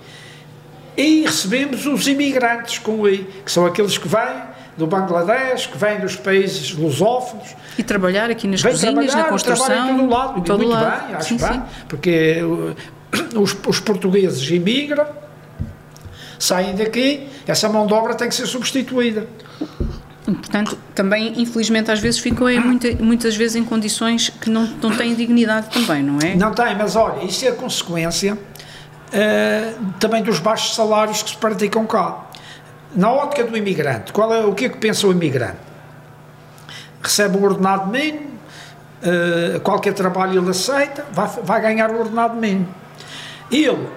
e 0.98 1.22
recebemos 1.22 1.86
os 1.86 2.08
imigrantes 2.08 2.80
com 2.80 3.08
I, 3.08 3.20
que 3.46 3.52
são 3.52 3.66
aqueles 3.66 3.98
que 3.98 4.08
vêm 4.08 4.48
do 4.76 4.88
Bangladesh, 4.88 5.68
que 5.68 5.78
vêm 5.78 6.00
dos 6.00 6.16
países 6.16 6.74
lusófonos. 6.74 7.56
E 7.78 7.84
trabalhar 7.84 8.30
aqui 8.32 8.48
nas 8.48 8.64
cozinhas, 8.64 9.14
na 9.14 9.26
construção. 9.26 9.90
em 9.90 9.98
todo 9.98 10.10
lado, 10.10 10.40
em 10.40 10.44
todo 10.44 10.58
muito 10.58 10.72
lado. 10.72 11.08
bem, 11.08 11.16
acho 11.16 11.28
sim, 11.30 11.38
bem, 11.38 11.54
sim. 11.54 11.62
porque 11.88 12.38
os, 13.36 13.56
os 13.68 13.80
portugueses 13.80 14.50
imigram, 14.50 15.06
saem 16.40 16.76
daqui, 16.76 17.28
essa 17.46 17.70
mão 17.70 17.88
de 17.88 17.94
obra 17.94 18.16
tem 18.16 18.30
que 18.30 18.36
ser 18.36 18.46
substituída. 18.46 19.28
Portanto, 20.26 20.78
também, 20.94 21.42
infelizmente, 21.42 21.90
às 21.90 22.00
vezes 22.00 22.20
ficam 22.20 22.50
em 22.50 22.60
muita, 22.60 22.92
muitas 23.02 23.36
vezes 23.36 23.56
em 23.56 23.64
condições 23.64 24.30
que 24.30 24.50
não, 24.50 24.66
não 24.82 24.96
têm 24.96 25.16
dignidade 25.16 25.70
também, 25.70 26.04
não 26.04 26.20
é? 26.20 26.36
Não 26.36 26.54
tem, 26.54 26.76
mas 26.76 26.98
olha, 26.98 27.24
isso 27.24 27.46
é 27.46 27.52
consequência 27.52 28.34
uh, 28.34 29.94
também 30.00 30.22
dos 30.22 30.40
baixos 30.40 30.76
salários 30.76 31.24
que 31.24 31.30
se 31.30 31.38
praticam 31.38 31.86
cá. 31.86 32.26
Na 32.94 33.12
ótica 33.12 33.46
do 33.46 33.56
imigrante, 33.56 34.12
qual 34.12 34.34
é, 34.34 34.46
o 34.46 34.54
que 34.54 34.66
é 34.66 34.70
que 34.70 34.78
pensa 34.78 35.08
o 35.08 35.12
imigrante? 35.12 35.60
Recebe 37.02 37.38
o 37.38 37.44
ordenado 37.44 37.90
mínimo, 37.90 38.32
uh, 39.04 39.60
qualquer 39.62 39.94
trabalho 39.94 40.42
ele 40.42 40.50
aceita, 40.50 41.06
vai, 41.14 41.28
vai 41.42 41.62
ganhar 41.62 41.90
o 41.90 42.00
ordenado 42.00 42.36
mínimo. 42.36 42.68
Ele 43.50 43.88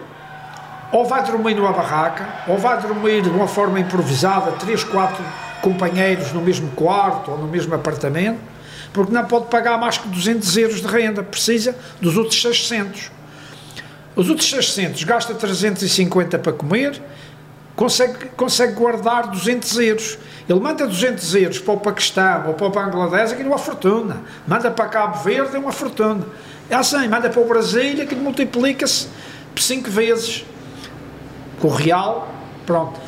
ou 0.92 1.04
vai 1.04 1.22
dormir 1.22 1.54
numa 1.54 1.72
barraca, 1.72 2.26
ou 2.48 2.58
vai 2.58 2.80
dormir 2.80 3.22
de 3.22 3.28
uma 3.28 3.46
forma 3.46 3.78
improvisada, 3.78 4.52
três, 4.52 4.82
quatro 4.82 5.24
companheiros 5.62 6.32
no 6.32 6.40
mesmo 6.40 6.70
quarto 6.70 7.30
ou 7.30 7.38
no 7.38 7.46
mesmo 7.46 7.74
apartamento, 7.74 8.38
porque 8.92 9.12
não 9.12 9.24
pode 9.24 9.46
pagar 9.46 9.78
mais 9.78 9.98
que 9.98 10.08
200 10.08 10.56
euros 10.56 10.80
de 10.80 10.86
renda, 10.86 11.22
precisa 11.22 11.76
dos 12.00 12.16
outros 12.16 12.40
600. 12.42 13.10
Os 14.16 14.28
outros 14.28 14.50
600 14.50 15.04
gasta 15.04 15.34
350 15.34 16.38
para 16.38 16.52
comer, 16.52 17.00
consegue, 17.76 18.26
consegue 18.36 18.72
guardar 18.72 19.28
200 19.28 19.78
euros. 19.78 20.18
Ele 20.48 20.58
manda 20.58 20.86
200 20.86 21.34
euros 21.36 21.58
para 21.60 21.74
o 21.74 21.76
Paquistão 21.78 22.48
ou 22.48 22.54
para 22.54 22.66
o 22.66 22.70
Bangladesh, 22.70 23.32
aquilo 23.32 23.48
é 23.48 23.52
uma 23.52 23.58
fortuna. 23.58 24.22
Manda 24.46 24.70
para 24.70 24.86
Cabo 24.86 25.22
Verde, 25.22 25.54
é 25.54 25.58
uma 25.58 25.72
fortuna. 25.72 26.26
É 26.68 26.74
assim, 26.74 27.06
manda 27.06 27.30
para 27.30 27.40
o 27.40 27.46
Brasil, 27.46 28.02
aquilo 28.02 28.22
multiplica-se 28.22 29.06
por 29.54 29.62
5 29.62 29.88
vezes. 29.90 30.44
Com 31.60 31.68
o 31.68 31.70
real, 31.70 32.32
pronto. 32.66 32.98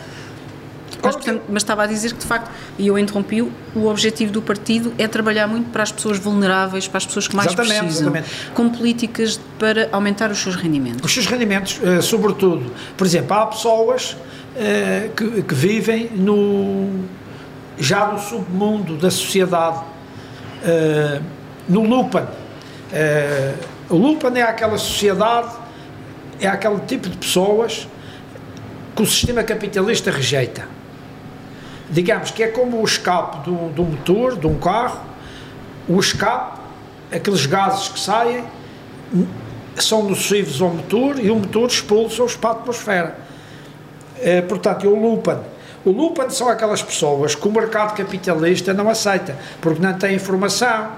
Mas, 1.03 1.17
portanto, 1.17 1.43
mas, 1.49 1.63
estava 1.63 1.83
a 1.83 1.87
dizer 1.87 2.13
que, 2.13 2.19
de 2.19 2.27
facto, 2.27 2.51
e 2.79 2.87
eu 2.87 2.99
interrompi, 2.99 3.43
o 3.43 3.87
objetivo 3.87 4.33
do 4.33 4.41
partido 4.41 4.93
é 4.97 5.09
trabalhar 5.09 5.49
muito 5.49 5.71
para 5.71 5.83
as 5.83 5.91
pessoas 5.91 6.19
vulneráveis, 6.19 6.87
para 6.87 6.99
as 6.99 7.07
pessoas 7.07 7.27
que 7.27 7.35
mais 7.35 7.49
exatamente, 7.49 7.81
precisam, 7.81 8.15
exatamente. 8.15 8.51
com 8.55 8.69
políticas 8.69 9.41
para 9.59 9.89
aumentar 9.91 10.31
os 10.31 10.39
seus 10.39 10.55
rendimentos. 10.55 11.05
Os 11.05 11.13
seus 11.13 11.27
rendimentos, 11.27 11.81
eh, 11.83 12.01
sobretudo. 12.01 12.73
Por 12.97 13.05
exemplo, 13.07 13.37
há 13.37 13.47
pessoas 13.47 14.17
eh, 14.57 15.11
que, 15.17 15.43
que 15.43 15.55
vivem 15.55 16.09
no, 16.15 17.05
já 17.77 18.07
no 18.07 18.19
submundo 18.21 18.97
da 18.97 19.11
sociedade, 19.11 19.81
eh, 20.65 21.21
no 21.69 21.83
Lupan. 21.83 22.29
o 23.89 23.97
Lupan 23.97 24.33
é 24.37 24.43
aquela 24.43 24.79
sociedade, 24.79 25.49
é 26.41 26.47
aquele 26.47 26.81
tipo 26.81 27.09
de 27.09 27.17
pessoas 27.17 27.89
que 28.95 29.03
o 29.03 29.07
sistema 29.07 29.43
capitalista 29.43 30.11
rejeita 30.11 30.67
digamos 31.93 32.31
que 32.31 32.43
é 32.43 32.49
como 32.49 32.81
o 32.81 32.85
escape 32.85 33.45
do, 33.45 33.69
do 33.69 33.85
motor 33.85 34.39
de 34.39 34.47
um 34.47 34.59
carro, 34.59 35.01
o 35.87 36.01
escape, 36.01 36.59
aqueles 37.13 37.45
gases 37.45 37.89
que 37.89 38.01
saem, 38.01 38.45
são 39.77 40.03
nocivos 40.03 40.63
ao 40.63 40.71
motor 40.71 41.19
e 41.19 41.31
o 41.31 41.37
motor 41.37 41.69
expulsa-os 41.69 42.35
para 42.35 42.51
a 42.51 42.53
atmosfera. 42.55 43.19
É, 44.19 44.41
portanto, 44.41 44.89
o 44.89 44.99
Lupan. 44.99 45.41
O 45.85 45.91
Lupan 45.91 46.31
são 46.31 46.49
aquelas 46.49 46.81
pessoas 46.81 47.35
que 47.35 47.47
o 47.47 47.53
mercado 47.53 47.95
capitalista 47.95 48.73
não 48.73 48.89
aceita, 48.89 49.37
porque 49.61 49.83
não 49.83 49.93
têm 49.93 50.15
informação, 50.15 50.93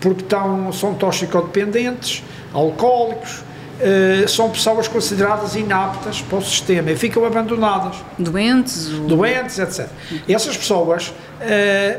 porque 0.00 0.22
estão, 0.22 0.72
são 0.72 0.94
toxicodependentes, 0.94 2.22
alcoólicos, 2.52 3.42
Uh, 3.80 4.28
são 4.28 4.50
pessoas 4.50 4.86
consideradas 4.86 5.56
inaptas 5.56 6.20
para 6.20 6.36
o 6.36 6.42
sistema 6.42 6.90
e 6.90 6.96
ficam 6.96 7.24
abandonadas. 7.24 7.96
Doentes? 8.18 8.92
Ou... 8.92 9.06
Doentes, 9.06 9.58
etc. 9.58 9.88
E 10.28 10.34
essas 10.34 10.54
pessoas 10.54 11.08
uh, 11.08 11.12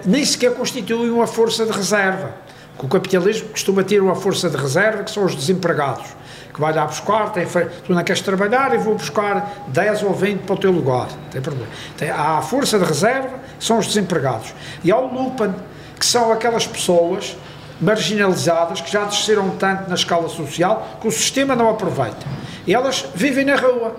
nem 0.05 0.23
sequer 0.23 0.53
constituem 0.53 1.09
uma 1.09 1.25
força 1.25 1.65
de 1.65 1.71
reserva. 1.71 2.36
o 2.77 2.88
capitalismo 2.88 3.49
costuma 3.49 3.84
ter 3.84 3.99
uma 3.99 4.13
força 4.13 4.47
de 4.47 4.57
reserva, 4.57 5.03
que 5.03 5.09
são 5.09 5.25
os 5.25 5.36
desempregados, 5.36 6.05
que 6.53 6.61
vai 6.61 6.71
lá 6.71 6.86
buscar, 6.86 7.32
tem, 7.32 7.47
tu 7.47 7.93
não 7.93 8.03
queres 8.03 8.21
trabalhar 8.21 8.75
e 8.75 8.77
vou 8.77 8.93
buscar 8.93 9.65
10 9.69 10.03
ou 10.03 10.13
20 10.13 10.41
para 10.41 10.53
o 10.53 10.57
teu 10.59 10.71
lugar. 10.71 11.07
Tem 11.32 11.41
problema. 11.41 11.69
Tem, 11.97 12.11
há 12.11 12.38
a 12.38 12.41
força 12.43 12.77
de 12.77 12.86
reserva, 12.86 13.39
que 13.57 13.65
são 13.65 13.79
os 13.79 13.88
desempregados. 13.88 14.53
E 14.84 14.91
há 14.91 14.97
o 14.97 15.11
Lupan, 15.11 15.55
que 15.99 16.05
são 16.05 16.32
aquelas 16.32 16.67
pessoas 16.67 17.36
marginalizadas, 17.82 18.79
que 18.79 18.91
já 18.91 19.05
desceram 19.05 19.49
tanto 19.51 19.89
na 19.89 19.95
escala 19.95 20.29
social, 20.29 20.99
que 21.01 21.07
o 21.07 21.11
sistema 21.11 21.55
não 21.55 21.69
aproveita. 21.69 22.25
E 22.67 22.73
elas 22.73 23.05
vivem 23.15 23.43
na 23.43 23.55
rua. 23.55 23.95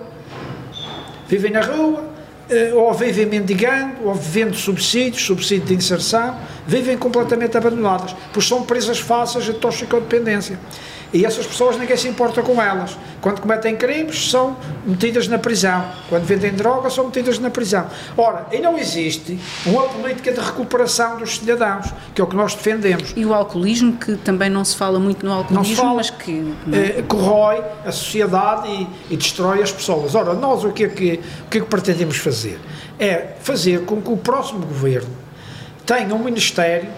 Vivem 1.27 1.51
na 1.51 1.61
rua, 1.61 2.03
eh, 2.49 2.71
ou 2.73 2.93
vivem 2.93 3.25
mendigando, 3.25 4.05
ou 4.05 4.13
vivendo 4.13 4.55
subsídios, 4.55 5.25
subsídio 5.25 5.67
de 5.67 5.75
inserção, 5.75 6.35
vivem 6.65 6.97
completamente 6.97 7.57
abandonadas, 7.57 8.15
pois 8.31 8.47
são 8.47 8.63
presas 8.63 8.99
fáceis 8.99 9.45
de 9.45 9.53
toxicodependência. 9.53 10.59
E 11.13 11.25
essas 11.25 11.45
pessoas 11.45 11.77
ninguém 11.77 11.95
se 11.95 12.07
importa 12.07 12.41
com 12.41 12.59
elas. 12.59 12.97
Quando 13.21 13.39
cometem 13.39 13.75
crimes, 13.75 14.31
são 14.31 14.57
metidas 14.83 15.27
na 15.27 15.37
prisão. 15.37 15.85
Quando 16.09 16.23
vendem 16.23 16.51
droga, 16.51 16.89
são 16.89 17.05
metidas 17.05 17.37
na 17.37 17.51
prisão. 17.51 17.85
Ora, 18.17 18.47
e 18.51 18.59
não 18.59 18.77
existe 18.79 19.39
uma 19.63 19.83
política 19.83 20.31
de 20.31 20.39
recuperação 20.39 21.17
dos 21.17 21.37
cidadãos, 21.37 21.93
que 22.15 22.19
é 22.19 22.23
o 22.23 22.27
que 22.27 22.35
nós 22.35 22.55
defendemos. 22.55 23.13
E 23.15 23.23
o 23.25 23.33
alcoolismo, 23.33 23.93
que 23.93 24.15
também 24.17 24.49
não 24.49 24.65
se 24.65 24.75
fala 24.75 24.99
muito 24.99 25.23
no 25.23 25.31
alcoolismo, 25.31 25.75
fala, 25.75 25.93
mas 25.93 26.09
que. 26.09 26.55
Eh, 26.73 27.03
corrói 27.07 27.63
a 27.85 27.91
sociedade 27.91 28.67
e, 28.69 29.13
e, 29.13 29.17
destrói 29.17 29.61
as 29.61 29.71
pessoas. 29.71 30.15
Ora, 30.15 30.33
nós 30.33 30.63
o 30.63 30.71
que, 30.71 30.85
é 30.85 30.89
que, 30.89 31.19
o 31.45 31.49
que 31.49 31.59
é 31.59 31.61
que 31.61 31.67
pretendemos 31.67 32.17
fazer? 32.17 32.59
É 32.99 33.35
fazer 33.39 33.85
com 33.85 34.01
que 34.01 34.11
o 34.11 34.17
próximo 34.17 34.65
governo 34.65 35.09
tenha 35.85 36.15
um 36.15 36.19
ministério 36.19 36.89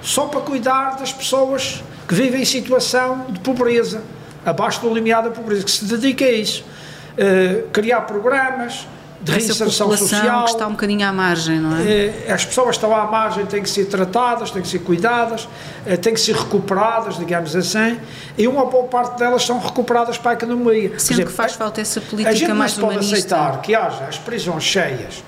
só 0.00 0.26
para 0.26 0.40
cuidar 0.40 0.96
das 0.98 1.12
pessoas 1.12 1.82
que 2.10 2.14
vivem 2.16 2.42
em 2.42 2.44
situação 2.44 3.26
de 3.28 3.38
pobreza, 3.38 4.02
abaixo 4.44 4.80
do 4.80 4.92
limiar 4.92 5.22
da 5.22 5.30
pobreza, 5.30 5.62
que 5.62 5.70
se 5.70 5.84
dedica 5.84 6.24
a 6.24 6.32
isso. 6.32 6.64
Uh, 7.12 7.68
criar 7.68 8.00
programas 8.00 8.84
de 9.20 9.30
reinserção 9.30 9.70
social. 9.70 10.44
que 10.46 10.50
está 10.50 10.66
um 10.66 10.72
bocadinho 10.72 11.06
à 11.06 11.12
margem, 11.12 11.60
não 11.60 11.76
é? 11.76 11.82
Uh, 12.28 12.32
as 12.32 12.44
pessoas 12.44 12.74
estão 12.74 12.96
à 12.96 13.04
margem 13.04 13.46
têm 13.46 13.62
que 13.62 13.70
ser 13.70 13.84
tratadas, 13.84 14.50
têm 14.50 14.60
que 14.60 14.66
ser 14.66 14.80
cuidadas, 14.80 15.44
uh, 15.44 15.96
têm 16.02 16.12
que 16.12 16.20
ser 16.20 16.34
recuperadas, 16.34 17.16
digamos 17.16 17.54
assim, 17.54 18.00
e 18.36 18.48
uma 18.48 18.64
boa 18.64 18.88
parte 18.88 19.16
delas 19.16 19.44
são 19.44 19.60
recuperadas 19.60 20.18
para 20.18 20.32
a 20.32 20.34
economia. 20.34 20.98
Sendo 20.98 21.12
exemplo, 21.12 21.30
que 21.30 21.36
faz 21.36 21.52
falta 21.52 21.80
essa 21.80 22.00
política 22.00 22.52
mais 22.52 22.76
humanista. 22.76 22.80
A 22.80 22.80
gente 22.80 22.80
não 22.80 22.88
pode 22.88 23.14
aceitar 23.14 23.62
que 23.62 23.72
haja 23.72 24.04
as 24.08 24.18
prisões 24.18 24.64
cheias 24.64 25.22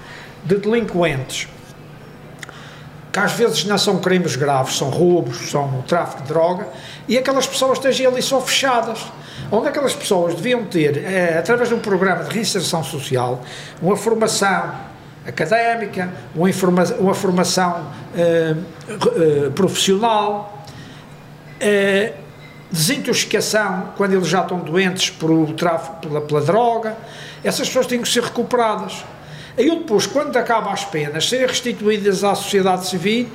de 0.44 0.56
delinquentes 0.56 1.46
que 3.12 3.18
às 3.18 3.32
vezes 3.32 3.64
não 3.64 3.76
são 3.76 3.98
crimes 3.98 4.36
graves, 4.36 4.78
são 4.78 4.88
roubos, 4.88 5.50
são 5.50 5.84
tráfico 5.86 6.22
de 6.22 6.28
droga, 6.28 6.66
e 7.06 7.18
aquelas 7.18 7.46
pessoas 7.46 7.78
estejam 7.78 8.10
ali 8.10 8.22
só 8.22 8.40
fechadas. 8.40 9.00
Onde 9.50 9.68
aquelas 9.68 9.94
pessoas 9.94 10.34
deviam 10.34 10.64
ter, 10.64 11.04
é, 11.04 11.38
através 11.38 11.68
de 11.68 11.74
um 11.74 11.78
programa 11.78 12.24
de 12.24 12.32
reinserção 12.32 12.82
social, 12.82 13.42
uma 13.82 13.96
formação 13.96 14.72
académica, 15.26 16.12
uma, 16.34 16.48
informa 16.48 16.84
uma 16.98 17.14
formação 17.14 17.86
eh, 18.16 18.54
eh, 18.88 19.50
profissional, 19.54 20.64
eh, 21.60 22.12
desintoxicação 22.70 23.92
quando 23.96 24.14
eles 24.14 24.26
já 24.26 24.42
estão 24.42 24.58
doentes 24.58 25.10
por 25.10 25.52
tráfico, 25.52 25.96
pela, 26.00 26.20
pela 26.20 26.40
droga, 26.40 26.96
essas 27.44 27.68
pessoas 27.68 27.86
têm 27.86 28.00
que 28.00 28.08
ser 28.08 28.22
recuperadas. 28.22 29.04
Aí 29.56 29.68
depois, 29.70 30.06
quando 30.06 30.36
acaba 30.36 30.72
as 30.72 30.84
penas, 30.84 31.28
serem 31.28 31.46
restituídas 31.46 32.24
à 32.24 32.34
sociedade 32.34 32.86
civil 32.86 33.28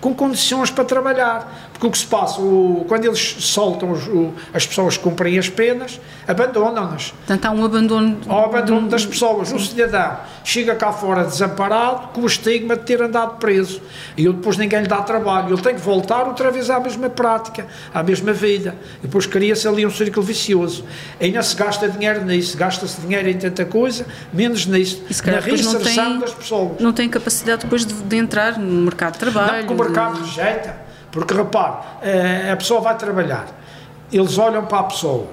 com 0.00 0.12
condições 0.12 0.70
para 0.70 0.84
trabalhar. 0.84 1.70
Porque 1.82 1.88
o 1.88 1.90
que 1.90 1.98
se 1.98 2.06
passa, 2.06 2.40
o, 2.40 2.84
quando 2.86 3.06
eles 3.06 3.18
soltam 3.40 3.90
os, 3.90 4.06
o, 4.06 4.32
as 4.54 4.64
pessoas 4.64 4.96
que 4.96 5.02
cumprem 5.02 5.36
as 5.36 5.48
penas, 5.48 6.00
abandonam-nas. 6.28 7.10
Portanto, 7.10 7.44
há 7.44 7.50
um 7.50 7.64
abandono. 7.64 8.20
Há 8.28 8.36
um 8.36 8.44
abandono 8.44 8.88
das 8.88 9.04
pessoas. 9.04 9.52
O 9.52 9.58
cidadão 9.58 10.16
chega 10.44 10.76
cá 10.76 10.92
fora 10.92 11.24
desamparado 11.24 12.10
com 12.12 12.20
o 12.20 12.26
estigma 12.26 12.76
de 12.76 12.84
ter 12.84 13.02
andado 13.02 13.38
preso. 13.38 13.82
E 14.16 14.28
depois 14.28 14.56
ninguém 14.56 14.82
lhe 14.82 14.86
dá 14.86 15.02
trabalho. 15.02 15.54
Ele 15.54 15.60
tem 15.60 15.74
que 15.74 15.80
voltar 15.80 16.28
outra 16.28 16.52
vez 16.52 16.70
à 16.70 16.78
mesma 16.78 17.10
prática, 17.10 17.66
à 17.92 18.00
mesma 18.00 18.32
vida. 18.32 18.76
E 19.00 19.08
depois 19.08 19.26
cria-se 19.26 19.66
ali 19.66 19.84
um 19.84 19.90
círculo 19.90 20.24
vicioso. 20.24 20.84
Ainda 21.20 21.42
se 21.42 21.56
gasta 21.56 21.88
dinheiro 21.88 22.24
nisso, 22.24 22.56
gasta-se 22.56 23.00
dinheiro 23.00 23.28
em 23.28 23.38
tanta 23.38 23.64
coisa, 23.64 24.06
menos 24.32 24.66
nisso. 24.66 25.02
E 25.10 25.30
na 25.32 25.40
reinserção 25.40 26.20
das 26.20 26.32
pessoas. 26.32 26.78
Não 26.78 26.92
tem 26.92 27.08
capacidade 27.08 27.62
depois 27.64 27.84
de, 27.84 27.92
de 27.92 28.16
entrar 28.16 28.56
no 28.56 28.82
mercado 28.82 29.14
de 29.14 29.18
trabalho. 29.18 29.66
Não, 29.66 29.74
mercado 29.74 30.20
rejeita. 30.20 30.91
Porque 31.12 31.34
repare, 31.34 31.76
eh, 32.02 32.50
a 32.50 32.56
pessoa 32.56 32.80
vai 32.80 32.96
trabalhar, 32.96 33.46
eles 34.10 34.38
olham 34.38 34.64
para 34.64 34.80
a 34.80 34.84
pessoa, 34.84 35.26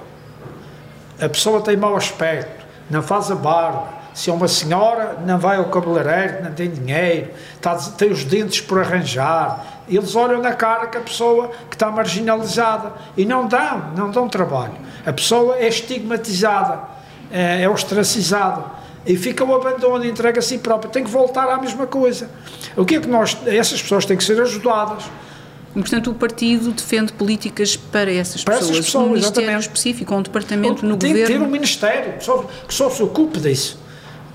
a 1.20 1.28
pessoa 1.28 1.62
tem 1.62 1.76
mau 1.76 1.96
aspecto, 1.96 2.64
não 2.88 3.02
faz 3.02 3.30
a 3.30 3.34
barba, 3.34 4.00
se 4.12 4.28
é 4.28 4.32
uma 4.32 4.48
senhora, 4.48 5.16
não 5.24 5.38
vai 5.38 5.56
ao 5.56 5.66
cabeleireiro, 5.66 6.44
não 6.44 6.52
tem 6.52 6.70
dinheiro, 6.70 7.30
está, 7.54 7.74
tem 7.76 8.10
os 8.10 8.24
dentes 8.24 8.60
por 8.60 8.80
arranjar. 8.80 9.82
Eles 9.88 10.14
olham 10.16 10.42
na 10.42 10.52
cara 10.52 10.88
que 10.88 10.98
a 10.98 11.00
pessoa 11.00 11.50
que 11.68 11.76
está 11.76 11.90
marginalizada 11.90 12.92
e 13.16 13.24
não 13.24 13.46
dão, 13.46 13.92
não 13.96 14.10
dão 14.10 14.28
trabalho. 14.28 14.74
A 15.06 15.12
pessoa 15.12 15.56
é 15.56 15.68
estigmatizada, 15.68 16.80
é, 17.30 17.62
é 17.62 17.68
ostracizada 17.68 18.64
e 19.06 19.16
fica 19.16 19.44
o 19.44 19.54
abandono, 19.54 20.04
entrega 20.04 20.40
a 20.40 20.42
si 20.42 20.58
própria. 20.58 20.90
Tem 20.90 21.04
que 21.04 21.10
voltar 21.10 21.48
à 21.48 21.56
mesma 21.56 21.86
coisa. 21.86 22.28
O 22.76 22.84
que 22.84 22.96
é 22.96 23.00
que 23.00 23.08
nós. 23.08 23.36
Essas 23.46 23.80
pessoas 23.80 24.04
têm 24.04 24.16
que 24.16 24.24
ser 24.24 24.40
ajudadas. 24.40 25.04
Portanto, 25.72 26.10
o 26.10 26.14
partido 26.14 26.72
defende 26.72 27.12
políticas 27.12 27.76
para 27.76 28.12
essas 28.12 28.42
para 28.42 28.54
pessoas. 28.54 28.70
Essas 28.72 28.86
pessoas 28.86 29.04
um 29.04 29.08
ministério 29.10 29.40
exatamente. 29.42 29.62
específico, 29.62 30.14
um 30.14 30.22
departamento 30.22 30.84
no 30.84 30.96
tem 30.96 31.10
governo. 31.10 31.26
Tem 31.26 31.36
que 31.36 31.44
ter 31.44 31.48
um 31.48 31.50
ministério 31.50 32.12
que 32.14 32.24
só, 32.24 32.44
que 32.66 32.74
só 32.74 32.90
se 32.90 33.02
ocupe 33.02 33.38
disso. 33.38 33.78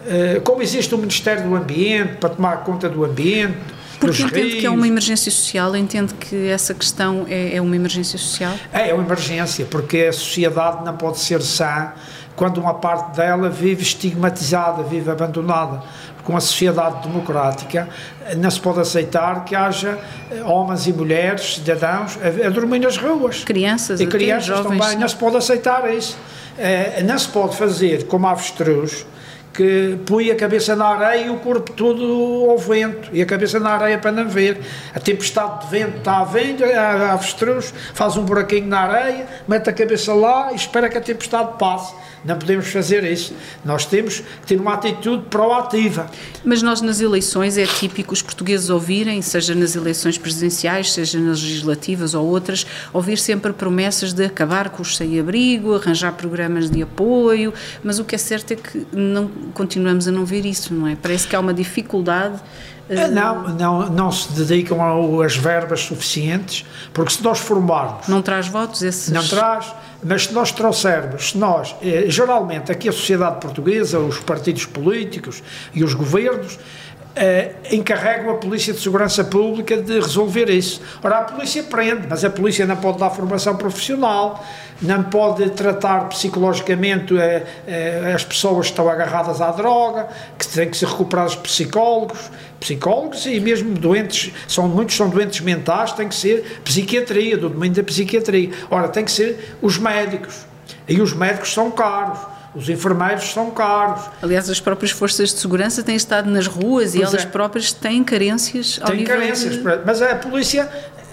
Uh, 0.06 0.40
como 0.42 0.62
existe 0.62 0.94
o 0.94 0.98
Ministério 0.98 1.44
do 1.44 1.56
Ambiente 1.56 2.18
para 2.18 2.30
tomar 2.30 2.58
conta 2.64 2.88
do 2.88 3.04
ambiente. 3.04 3.58
Porque 4.00 4.22
entende 4.22 4.48
rios. 4.50 4.60
que 4.60 4.66
é 4.66 4.70
uma 4.70 4.88
emergência 4.88 5.32
social, 5.32 5.76
entende 5.76 6.14
que 6.14 6.48
essa 6.48 6.74
questão 6.74 7.26
é, 7.28 7.56
é 7.56 7.62
uma 7.62 7.76
emergência 7.76 8.20
social? 8.20 8.54
É, 8.72 8.90
é 8.90 8.94
uma 8.94 9.04
emergência, 9.04 9.66
porque 9.66 10.00
a 10.10 10.14
sociedade 10.14 10.86
não 10.86 10.96
pode 10.96 11.18
ser 11.18 11.42
sã 11.42 11.94
quando 12.36 12.60
uma 12.60 12.74
parte 12.74 13.16
dela 13.16 13.50
vive 13.50 13.82
estigmatizada, 13.82 14.84
vive 14.84 15.10
abandonada. 15.10 15.82
Com 16.26 16.36
a 16.36 16.42
sociedade 16.42 17.08
democrática, 17.08 17.88
não 18.36 18.52
se 18.52 18.60
pode 18.60 18.80
aceitar 18.80 19.46
que 19.46 19.56
haja 19.56 19.98
eh, 20.32 20.42
homens 20.44 20.88
e 20.88 20.92
mulheres, 20.92 21.56
cidadãos, 21.56 22.18
a, 22.18 22.48
a 22.48 22.50
dormir 22.50 22.80
nas 22.80 22.98
ruas. 22.98 23.44
Crianças, 23.44 24.02
e 24.02 24.08
crianças 24.08 24.46
jovens. 24.46 24.80
também. 24.80 24.98
Não 24.98 25.08
se 25.08 25.16
pode 25.16 25.38
aceitar 25.38 25.88
isso. 25.94 26.18
Eh, 26.58 27.04
não 27.04 27.18
se 27.18 27.28
pode 27.28 27.56
fazer 27.56 28.08
como 28.08 28.26
avestruz, 28.28 29.06
que 29.56 29.98
põe 30.06 30.30
a 30.32 30.36
cabeça 30.36 30.76
na 30.76 30.86
areia 30.86 31.28
e 31.28 31.30
o 31.30 31.38
corpo 31.38 31.72
todo 31.72 32.50
ao 32.50 32.58
vento, 32.58 33.10
e 33.14 33.22
a 33.22 33.26
cabeça 33.26 33.60
na 33.60 33.72
areia 33.72 33.98
para 33.98 34.12
não 34.12 34.28
ver. 34.28 34.60
A 34.94 35.00
tempestade 35.00 35.62
de 35.62 35.68
vento 35.72 35.98
está 35.98 36.20
a 36.20 36.24
vento, 36.26 36.64
a 36.64 37.14
avestruz 37.14 37.74
faz 37.94 38.18
um 38.18 38.24
buraquinho 38.24 38.68
na 38.68 38.82
areia, 38.82 39.26
mete 39.48 39.70
a 39.70 39.74
cabeça 39.74 40.14
lá 40.14 40.52
e 40.52 40.56
espera 40.56 40.90
que 40.90 40.98
a 40.98 41.02
tempestade 41.02 41.58
passe. 41.58 41.94
Não 42.26 42.38
podemos 42.40 42.68
fazer 42.68 43.04
isso. 43.04 43.34
Nós 43.64 43.86
temos 43.86 44.20
que 44.20 44.48
ter 44.48 44.60
uma 44.60 44.74
atitude 44.74 45.26
proativa. 45.30 46.10
Mas 46.44 46.62
nós 46.64 46.82
nas 46.82 47.00
eleições 47.00 47.58
é 47.58 47.66
típico 47.66 48.14
os 48.14 48.22
portugueses 48.22 48.70
ouvirem, 48.70 49.22
seja 49.22 49.54
nas 49.54 49.76
eleições 49.76 50.18
presidenciais, 50.18 50.92
seja 50.92 51.20
nas 51.20 51.42
legislativas 51.42 52.16
ou 52.16 52.26
outras, 52.26 52.66
ouvir 52.92 53.18
sempre 53.18 53.54
promessas 53.54 54.12
de 54.12 54.26
acabar 54.26 54.70
com 54.70 54.82
os 54.82 54.98
sem-abrigo, 54.98 55.76
arranjar 55.76 56.14
programas 56.14 56.70
de 56.70 56.82
apoio, 56.82 57.54
mas 57.84 58.00
o 58.00 58.04
que 58.04 58.16
é 58.16 58.18
certo 58.18 58.52
é 58.52 58.56
que 58.56 58.88
não 58.92 59.28
continuamos 59.54 60.08
a 60.08 60.12
não 60.12 60.26
ver 60.26 60.46
isso, 60.46 60.74
não 60.74 60.88
é? 60.88 60.96
Parece 60.96 61.28
que 61.28 61.36
há 61.36 61.40
uma 61.40 61.54
dificuldade 61.54 62.42
não, 63.12 63.50
não, 63.50 63.90
não 63.90 64.12
se 64.12 64.32
dedicam 64.34 64.78
às 65.22 65.36
verbas 65.36 65.82
suficientes, 65.82 66.66
porque 66.94 67.14
se 67.14 67.24
nós 67.24 67.40
formarmos. 67.40 68.08
Não 68.08 68.22
traz 68.22 68.48
votos 68.48 68.82
esses. 68.84 69.10
Não 69.12 69.28
traz, 69.28 69.74
mas 70.04 70.26
se 70.26 70.34
nós 70.34 70.52
trouxermos, 70.52 71.32
se 71.32 71.38
nós, 71.38 71.76
eh, 71.82 72.06
geralmente 72.08 72.72
aqui 72.72 72.88
a 72.88 72.92
sociedade 72.92 73.40
portuguesa, 73.40 74.00
os 74.00 74.20
partidos 74.20 74.66
políticos 74.66 75.42
e 75.74 75.84
os 75.84 75.94
governos, 75.94 76.60
Uh, 77.16 77.74
encarregam 77.74 78.30
a 78.30 78.34
Polícia 78.34 78.74
de 78.74 78.80
Segurança 78.82 79.24
Pública 79.24 79.78
de 79.78 79.94
resolver 79.94 80.50
isso. 80.50 80.82
Ora, 81.02 81.20
a 81.20 81.22
polícia 81.22 81.64
prende, 81.64 82.08
mas 82.10 82.26
a 82.26 82.30
polícia 82.30 82.66
não 82.66 82.76
pode 82.76 83.00
dar 83.00 83.10
formação 83.10 83.56
profissional, 83.56 84.46
não 84.82 85.02
pode 85.02 85.50
tratar 85.52 86.10
psicologicamente 86.10 87.14
uh, 87.14 87.18
uh, 87.18 88.14
as 88.14 88.26
pessoas 88.26 88.66
que 88.66 88.74
estão 88.74 88.90
agarradas 88.90 89.40
à 89.40 89.50
droga, 89.52 90.10
que 90.38 90.46
têm 90.46 90.70
que 90.70 90.76
ser 90.76 90.90
recuperados 90.90 91.36
psicólogos, 91.36 92.30
psicólogos 92.60 93.26
e 93.26 93.40
mesmo 93.40 93.74
doentes, 93.76 94.34
são, 94.46 94.68
muitos 94.68 94.98
são 94.98 95.08
doentes 95.08 95.40
mentais, 95.40 95.94
tem 95.94 96.10
que 96.10 96.16
ser 96.16 96.60
psiquiatria, 96.66 97.38
do 97.38 97.48
domínio 97.48 97.78
da 97.78 97.84
psiquiatria. 97.84 98.50
Ora, 98.70 98.90
tem 98.90 99.06
que 99.06 99.12
ser 99.12 99.56
os 99.62 99.78
médicos. 99.78 100.46
E 100.86 101.00
os 101.00 101.14
médicos 101.14 101.54
são 101.54 101.72
caros 101.72 102.35
os 102.56 102.70
enfermeiros 102.70 103.34
são 103.34 103.52
caros. 103.52 104.02
Aliás, 104.22 104.50
as 104.50 104.60
próprias 104.60 104.92
forças 104.92 105.34
de 105.34 105.40
segurança 105.40 105.84
têm 105.84 105.96
estado 105.96 106.30
nas 106.30 106.48
ruas 106.48 106.92
pois 106.92 106.96
e 106.96 107.04
elas 107.04 107.24
é. 107.24 107.28
próprias 107.28 107.72
têm 107.72 108.04
carências 108.04 108.80
ao 108.82 108.92
têm 108.92 109.04
carências, 109.04 109.56
de... 109.56 109.64
mas 109.86 110.02
a 110.02 110.16
polícia, 110.16 110.70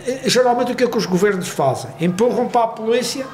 eh, 0.07 0.21
geralmente 0.27 0.73
o 0.73 0.75
que 0.77 0.85
é 0.85 0.87
que 0.87 0.97
os 0.97 1.07
governos 1.07 1.49
fazem? 1.49 1.91
Empurram 2.01 2.49
para 2.49 2.65
a 2.65 2.69
polícia 2.69 3.27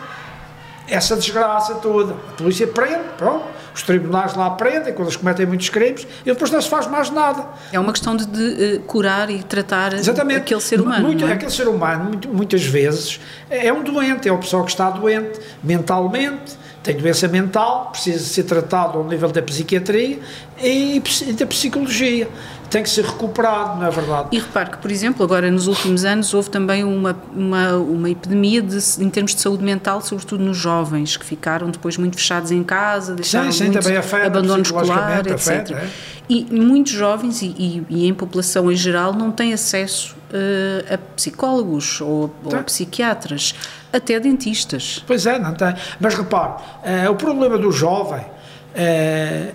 essa 0.89 1.15
desgraça 1.17 1.75
toda. 1.77 2.15
A 2.15 2.33
polícia 2.33 2.67
prende, 2.67 3.05
pronto, 3.19 3.45
os 3.75 3.83
tribunais 3.83 4.35
lá 4.35 4.51
prendem 4.51 4.95
quando 4.95 5.09
eles 5.09 5.17
cometem 5.17 5.45
muitos 5.45 5.69
crimes 5.69 6.07
e 6.23 6.31
depois 6.31 6.51
não 6.51 6.61
se 6.61 6.69
faz 6.69 6.87
mais 6.87 7.11
nada. 7.11 7.45
É 7.71 7.79
uma 7.79 7.93
questão 7.93 8.17
de, 8.17 8.27
de 8.27 8.77
uh, 8.77 8.81
curar 8.81 9.31
e 9.31 9.43
tratar 9.43 9.93
Exatamente. 9.93 10.39
aquele 10.41 10.61
ser 10.61 10.81
humano. 10.81 11.07
Muito, 11.07 11.27
é? 11.27 11.33
Aquele 11.33 11.51
ser 11.53 11.69
humano, 11.69 12.05
muito, 12.05 12.29
muitas 12.29 12.65
vezes, 12.65 13.21
é 13.51 13.71
um 13.71 13.85
doente, 13.85 14.29
é 14.29 14.33
uma 14.33 14.41
pessoa 14.41 14.65
que 14.65 14.71
está 14.71 14.89
doente 14.89 15.39
mentalmente 15.63 16.57
tem 16.89 16.97
doença 16.97 17.29
mental, 17.29 17.91
precisa 17.93 18.19
ser 18.25 18.45
tratado 18.45 18.97
ao 18.97 19.05
nível 19.05 19.31
da 19.31 19.43
psiquiatria 19.43 20.19
e 20.59 21.03
da 21.39 21.47
psicologia. 21.47 22.27
Tem 22.71 22.83
que 22.83 22.89
ser 22.89 23.05
recuperado, 23.05 23.79
não 23.79 23.87
é 23.87 23.91
verdade? 23.91 24.29
E 24.33 24.39
repare 24.39 24.71
que, 24.71 24.79
por 24.79 24.91
exemplo, 24.91 25.23
agora 25.23 25.51
nos 25.51 25.67
últimos 25.67 26.07
anos 26.07 26.33
houve 26.33 26.49
também 26.49 26.85
uma, 26.85 27.15
uma, 27.35 27.77
uma 27.77 28.11
epidemia 28.11 28.63
de, 28.63 28.79
em 29.01 29.11
termos 29.11 29.35
de 29.35 29.41
saúde 29.43 29.63
mental, 29.63 30.01
sobretudo 30.01 30.43
nos 30.43 30.57
jovens, 30.57 31.15
que 31.19 31.27
ficaram 31.27 31.71
depois 31.71 31.99
muito 31.99 32.17
fechados 32.17 32.51
em 32.51 32.65
casa, 32.65 33.15
deixaram 33.15 33.53
sim, 33.53 33.59
sim, 33.59 33.65
muito 33.65 33.79
afeta, 33.79 34.27
abandono 34.27 34.63
escolar, 34.63 35.27
etc. 35.27 35.35
Afeta, 35.35 35.75
é? 35.75 35.89
E 36.27 36.47
muitos 36.51 36.93
jovens, 36.93 37.43
e, 37.43 37.55
e, 37.59 37.87
e, 37.91 38.07
em 38.07 38.15
população 38.15 38.73
em 38.73 38.77
geral, 38.77 39.13
não 39.13 39.31
têm 39.31 39.53
acesso 39.53 40.17
uh, 40.31 40.95
a 40.95 40.99
psicólogos 41.17 42.01
ou, 42.01 42.35
ou 42.45 42.57
a 42.57 42.63
psiquiatras 42.63 43.55
até 43.93 44.19
dentistas. 44.21 45.03
Pois 45.07 45.27
é, 45.27 45.39
não 45.39 45.55
tem. 45.55 45.75
Mas 46.01 46.15
repare, 46.15 46.53
uh, 46.53 47.11
o 47.11 47.15
problema 47.15 47.59
do 47.59 47.73
jovem 47.73 48.21
uh, 48.21 49.55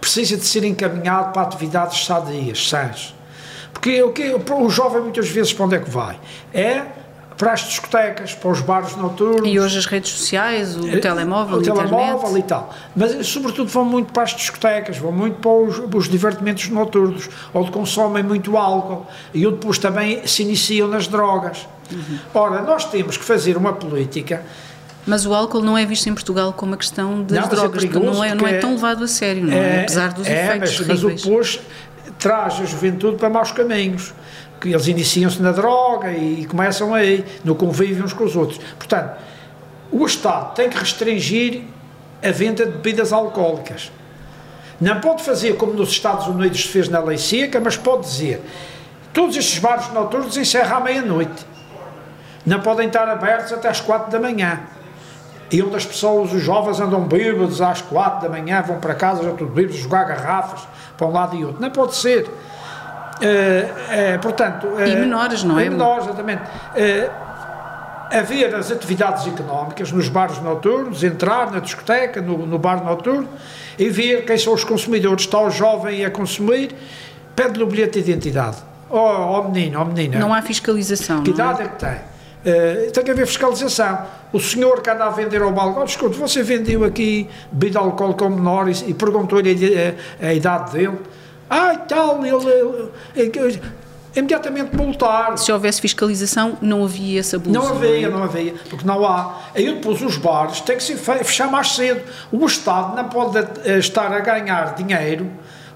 precisa 0.00 0.36
de 0.36 0.44
ser 0.44 0.64
encaminhado 0.64 1.32
para 1.32 1.42
atividades 1.42 2.04
sadias, 2.04 2.68
sãs. 2.68 3.14
Porque 3.72 4.02
o, 4.02 4.12
que, 4.12 4.34
o 4.34 4.70
jovem 4.70 5.02
muitas 5.02 5.28
vezes 5.28 5.52
para 5.52 5.66
onde 5.66 5.76
é 5.76 5.78
que 5.78 5.90
vai? 5.90 6.18
É 6.52 6.82
para 7.36 7.52
as 7.52 7.60
discotecas, 7.60 8.34
para 8.34 8.50
os 8.50 8.60
bares 8.60 8.96
noturnos. 8.96 9.48
E 9.48 9.58
hoje 9.58 9.78
as 9.78 9.86
redes 9.86 10.12
sociais, 10.12 10.76
o 10.76 10.88
é, 10.88 10.98
telemóvel, 10.98 11.58
o 11.58 11.62
telemóvel 11.62 12.38
e 12.38 12.42
tal. 12.42 12.72
Mas, 12.94 13.26
sobretudo, 13.26 13.68
vão 13.68 13.84
muito 13.84 14.12
para 14.12 14.22
as 14.22 14.34
discotecas, 14.34 14.98
vão 14.98 15.10
muito 15.10 15.38
para 15.38 15.50
os, 15.50 15.82
os 15.94 16.08
divertimentos 16.08 16.68
noturnos, 16.68 17.28
onde 17.52 17.70
consomem 17.70 18.22
muito 18.22 18.56
álcool 18.56 19.06
e 19.32 19.46
onde 19.46 19.56
depois 19.56 19.78
também 19.78 20.24
se 20.26 20.42
iniciam 20.42 20.86
nas 20.86 21.08
drogas. 21.08 21.66
Uhum. 21.90 22.18
Ora, 22.32 22.62
nós 22.62 22.84
temos 22.84 23.16
que 23.16 23.24
fazer 23.24 23.56
uma 23.56 23.72
política. 23.72 24.42
Mas 25.06 25.26
o 25.26 25.34
álcool 25.34 25.60
não 25.60 25.76
é 25.76 25.84
visto 25.84 26.08
em 26.08 26.14
Portugal 26.14 26.52
como 26.52 26.72
uma 26.72 26.78
questão 26.78 27.22
das 27.22 27.38
não, 27.38 27.44
é 27.44 27.48
drogas, 27.48 27.84
é 27.84 27.88
não, 27.88 28.24
é, 28.24 28.34
não 28.34 28.46
é 28.46 28.58
tão 28.58 28.72
levado 28.72 29.04
a 29.04 29.08
sério, 29.08 29.44
não 29.44 29.52
é? 29.52 29.80
é 29.80 29.80
Apesar 29.82 30.12
dos 30.12 30.26
é, 30.26 30.46
efeitos 30.46 30.70
mas, 30.70 30.78
terríveis. 30.78 31.12
Mas 31.12 31.22
depois 31.22 31.60
traz 32.18 32.60
a 32.60 32.64
juventude 32.64 33.16
para 33.16 33.28
maus 33.28 33.52
caminhos 33.52 34.14
eles 34.68 34.86
iniciam-se 34.86 35.40
na 35.40 35.52
droga 35.52 36.12
e 36.12 36.46
começam 36.46 36.94
aí, 36.94 37.24
no 37.44 37.54
convívio 37.54 38.04
uns 38.04 38.12
com 38.12 38.24
os 38.24 38.36
outros. 38.36 38.58
Portanto, 38.78 39.16
o 39.90 40.04
Estado 40.06 40.54
tem 40.54 40.68
que 40.68 40.78
restringir 40.78 41.62
a 42.22 42.30
venda 42.30 42.64
de 42.64 42.72
bebidas 42.72 43.12
alcoólicas. 43.12 43.92
Não 44.80 45.00
pode 45.00 45.22
fazer 45.22 45.56
como 45.56 45.72
nos 45.72 45.90
Estados 45.90 46.26
Unidos 46.26 46.62
se 46.62 46.68
fez 46.68 46.88
na 46.88 46.98
lei 46.98 47.18
seca, 47.18 47.60
mas 47.60 47.76
pode 47.76 48.02
dizer 48.02 48.42
todos 49.14 49.36
estes 49.36 49.58
bares 49.60 49.88
noturnos 49.92 50.36
encerram 50.36 50.78
à 50.78 50.80
meia-noite. 50.80 51.46
Não 52.44 52.60
podem 52.60 52.88
estar 52.88 53.08
abertos 53.08 53.52
até 53.52 53.68
às 53.68 53.80
quatro 53.80 54.10
da 54.10 54.20
manhã. 54.20 54.60
E 55.50 55.62
onde 55.62 55.76
as 55.76 55.86
pessoas, 55.86 56.32
os 56.32 56.42
jovens 56.42 56.80
andam 56.80 57.02
bêbados 57.02 57.62
às 57.62 57.80
quatro 57.80 58.22
da 58.22 58.28
manhã, 58.28 58.60
vão 58.60 58.80
para 58.80 58.94
casa 58.94 59.22
já 59.22 59.30
tudo 59.30 59.52
bêbados, 59.52 59.78
jogar 59.78 60.04
garrafas 60.04 60.66
para 60.96 61.06
um 61.06 61.12
lado 61.12 61.36
e 61.36 61.44
outro. 61.44 61.62
Não 61.62 61.70
pode 61.70 61.94
ser. 61.94 62.28
Uh, 63.14 64.16
uh, 64.16 64.18
portanto, 64.20 64.66
uh, 64.66 64.86
e 64.86 64.96
menores, 64.96 65.44
não 65.44 65.58
é? 65.58 65.68
Menores, 65.68 66.06
exatamente. 66.06 66.42
haver 68.10 68.54
as 68.54 68.70
atividades 68.70 69.26
económicas 69.26 69.92
nos 69.92 70.08
bares 70.08 70.40
noturnos, 70.40 71.02
entrar 71.02 71.50
na 71.50 71.60
discoteca, 71.60 72.20
no, 72.20 72.46
no 72.46 72.58
bar 72.58 72.84
noturno 72.84 73.28
e 73.78 73.88
ver 73.88 74.24
quem 74.24 74.36
são 74.36 74.52
os 74.52 74.64
consumidores. 74.64 75.24
Está 75.24 75.40
o 75.40 75.50
jovem 75.50 76.04
a 76.04 76.10
consumir, 76.10 76.74
pede-lhe 77.34 77.62
o 77.62 77.66
bilhete 77.66 78.02
de 78.02 78.10
identidade. 78.10 78.58
Ó 78.90 78.98
oh, 78.98 79.40
oh 79.40 79.50
menino, 79.50 79.80
oh 79.80 79.84
menina. 79.84 80.18
Não 80.18 80.32
há 80.32 80.42
fiscalização. 80.42 81.22
Que 81.22 81.30
idade 81.30 81.62
é? 81.62 81.64
é 81.64 81.68
que 81.68 81.78
tem? 81.78 82.14
Uh, 82.44 82.90
tem 82.92 83.04
que 83.04 83.10
haver 83.10 83.26
fiscalização. 83.26 84.06
O 84.32 84.38
senhor 84.38 84.82
que 84.82 84.90
anda 84.90 85.06
a 85.06 85.10
vender 85.10 85.40
ao 85.40 85.50
balcão, 85.50 85.84
desculpe, 85.84 86.16
você 86.16 86.42
vendeu 86.42 86.84
aqui 86.84 87.28
bebida 87.50 87.78
alcoólica 87.78 88.24
ao 88.24 88.30
menor 88.30 88.68
e, 88.68 88.90
e 88.90 88.92
perguntou-lhe 88.92 89.50
a, 89.50 90.26
a, 90.26 90.28
a, 90.28 90.34
idade 90.34 90.72
dele. 90.72 90.98
Ah, 91.48 91.76
tal, 91.76 92.24
ele, 92.24 92.90
ele, 93.14 93.32
ele 93.36 93.62
imediatamente 94.16 94.74
multar. 94.76 95.36
Se 95.38 95.50
houvesse 95.52 95.80
fiscalização, 95.80 96.56
não 96.60 96.84
havia 96.84 97.20
esse 97.20 97.36
abuso. 97.36 97.52
Não 97.52 97.68
havia, 97.68 98.08
não, 98.08 98.16
é? 98.16 98.20
não 98.20 98.22
havia, 98.24 98.54
porque 98.70 98.86
não 98.86 99.04
há. 99.04 99.40
Aí 99.54 99.72
depois 99.72 100.00
os 100.02 100.16
bares 100.16 100.60
têm 100.60 100.76
que 100.76 100.82
se 100.82 100.96
fechar 100.96 101.50
mais 101.50 101.72
cedo. 101.72 102.02
O 102.30 102.44
Estado 102.46 102.96
não 102.96 103.08
pode 103.08 103.38
eh, 103.38 103.78
estar 103.78 104.12
a 104.12 104.20
ganhar 104.20 104.74
dinheiro 104.74 105.30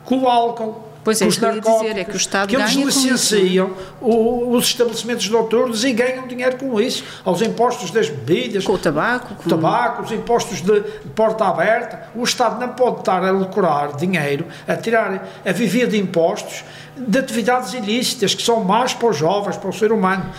com 0.04 0.18
o 0.18 0.28
álcool 0.28 0.87
Pois 1.08 1.22
é, 1.22 1.24
eu 1.24 1.54
ia 1.54 1.60
dizer, 1.62 1.98
é 2.00 2.04
que 2.04 2.12
o 2.12 2.16
Estado 2.18 2.48
que 2.50 2.54
eles 2.54 2.72
licenciam 2.72 3.70
o, 3.98 4.54
os 4.54 4.66
estabelecimentos 4.66 5.26
noturnos 5.30 5.82
e 5.82 5.90
ganham 5.94 6.26
dinheiro 6.26 6.58
com 6.58 6.78
isso, 6.78 7.02
aos 7.24 7.40
impostos 7.40 7.90
das 7.90 8.10
bebidas, 8.10 8.62
com 8.62 8.74
o 8.74 8.78
tabaco, 8.78 9.34
com 9.34 9.46
o 9.46 9.48
tabaco, 9.48 10.02
os 10.02 10.12
impostos 10.12 10.60
de 10.60 10.82
porta 11.14 11.46
aberta. 11.46 12.10
O 12.14 12.22
Estado 12.22 12.60
não 12.60 12.74
pode 12.74 12.98
estar 12.98 13.24
a 13.24 13.30
lucrar 13.30 13.96
dinheiro, 13.96 14.44
a 14.66 14.76
tirar, 14.76 15.26
a 15.46 15.52
viver 15.52 15.86
de 15.86 15.96
impostos 15.96 16.62
de 16.94 17.18
atividades 17.18 17.72
ilícitas 17.72 18.34
que 18.34 18.42
são 18.42 18.62
más 18.62 18.92
para 18.92 19.08
os 19.08 19.16
jovens, 19.16 19.56
para 19.56 19.70
o 19.70 19.72
ser 19.72 19.92
humano. 19.92 20.30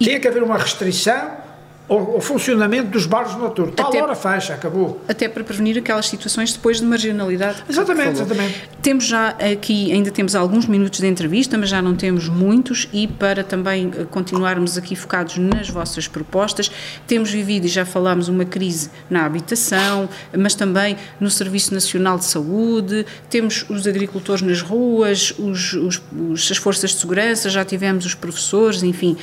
E... 0.00 0.06
Tem 0.06 0.20
que 0.20 0.26
haver 0.26 0.42
uma 0.42 0.58
restrição 0.58 1.45
o, 1.88 2.16
o, 2.16 2.20
funcionamento 2.20 2.90
dos 2.90 3.06
bares 3.06 3.34
noturnos. 3.36 3.74
Tal 3.76 3.88
até, 3.88 4.02
hora 4.02 4.14
fecha, 4.14 4.54
acabou. 4.54 5.00
Até 5.06 5.28
para 5.28 5.44
prevenir 5.44 5.78
aquelas 5.78 6.08
situações 6.08 6.52
depois 6.52 6.80
de 6.80 6.86
marginalidade. 6.86 7.62
Exatamente, 7.68 8.10
exatamente. 8.10 8.68
Temos 8.82 9.04
já 9.04 9.28
aqui, 9.28 9.92
ainda 9.92 10.10
temos 10.10 10.34
alguns 10.34 10.66
minutos 10.66 11.00
de 11.00 11.06
entrevista, 11.06 11.56
mas 11.56 11.68
já 11.68 11.80
não 11.80 11.94
temos 11.94 12.28
muitos, 12.28 12.88
e 12.92 13.06
para 13.06 13.44
também 13.44 13.92
eh, 13.96 14.04
continuarmos 14.10 14.76
aqui 14.76 14.96
focados 14.96 15.38
nas 15.38 15.68
vossas 15.68 16.08
propostas, 16.08 16.70
temos 17.06 17.30
vivido 17.30 17.66
e 17.66 17.68
já 17.68 17.84
falámos 17.84 18.28
uma 18.28 18.44
crise 18.44 18.90
na 19.08 19.24
habitação, 19.24 20.08
mas 20.36 20.54
também 20.54 20.96
no 21.20 21.30
Serviço 21.30 21.72
Nacional 21.72 22.18
de 22.18 22.24
Saúde, 22.24 23.06
temos 23.30 23.64
os 23.68 23.86
agricultores 23.86 24.42
nas 24.42 24.60
ruas, 24.60 25.32
os, 25.38 25.72
os, 25.74 26.02
os 26.30 26.50
as 26.50 26.56
forças 26.56 26.90
de 26.90 26.96
segurança, 26.96 27.48
já 27.48 27.64
tivemos 27.64 28.04
os 28.06 28.14
professores, 28.14 28.82
enfim. 28.82 29.16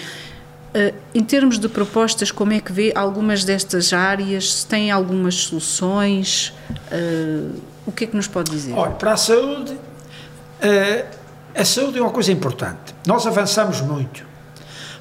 Uh, 0.76 0.93
em 1.13 1.24
termos 1.24 1.59
de 1.59 1.69
propostas, 1.69 2.32
como 2.32 2.51
é 2.53 2.59
que 2.59 2.71
vê 2.71 2.91
algumas 2.95 3.43
destas 3.43 3.93
áreas? 3.93 4.53
Se 4.53 4.65
tem 4.65 4.89
algumas 4.89 5.36
soluções? 5.36 6.53
Uh... 6.91 7.74
O 7.86 7.91
que 7.91 8.05
é 8.05 8.07
que 8.07 8.15
nos 8.15 8.28
pode 8.28 8.49
dizer? 8.49 8.74
Olha, 8.74 8.91
para 8.91 9.13
a 9.13 9.17
saúde, 9.17 9.74
uh, 9.74 11.05
a 11.53 11.65
saúde 11.65 11.99
é 11.99 12.01
uma 12.01 12.11
coisa 12.11 12.32
importante. 12.32 12.95
Nós 13.05 13.28
avançamos 13.28 13.82
muito. 13.82 14.26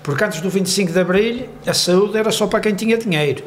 Porque 0.02 0.24
antes 0.24 0.40
do 0.40 0.50
25 0.50 0.92
de 0.92 0.98
Abril, 0.98 1.48
a 1.64 1.72
saúde 1.72 2.18
era 2.18 2.32
só 2.32 2.46
para 2.48 2.60
quem 2.60 2.74
tinha 2.74 2.98
dinheiro. 2.98 3.44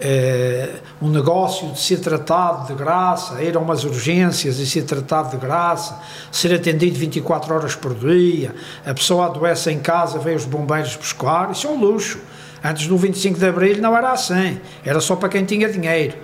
Uh, 0.00 0.80
um 1.02 1.10
negócio 1.10 1.72
de 1.72 1.78
ser 1.78 1.98
tratado 1.98 2.66
de 2.66 2.74
graça, 2.74 3.42
ir 3.42 3.54
a 3.54 3.60
umas 3.60 3.84
urgências 3.84 4.58
e 4.58 4.66
ser 4.66 4.82
tratado 4.82 5.30
de 5.30 5.36
graça, 5.36 5.98
ser 6.32 6.54
atendido 6.54 6.98
24 6.98 7.54
horas 7.54 7.74
por 7.74 7.94
dia, 7.94 8.54
a 8.86 8.94
pessoa 8.94 9.26
adoece 9.26 9.70
em 9.70 9.78
casa, 9.78 10.18
vem 10.18 10.34
os 10.34 10.46
bombeiros 10.46 10.96
buscar, 10.96 11.50
isso 11.50 11.66
é 11.66 11.70
um 11.70 11.78
luxo. 11.78 12.18
Antes 12.64 12.86
do 12.86 12.96
25 12.96 13.38
de 13.38 13.46
Abril 13.46 13.76
não 13.80 13.96
era 13.96 14.12
assim, 14.12 14.58
era 14.84 15.00
só 15.00 15.16
para 15.16 15.28
quem 15.28 15.44
tinha 15.44 15.68
dinheiro. 15.70 16.16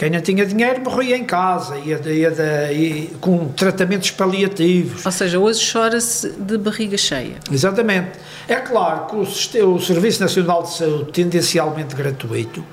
Quem 0.00 0.08
não 0.08 0.20
tinha 0.22 0.46
dinheiro 0.46 0.80
morria 0.80 1.14
em 1.14 1.24
casa, 1.24 1.76
ia, 1.76 2.00
ia, 2.06 2.72
ia, 2.72 3.10
com 3.20 3.48
tratamentos 3.48 4.10
paliativos. 4.10 5.04
Ou 5.04 5.12
seja, 5.12 5.38
hoje 5.38 5.70
chora-se 5.70 6.30
de 6.30 6.56
barriga 6.56 6.96
cheia. 6.96 7.34
Exatamente. 7.52 8.12
É 8.48 8.54
claro 8.56 9.08
que 9.08 9.58
o, 9.58 9.74
o 9.74 9.78
Serviço 9.78 10.22
Nacional 10.22 10.62
de 10.62 10.72
Saúde, 10.72 11.12
tendencialmente 11.12 11.94
gratuito, 11.94 12.64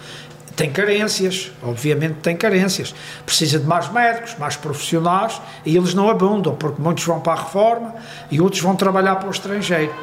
tem 0.57 0.71
carências, 0.71 1.51
obviamente 1.61 2.15
tem 2.15 2.35
carências. 2.35 2.93
Precisa 3.23 3.59
de 3.59 3.65
mais 3.67 3.91
médicos, 3.91 4.35
mais 4.39 4.55
profissionais 4.55 5.39
e 5.63 5.77
eles 5.77 5.93
não 5.93 6.09
abundam, 6.09 6.55
porque 6.55 6.81
muitos 6.81 7.03
vão 7.05 7.19
para 7.19 7.33
a 7.39 7.43
reforma 7.43 7.93
e 8.31 8.41
outros 8.41 8.63
vão 8.63 8.75
trabalhar 8.75 9.17
para 9.17 9.27
o 9.27 9.31
estrangeiro. 9.31 9.93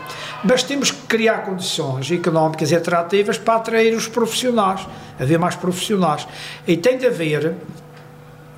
Mas 0.44 0.62
temos 0.62 0.92
que 0.92 1.02
criar 1.09 1.38
condições 1.38 2.09
económicas 2.12 2.70
e 2.70 2.76
atrativas 2.76 3.36
para 3.36 3.57
atrair 3.57 3.96
os 3.96 4.07
profissionais, 4.07 4.86
haver 5.18 5.40
mais 5.40 5.57
profissionais. 5.57 6.24
E 6.64 6.76
tem 6.76 6.98
de 6.98 7.07
haver 7.07 7.57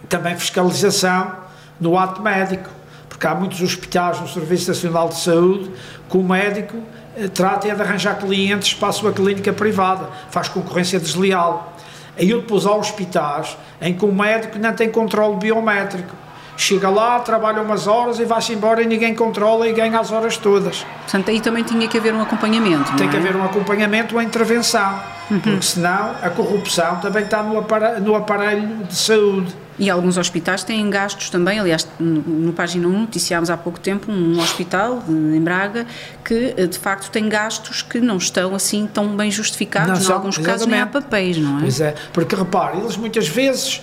também 0.06 0.36
fiscalização 0.36 1.34
no 1.80 1.96
ato 1.96 2.20
médico, 2.20 2.68
porque 3.08 3.26
há 3.26 3.34
muitos 3.34 3.62
hospitais 3.62 4.20
no 4.20 4.28
Serviço 4.28 4.68
Nacional 4.68 5.08
de 5.08 5.18
Saúde 5.18 5.70
que 6.10 6.16
o 6.18 6.22
médico 6.22 6.76
eh, 7.16 7.28
trata 7.28 7.66
é 7.66 7.74
de 7.74 7.80
arranjar 7.80 8.18
clientes 8.18 8.74
para 8.74 8.88
a 8.88 8.92
sua 8.92 9.12
clínica 9.12 9.50
privada, 9.50 10.10
faz 10.30 10.48
concorrência 10.50 11.00
desleal. 11.00 11.72
Aí 12.18 12.30
eu 12.30 12.40
depois 12.40 12.66
há 12.66 12.74
hospitais 12.74 13.56
em 13.80 13.94
que 13.94 14.04
o 14.04 14.12
médico 14.12 14.58
não 14.58 14.72
tem 14.72 14.90
controle 14.90 15.36
biométrico. 15.36 16.14
Chega 16.56 16.88
lá, 16.88 17.18
trabalha 17.20 17.60
umas 17.60 17.86
horas 17.86 18.18
e 18.18 18.24
vai-se 18.24 18.54
embora 18.54 18.82
e 18.82 18.86
ninguém 18.86 19.14
controla 19.14 19.68
e 19.68 19.72
ganha 19.72 20.00
as 20.00 20.10
horas 20.10 20.38
todas. 20.38 20.86
Portanto, 21.02 21.30
aí 21.30 21.38
também 21.40 21.62
tinha 21.62 21.86
que 21.86 21.98
haver 21.98 22.14
um 22.14 22.22
acompanhamento. 22.22 22.96
Tem 22.96 23.06
é? 23.06 23.10
que 23.10 23.16
haver 23.16 23.36
um 23.36 23.44
acompanhamento, 23.44 24.14
uma 24.14 24.24
intervenção. 24.24 24.98
Uhum. 25.30 25.40
Porque 25.40 25.62
senão 25.62 26.14
a 26.22 26.30
corrupção 26.30 26.96
também 27.00 27.24
está 27.24 27.42
no 27.42 27.58
aparelho, 27.58 28.00
no 28.00 28.14
aparelho 28.14 28.84
de 28.84 28.96
saúde. 28.96 29.54
E 29.78 29.90
alguns 29.90 30.16
hospitais 30.16 30.64
têm 30.64 30.88
gastos 30.88 31.28
também, 31.28 31.58
aliás, 31.58 31.86
no, 32.00 32.22
no 32.22 32.52
Página 32.52 32.88
1 32.88 33.00
noticiámos 33.00 33.50
há 33.50 33.56
pouco 33.56 33.78
tempo 33.78 34.10
um 34.10 34.38
hospital 34.40 35.02
em 35.08 35.40
Braga 35.40 35.86
que 36.24 36.54
eh, 36.56 36.66
de 36.66 36.78
facto 36.78 37.10
tem 37.10 37.28
gastos 37.28 37.82
que 37.82 38.00
não 38.00 38.16
estão 38.16 38.54
assim 38.54 38.86
tão 38.86 39.16
bem 39.16 39.30
justificados, 39.30 40.08
em 40.08 40.12
alguns 40.12 40.38
exatamente. 40.38 40.44
casos 40.44 40.66
nem 40.66 40.80
há 40.80 40.86
papéis, 40.86 41.36
não 41.36 41.58
é? 41.58 41.60
Pois 41.60 41.80
é, 41.80 41.94
porque 42.12 42.34
repare, 42.34 42.78
eles 42.78 42.96
muitas 42.96 43.28
vezes 43.28 43.82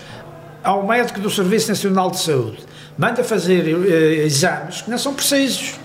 ao 0.64 0.86
médico 0.88 1.20
do 1.20 1.30
Serviço 1.30 1.70
Nacional 1.70 2.10
de 2.10 2.20
Saúde 2.20 2.60
manda 2.98 3.24
fazer 3.24 3.68
eh, 3.68 4.26
exames 4.26 4.82
que 4.82 4.89
não 4.89 4.98
são 4.98 5.14
precisos 5.14 5.76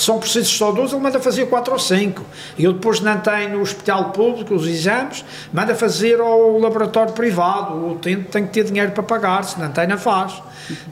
são 0.00 0.18
precisos 0.18 0.48
só 0.48 0.72
dois, 0.72 0.92
ele 0.92 1.02
manda 1.02 1.20
fazer 1.20 1.46
quatro 1.46 1.72
ou 1.72 1.78
cinco. 1.78 2.24
E 2.56 2.64
ele 2.64 2.74
depois 2.74 3.00
não 3.00 3.18
tem 3.20 3.50
no 3.50 3.60
hospital 3.60 4.10
público 4.10 4.54
os 4.54 4.66
exames, 4.66 5.24
manda 5.52 5.74
fazer 5.74 6.20
ao 6.20 6.58
laboratório 6.58 7.12
privado. 7.12 7.74
O 7.74 7.92
utente 7.92 8.28
tem 8.30 8.46
que 8.46 8.52
ter 8.52 8.64
dinheiro 8.64 8.92
para 8.92 9.02
pagar, 9.02 9.44
se 9.44 9.58
não 9.58 9.70
tem, 9.70 9.86
não 9.86 9.98
faz. 9.98 10.42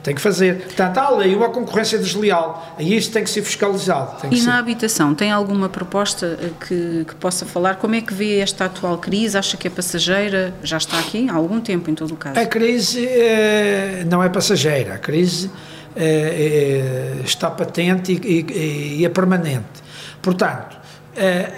Tem 0.01 0.15
que 0.15 0.21
fazer. 0.21 0.63
Portanto, 0.63 0.97
há 0.97 1.07
ali 1.07 1.35
uma 1.35 1.49
concorrência 1.49 1.97
desleal. 1.97 2.75
E 2.79 2.95
isso 2.95 3.11
tem 3.11 3.23
que 3.23 3.29
ser 3.29 3.43
fiscalizado. 3.43 4.27
e 4.31 4.41
na 4.41 4.41
ser. 4.41 4.49
habitação, 4.49 5.13
tem 5.13 5.31
alguma 5.31 5.69
proposta 5.69 6.37
eh, 6.41 6.49
que, 6.65 7.05
que 7.07 7.15
possa 7.15 7.45
falar? 7.45 7.75
Como 7.75 7.93
é 7.93 8.01
que 8.01 8.13
vê 8.13 8.39
esta 8.39 8.65
atual 8.65 8.97
crise? 8.97 9.37
Acha 9.37 9.55
que 9.55 9.67
é 9.67 9.69
passageira? 9.69 10.53
Já 10.63 10.77
está 10.77 10.97
aqui 10.99 11.29
há 11.29 11.33
algum 11.33 11.59
tempo, 11.59 11.89
em 11.91 11.95
todo 11.95 12.13
o 12.13 12.17
caso. 12.17 12.39
A 12.39 12.45
crise 12.45 13.05
é, 13.07 14.03
não 14.09 14.23
é 14.23 14.29
passageira. 14.29 14.95
A 14.95 14.97
crise 14.97 15.51
é, 15.99 17.21
está 17.23 17.49
patente 17.49 18.13
e, 18.13 18.15
e, 18.17 18.99
e, 18.99 19.05
é 19.05 19.09
permanente. 19.09 19.83
Portanto, 20.21 20.77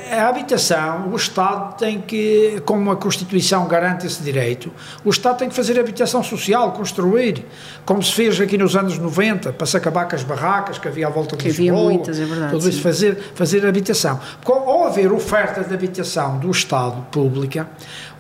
a 0.09 0.29
habitação, 0.29 1.09
o 1.11 1.15
Estado 1.17 1.77
tem 1.77 1.99
que, 1.99 2.61
como 2.65 2.91
a 2.91 2.95
Constituição 2.95 3.67
garante 3.67 4.07
esse 4.07 4.23
direito, 4.23 4.71
o 5.03 5.09
Estado 5.09 5.39
tem 5.39 5.49
que 5.49 5.55
fazer 5.55 5.77
habitação 5.77 6.23
social, 6.23 6.71
construir, 6.71 7.45
como 7.85 8.01
se 8.01 8.13
fez 8.13 8.39
aqui 8.39 8.57
nos 8.57 8.77
anos 8.77 8.97
90, 8.97 9.51
para 9.51 9.67
se 9.67 9.75
acabar 9.75 10.07
com 10.07 10.15
as 10.15 10.23
barracas 10.23 10.77
que 10.77 10.87
havia 10.87 11.07
à 11.07 11.09
volta 11.09 11.35
de 11.35 11.43
que 11.43 11.49
Lisboa. 11.49 11.77
Havia 11.77 11.83
muitas, 11.83 12.19
é 12.19 12.25
verdade. 12.25 12.51
Tudo 12.53 12.69
isso, 12.69 12.81
fazer, 12.81 13.17
fazer 13.35 13.65
habitação. 13.65 14.17
Porque 14.41 14.51
ao 14.51 14.85
haver 14.85 15.11
oferta 15.11 15.61
de 15.61 15.73
habitação 15.73 16.39
do 16.39 16.49
Estado 16.49 17.05
pública, 17.11 17.67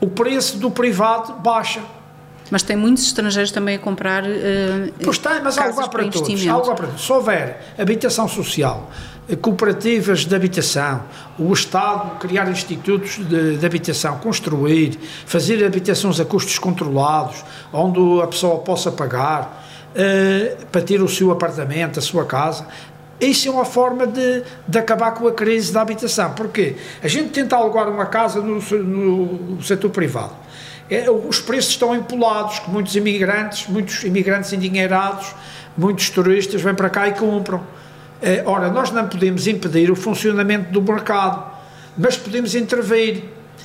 o 0.01 0.07
preço 0.07 0.57
do 0.57 0.69
privado 0.69 1.35
baixa 1.41 1.79
mas 2.49 2.63
tem 2.63 2.75
muitos 2.75 3.03
estrangeiros 3.05 3.51
também 3.51 3.75
a 3.75 3.79
comprar. 3.79 4.23
Uh, 4.23 4.91
pois 5.03 5.17
tem, 5.17 5.41
mas 5.43 5.57
há 5.57 5.65
lugar 5.65 5.89
para, 5.89 6.03
para 6.03 6.11
todos. 6.11 6.47
Há 6.47 6.57
lugar 6.57 6.75
para 6.75 6.87
todos. 6.87 7.05
Se 7.05 7.11
houver 7.11 7.73
habitação 7.77 8.27
social, 8.27 8.89
eh, 9.29 9.35
cooperativas 9.35 10.25
de 10.25 10.35
habitação, 10.35 11.03
o 11.37 11.53
Estado 11.53 12.17
criar 12.19 12.49
institutos 12.49 13.17
de, 13.17 13.57
de, 13.57 13.65
habitação, 13.65 14.17
construir, 14.17 14.97
fazer 15.25 15.63
habitações 15.63 16.19
a 16.19 16.25
custos 16.25 16.57
controlados, 16.57 17.43
onde 17.71 18.21
a 18.21 18.27
pessoa 18.27 18.59
possa 18.59 18.91
pagar 18.91 19.65
uh, 19.91 20.65
para 20.67 20.81
ter 20.81 21.01
o 21.01 21.07
seu 21.07 21.31
apartamento, 21.31 21.99
a 21.99 22.01
sua 22.01 22.25
casa. 22.25 22.65
Isso 23.21 23.49
é 23.49 23.51
uma 23.51 23.65
forma 23.65 24.07
de, 24.07 24.43
de 24.65 24.79
acabar 24.79 25.11
com 25.11 25.27
a 25.27 25.31
crise 25.33 25.73
da 25.73 25.81
habitação. 25.81 26.31
Porque 26.33 26.77
a 27.03 27.07
gente 27.07 27.29
tenta 27.31 27.55
alugar 27.57 27.89
uma 27.89 28.05
casa 28.05 28.41
no, 28.41 28.59
no 28.59 29.61
setor 29.61 29.89
privado 29.89 30.48
é, 30.89 31.09
os 31.09 31.39
preços 31.39 31.71
estão 31.71 31.95
empolados, 31.95 32.59
que 32.59 32.69
muitos 32.69 32.95
imigrantes, 32.95 33.67
muitos 33.67 34.03
imigrantes 34.03 34.51
endinheirados, 34.51 35.33
muitos 35.77 36.09
turistas 36.09 36.61
vêm 36.61 36.73
para 36.73 36.89
cá 36.89 37.07
e 37.07 37.13
compram. 37.13 37.61
É, 38.21 38.43
ora, 38.45 38.69
nós 38.69 38.91
não 38.91 39.07
podemos 39.07 39.47
impedir 39.47 39.91
o 39.91 39.95
funcionamento 39.95 40.71
do 40.71 40.81
mercado, 40.81 41.43
mas 41.97 42.17
podemos 42.17 42.55
intervir, 42.55 43.23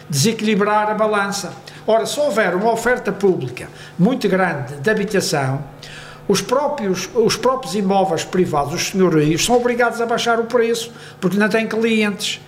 desequilibrar 0.09 0.91
a 0.91 0.95
balança. 0.95 1.53
Ora, 1.87 2.07
se 2.07 2.18
houver 2.20 2.55
uma 2.55 2.70
oferta 2.72 3.11
pública 3.11 3.68
muito 3.99 4.29
grande 4.29 4.75
de 4.77 4.91
habitação, 4.91 5.64
os 6.27 6.41
próprios, 6.41 7.09
os 7.14 7.37
próprios 7.37 7.75
imóveis 7.75 8.25
privados, 8.25 8.75
os 8.75 8.89
senhorios, 8.89 9.45
são 9.45 9.57
obrigados 9.57 10.01
a 10.01 10.07
baixar 10.07 10.41
o 10.41 10.45
preço, 10.45 10.93
porque 11.20 11.37
não 11.37 11.49
têm 11.49 11.66
clientes. 11.66 12.41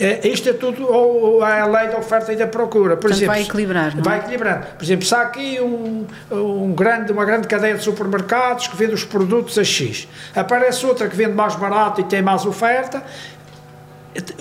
É, 0.00 0.26
isto 0.26 0.48
é 0.48 0.54
tudo 0.54 0.90
ou, 0.90 1.42
a 1.42 1.66
lei 1.66 1.88
da 1.88 1.98
oferta 1.98 2.32
e 2.32 2.36
da 2.36 2.46
procura. 2.46 2.96
Por 2.96 3.02
Portanto, 3.02 3.18
exemplo, 3.18 3.34
vai 3.34 3.42
equilibrar. 3.42 3.94
Não? 3.94 4.02
Vai 4.02 4.18
equilibrando. 4.18 4.66
Por 4.78 4.82
exemplo, 4.82 5.04
se 5.04 5.14
há 5.14 5.20
aqui 5.20 5.60
um, 5.60 6.06
um 6.30 6.72
grande, 6.72 7.12
uma 7.12 7.24
grande 7.26 7.46
cadeia 7.46 7.74
de 7.74 7.84
supermercados 7.84 8.66
que 8.66 8.76
vende 8.76 8.94
os 8.94 9.04
produtos 9.04 9.58
a 9.58 9.64
X, 9.64 10.08
aparece 10.34 10.86
outra 10.86 11.06
que 11.06 11.14
vende 11.14 11.34
mais 11.34 11.54
barato 11.54 12.00
e 12.00 12.04
tem 12.04 12.22
mais 12.22 12.46
oferta, 12.46 13.04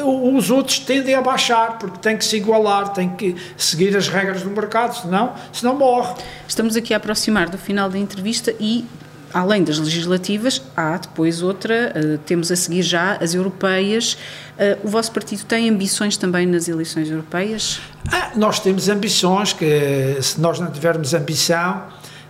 os 0.03 0.49
outros 0.49 0.79
tendem 0.79 1.13
a 1.13 1.21
baixar 1.21 1.77
porque 1.77 1.99
tem 1.99 2.17
que 2.17 2.25
se 2.25 2.37
igualar, 2.37 2.89
tem 2.93 3.09
que 3.09 3.35
seguir 3.55 3.95
as 3.95 4.07
regras 4.07 4.41
do 4.41 4.49
mercado, 4.49 4.95
senão, 4.95 5.33
senão 5.53 5.75
morre. 5.75 6.15
Estamos 6.47 6.75
aqui 6.75 6.93
a 6.93 6.97
aproximar 6.97 7.49
do 7.49 7.57
final 7.57 7.89
da 7.89 7.97
entrevista 7.97 8.53
e 8.59 8.85
além 9.33 9.63
das 9.63 9.77
legislativas, 9.77 10.61
há 10.75 10.97
depois 10.97 11.41
outra, 11.41 11.93
uh, 11.95 12.17
temos 12.19 12.51
a 12.51 12.55
seguir 12.55 12.81
já 12.81 13.13
as 13.13 13.33
europeias. 13.33 14.13
Uh, 14.13 14.85
o 14.85 14.87
vosso 14.87 15.11
partido 15.11 15.43
tem 15.45 15.69
ambições 15.69 16.17
também 16.17 16.45
nas 16.45 16.67
eleições 16.67 17.09
europeias? 17.09 17.79
Ah, 18.11 18.31
nós 18.35 18.59
temos 18.59 18.89
ambições, 18.89 19.53
que 19.53 20.17
se 20.21 20.39
nós 20.39 20.59
não 20.59 20.71
tivermos 20.71 21.13
ambição, 21.13 21.83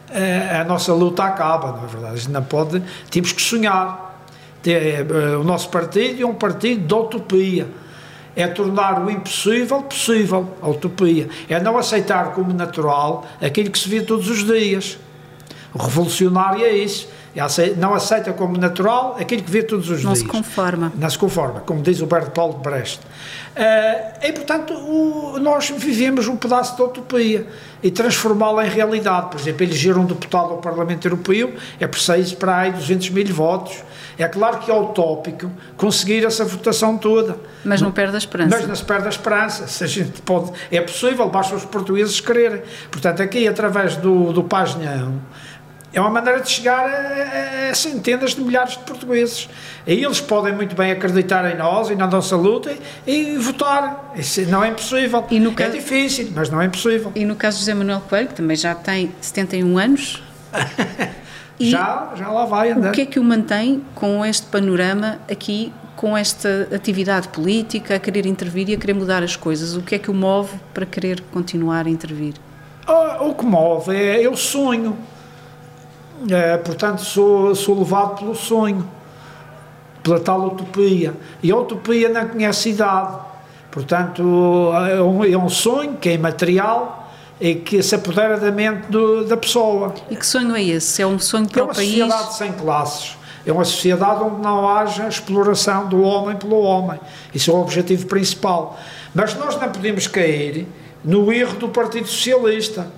uh, 0.09 0.61
a 0.61 0.63
nossa 0.63 0.93
luta 0.93 1.23
acaba, 1.23 1.71
não 1.71 1.83
é 1.83 1.87
verdade? 1.87 2.13
A 2.13 2.17
gente 2.17 2.31
não 2.31 2.43
pode, 2.43 2.81
temos 3.09 3.31
que 3.31 3.41
sonhar. 3.41 4.07
O 5.39 5.43
nosso 5.45 5.69
partido 5.69 6.21
é 6.21 6.25
um 6.25 6.33
partido 6.35 6.85
de 6.85 6.93
utopia. 6.93 7.65
É 8.35 8.45
tornar 8.45 9.01
o 9.01 9.09
impossível 9.09 9.81
possível, 9.83 10.53
a 10.61 10.67
utopia. 10.67 11.29
É 11.47 11.61
não 11.61 11.77
aceitar 11.77 12.33
como 12.33 12.53
natural 12.53 13.25
aquilo 13.41 13.71
que 13.71 13.79
se 13.79 13.87
vê 13.87 14.01
todos 14.01 14.29
os 14.29 14.43
dias. 14.43 14.99
Revolucionário 15.73 16.65
é 16.65 16.73
isso. 16.73 17.07
Não 17.77 17.93
aceita 17.93 18.33
como 18.33 18.57
natural 18.57 19.15
aquilo 19.19 19.43
que 19.43 19.51
vê 19.51 19.63
todos 19.63 19.89
os 19.89 20.03
não 20.03 20.13
dias. 20.13 20.23
Não 20.23 20.31
se 20.31 20.37
conforma. 20.37 20.91
Não 20.95 21.09
se 21.09 21.17
conforma, 21.17 21.59
como 21.61 21.81
diz 21.81 22.01
o 22.01 22.05
Berto 22.05 22.31
Paulo 22.31 22.55
de 22.55 22.61
Brecht. 22.61 22.99
Uh, 22.99 24.25
e, 24.25 24.31
portanto, 24.31 24.73
o, 24.73 25.39
nós 25.39 25.69
vivemos 25.69 26.27
um 26.27 26.35
pedaço 26.35 26.75
de 26.75 26.81
utopia 26.81 27.47
e 27.83 27.91
transformá-la 27.91 28.65
em 28.65 28.69
realidade. 28.69 29.29
Por 29.29 29.39
exemplo, 29.39 29.63
eleger 29.63 29.97
um 29.97 30.05
deputado 30.05 30.51
ao 30.51 30.57
Parlamento 30.57 31.05
Europeu 31.05 31.53
é 31.79 31.87
preciso 31.87 32.37
para 32.37 32.57
aí 32.57 32.71
200 32.71 33.09
mil 33.09 33.27
votos. 33.33 33.83
É 34.17 34.27
claro 34.27 34.59
que 34.59 34.69
é 34.69 34.73
utópico 34.73 35.49
conseguir 35.77 36.25
essa 36.25 36.43
votação 36.43 36.97
toda. 36.97 37.37
Mas 37.63 37.81
não 37.81 37.91
perde 37.91 38.15
a 38.15 38.17
esperança. 38.17 38.57
Mas 38.57 38.67
não 38.67 38.75
se 38.75 38.83
perde 38.83 39.05
a 39.05 39.09
esperança. 39.09 39.67
Se 39.67 39.83
a 39.83 39.87
gente 39.87 40.21
pode, 40.21 40.51
é 40.71 40.81
possível, 40.81 41.29
basta 41.29 41.55
os 41.55 41.63
portugueses 41.63 42.19
quererem. 42.19 42.61
Portanto, 42.91 43.21
aqui, 43.21 43.47
através 43.47 43.95
do, 43.95 44.33
do 44.33 44.43
Página 44.43 45.11
é 45.93 45.99
uma 45.99 46.09
maneira 46.09 46.41
de 46.41 46.49
chegar 46.49 46.85
a, 46.85 47.69
a, 47.69 47.73
centenas 47.73 48.35
de 48.35 48.41
milhares 48.41 48.77
de 48.77 48.83
portugueses. 48.83 49.49
E 49.87 50.03
eles 50.03 50.21
podem 50.21 50.53
muito 50.53 50.75
bem 50.75 50.91
acreditar 50.91 51.49
em 51.51 51.57
nós 51.57 51.89
e 51.89 51.95
na 51.95 52.05
nossa 52.05 52.35
luta 52.35 52.75
e, 53.07 53.11
e 53.11 53.37
votar. 53.37 54.11
Isso 54.15 54.41
não 54.43 54.63
é 54.63 54.69
impossível. 54.69 55.25
é 55.29 55.55
caso, 55.55 55.71
difícil, 55.71 56.31
mas 56.35 56.49
não 56.49 56.61
é 56.61 56.65
impossível. 56.65 57.11
E 57.15 57.25
no 57.25 57.35
caso 57.35 57.57
de 57.57 57.61
José 57.61 57.73
Manuel 57.73 58.01
Coelho, 58.07 58.27
que 58.27 58.35
também 58.35 58.55
já 58.55 58.75
tem 58.75 59.11
71 59.19 59.77
anos. 59.77 60.23
já, 61.59 62.13
já 62.15 62.29
lá 62.29 62.45
vai 62.45 62.71
andando. 62.71 62.89
O 62.89 62.91
que 62.91 63.01
é 63.01 63.05
que 63.05 63.19
o 63.19 63.23
mantém 63.23 63.83
com 63.95 64.23
este 64.23 64.45
panorama 64.47 65.19
aqui, 65.29 65.73
com 65.95 66.15
esta 66.15 66.67
atividade 66.73 67.29
política, 67.29 67.95
a 67.95 67.99
querer 67.99 68.27
intervir 68.27 68.69
e 68.69 68.75
a 68.75 68.77
querer 68.77 68.93
mudar 68.93 69.23
as 69.23 69.35
coisas? 69.35 69.75
O 69.75 69.81
que 69.81 69.95
é 69.95 69.99
que 69.99 70.11
o 70.11 70.13
move 70.13 70.55
para 70.71 70.85
querer 70.85 71.21
continuar 71.31 71.87
a 71.87 71.89
intervir? 71.89 72.35
o 73.19 73.35
que 73.35 73.45
move 73.45 73.95
é, 73.95 74.23
é 74.23 74.27
o 74.27 74.35
sonho 74.35 74.97
portanto, 76.63 77.01
sou, 77.01 77.55
sou 77.55 77.79
levado 77.79 78.19
pelo 78.19 78.35
sonho, 78.35 78.87
pela 80.03 80.19
tal 80.19 80.47
utopia. 80.47 81.13
E 81.41 81.51
a 81.51 81.55
utopia 81.55 82.09
não 82.09 82.27
conhece 82.27 82.69
idade. 82.69 83.17
Portanto, 83.71 84.71
é 84.89 85.01
um, 85.01 85.23
é 85.23 85.37
um 85.37 85.49
sonho 85.49 85.97
que 85.97 86.09
é 86.09 86.13
imaterial 86.13 87.11
e 87.39 87.55
que 87.55 87.81
se 87.81 87.95
apodera 87.95 88.37
da 88.37 88.51
mente 88.51 88.87
do, 88.89 89.23
da 89.25 89.37
pessoa. 89.37 89.93
E 90.09 90.15
que 90.15 90.25
sonho 90.25 90.55
é 90.55 90.63
esse? 90.63 91.01
É 91.01 91.07
um 91.07 91.19
sonho 91.19 91.47
para 91.47 91.63
o 91.63 91.67
país? 91.67 91.99
É 91.99 92.03
uma 92.03 92.11
sociedade 92.11 92.35
sem 92.35 92.51
classes. 92.53 93.17
É 93.45 93.51
uma 93.51 93.65
sociedade 93.65 94.23
onde 94.23 94.41
não 94.41 94.67
haja 94.67 95.07
exploração 95.07 95.87
do 95.87 96.01
homem 96.01 96.35
pelo 96.35 96.59
homem. 96.59 96.99
Isso 97.33 97.49
é 97.51 97.53
o 97.53 97.61
objetivo 97.61 98.07
principal. 98.07 98.77
Mas 99.13 99.33
nós 99.35 99.59
não 99.59 99.69
podemos 99.69 100.07
cair 100.07 100.67
no 101.03 101.31
erro 101.31 101.55
do 101.57 101.69
Partido 101.69 102.07
Socialista 102.07 102.91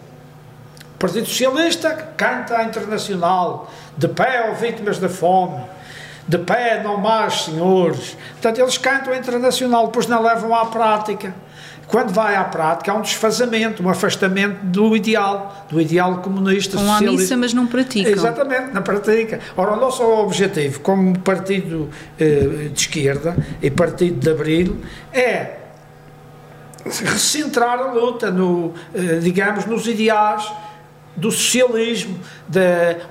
Partido 1.02 1.26
Socialista 1.26 1.90
canta 2.16 2.60
a 2.60 2.64
internacional, 2.64 3.72
de 3.98 4.08
pé 4.08 4.48
ou 4.50 4.56
vítimas 4.56 5.00
da 5.00 5.10
fome, 5.10 5.60
de 6.28 6.38
pé 6.38 6.80
não 6.84 6.98
mais 6.98 7.46
senhores. 7.46 8.16
Portanto, 8.34 8.60
eles 8.60 8.78
cantam 8.78 9.12
a 9.12 9.18
internacional, 9.18 9.88
depois 9.88 10.06
não 10.06 10.22
levam 10.22 10.54
à 10.54 10.68
prática. 10.68 11.34
Quando 11.88 12.14
vai 12.14 12.36
à 12.36 12.44
prática, 12.44 12.92
há 12.92 12.96
um 12.96 13.02
desfazamento, 13.02 13.82
um 13.84 13.90
afastamento 13.90 14.64
do 14.64 14.96
ideal, 14.96 15.66
do 15.72 15.82
ideal 15.82 16.20
comunista, 16.20 16.78
Vão 16.78 16.94
à 16.94 17.02
missa, 17.02 17.36
mas 17.36 17.52
não 17.52 17.66
praticam. 17.66 18.12
Exatamente, 18.12 18.72
não 18.72 18.84
pratica. 18.84 19.40
Ora, 19.58 19.74
o 19.74 19.78
nosso 19.78 20.04
objetivo, 20.04 20.82
como 20.82 21.18
partido 21.20 21.90
eh, 22.20 22.70
de 22.72 22.80
esquerda 22.80 23.36
e 23.60 23.72
partido 23.72 24.20
de 24.20 24.30
abril, 24.30 24.78
é 25.12 25.58
recentrar 26.86 27.80
a 27.80 27.92
luta, 27.92 28.30
no, 28.30 28.74
eh, 28.94 29.20
digamos, 29.20 29.66
nos 29.66 29.88
ideais 29.88 30.50
do 31.16 31.30
socialismo, 31.32 32.18
de, 32.48 32.62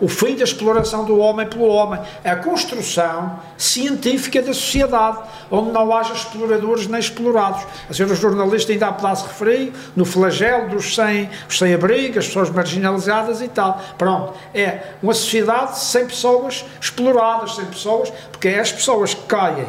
o 0.01 0.09
fim 0.09 0.35
da 0.35 0.45
exploração 0.45 1.05
do 1.05 1.19
homem 1.19 1.47
pelo 1.47 1.67
homem, 1.67 2.01
a 2.25 2.37
construção 2.37 3.39
científica 3.59 4.41
da 4.41 4.55
sociedade, 4.55 5.19
onde 5.51 5.71
não 5.71 5.95
haja 5.95 6.15
exploradores 6.15 6.87
nem 6.87 6.99
explorados. 6.99 7.63
A 7.89 7.95
senhora 7.95 8.15
jornalista 8.15 8.73
ainda 8.73 8.89
há 8.89 8.93
pedaço 8.93 9.27
referiu 9.27 9.73
no 9.95 10.05
flagelo 10.05 10.71
dos 10.71 10.95
sem, 10.95 11.29
sem 11.49 11.75
abrigo, 11.75 12.19
as 12.19 12.27
pessoas 12.27 12.51
marginalizadas 12.51 13.43
e 13.43 13.49
tal. 13.49 13.81
Pronto, 13.99 14.35
é 14.55 14.81
uma 15.03 15.13
sociedade 15.13 15.79
sem 15.79 16.07
pessoas 16.07 16.65
exploradas, 16.81 17.57
sem 17.57 17.67
pessoas, 17.67 18.11
porque 18.33 18.49
é 18.49 18.61
as 18.61 18.73
pessoas 18.73 19.13
que 19.13 19.23
caem, 19.27 19.67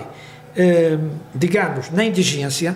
eh, 0.55 0.97
digamos, 1.35 1.91
na 1.91 2.05
indigência, 2.05 2.75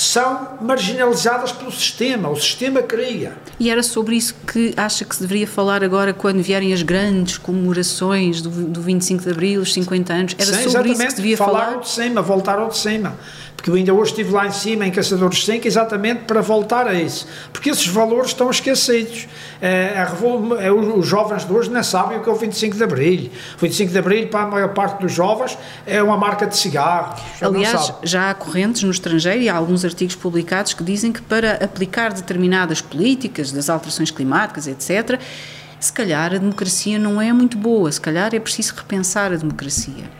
são 0.00 0.56
marginalizadas 0.60 1.52
pelo 1.52 1.72
sistema, 1.72 2.28
o 2.28 2.36
sistema 2.36 2.82
cria. 2.82 3.36
E 3.58 3.70
era 3.70 3.82
sobre 3.82 4.16
isso 4.16 4.34
que 4.46 4.72
acha 4.76 5.04
que 5.04 5.14
se 5.14 5.20
deveria 5.20 5.46
falar 5.46 5.82
agora 5.82 6.14
quando 6.14 6.40
vierem 6.42 6.72
as 6.72 6.82
grandes 6.82 7.38
comemorações 7.38 8.40
do, 8.40 8.50
do 8.50 8.80
25 8.80 9.24
de 9.24 9.30
Abril, 9.30 9.60
os 9.60 9.72
50 9.72 10.12
anos? 10.12 10.36
Era 10.38 10.52
Sim, 10.52 10.68
sobre 10.68 10.92
isso 10.92 11.02
que 11.02 11.10
se 11.10 11.16
devia 11.16 11.36
falar? 11.36 11.58
Falar 11.58 11.74
ao 11.74 11.80
de 11.80 11.88
cima, 11.88 12.22
voltar 12.22 12.58
ao 12.58 12.68
de 12.68 12.78
cima 12.78 13.16
eu 13.68 13.74
ainda 13.74 13.92
hoje 13.92 14.12
estive 14.12 14.30
lá 14.32 14.46
em 14.46 14.52
cima 14.52 14.86
em 14.86 14.90
Caçadores 14.90 15.44
5 15.44 15.66
exatamente 15.66 16.22
para 16.24 16.40
voltar 16.40 16.86
a 16.86 16.94
isso, 16.94 17.26
porque 17.52 17.70
esses 17.70 17.86
valores 17.86 18.30
estão 18.30 18.50
esquecidos. 18.50 19.28
É, 19.60 19.94
a, 19.96 20.62
é, 20.62 20.72
os 20.72 21.06
jovens 21.06 21.44
de 21.44 21.52
hoje 21.52 21.70
não 21.70 21.82
sabem 21.82 22.18
o 22.18 22.22
que 22.22 22.28
é 22.28 22.32
o 22.32 22.36
25 22.36 22.76
de 22.76 22.84
Abril. 22.84 23.30
O 23.56 23.60
25 23.60 23.92
de 23.92 23.98
Abril, 23.98 24.28
para 24.28 24.40
a 24.40 24.46
maior 24.46 24.72
parte 24.72 25.00
dos 25.00 25.12
jovens, 25.12 25.58
é 25.86 26.02
uma 26.02 26.16
marca 26.16 26.46
de 26.46 26.56
cigarros. 26.56 27.20
Aliás, 27.40 27.92
já 28.02 28.30
há 28.30 28.34
correntes 28.34 28.82
no 28.82 28.90
estrangeiro 28.90 29.42
e 29.42 29.48
há 29.48 29.56
alguns 29.56 29.84
artigos 29.84 30.14
publicados 30.14 30.74
que 30.74 30.82
dizem 30.82 31.12
que 31.12 31.22
para 31.22 31.54
aplicar 31.54 32.12
determinadas 32.12 32.80
políticas 32.80 33.52
das 33.52 33.68
alterações 33.68 34.10
climáticas, 34.10 34.66
etc., 34.66 35.20
se 35.80 35.92
calhar 35.92 36.34
a 36.34 36.38
democracia 36.38 36.98
não 36.98 37.20
é 37.20 37.32
muito 37.32 37.56
boa, 37.56 37.90
se 37.92 38.00
calhar 38.00 38.34
é 38.34 38.40
preciso 38.40 38.74
repensar 38.74 39.32
a 39.32 39.36
democracia. 39.36 40.17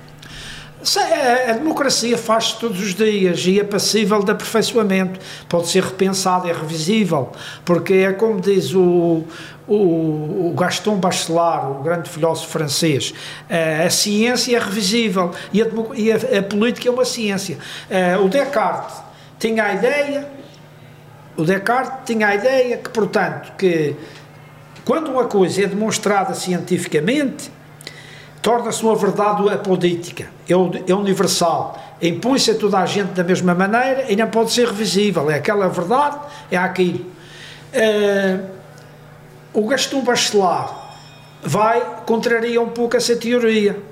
A 0.97 1.53
democracia 1.53 2.17
faz-se 2.17 2.59
todos 2.59 2.81
os 2.81 2.95
dias 2.95 3.45
e 3.47 3.61
é 3.61 3.65
passível 3.65 4.23
de 4.23 4.31
aperfeiçoamento, 4.31 5.21
pode 5.49 5.69
ser 5.69 5.83
repensada, 5.83 6.49
é 6.49 6.53
revisível, 6.53 7.31
porque 7.65 7.95
é 7.95 8.13
como 8.13 8.41
diz 8.41 8.73
o, 8.75 9.25
o, 9.67 10.55
Gaston 10.57 10.97
Bachelard, 10.97 11.73
o 11.73 11.83
grande 11.83 12.09
filósofo 12.09 12.51
francês, 12.51 13.13
a 13.85 13.91
ciência 13.91 14.57
é 14.57 14.61
revisível 14.61 15.33
e 15.53 15.61
a, 15.61 15.67
e 15.95 16.11
a, 16.11 16.39
a 16.39 16.43
política 16.43 16.89
é 16.89 16.93
uma 16.93 17.05
ciência. 17.05 17.59
O 18.25 18.29
Descartes 18.29 18.97
tinha 19.39 19.65
a 19.65 19.75
ideia, 19.75 20.29
o 21.37 21.45
Descartes 21.45 22.07
tinha 22.07 22.29
a 22.29 22.35
ideia 22.35 22.79
que, 22.79 22.89
portanto, 22.89 23.53
que 23.59 23.95
quando 24.85 25.11
uma 25.11 25.25
coisa 25.25 25.65
é 25.65 25.67
demonstrada 25.67 26.33
cientificamente, 26.33 27.58
torna-se 28.43 28.83
uma 28.83 28.95
verdade 28.95 29.49
apodítica, 29.49 30.31
é, 30.49 30.91
é 30.91 30.95
universal, 30.95 31.79
impõe-se 32.01 32.53
a 32.53 32.55
toda 32.55 32.79
a 32.79 32.87
gente 32.87 33.09
da 33.09 33.25
mesma 33.25 33.55
maneira 33.55 34.11
e 34.11 34.17
não 34.17 34.29
pode 34.29 34.53
ser 34.53 34.67
revisível, 34.67 35.31
é 35.31 35.35
aquela 35.35 35.69
verdade, 35.69 36.19
é 36.51 36.57
aquilo. 36.57 37.07
Uh, 37.75 38.47
o 39.53 39.67
Gaston 39.67 40.03
Bachelard 40.03 40.73
vai, 41.43 42.03
contraria 42.07 42.61
um 42.61 42.69
pouco 42.69 42.97
essa 42.97 43.17
teoria. 43.17 43.83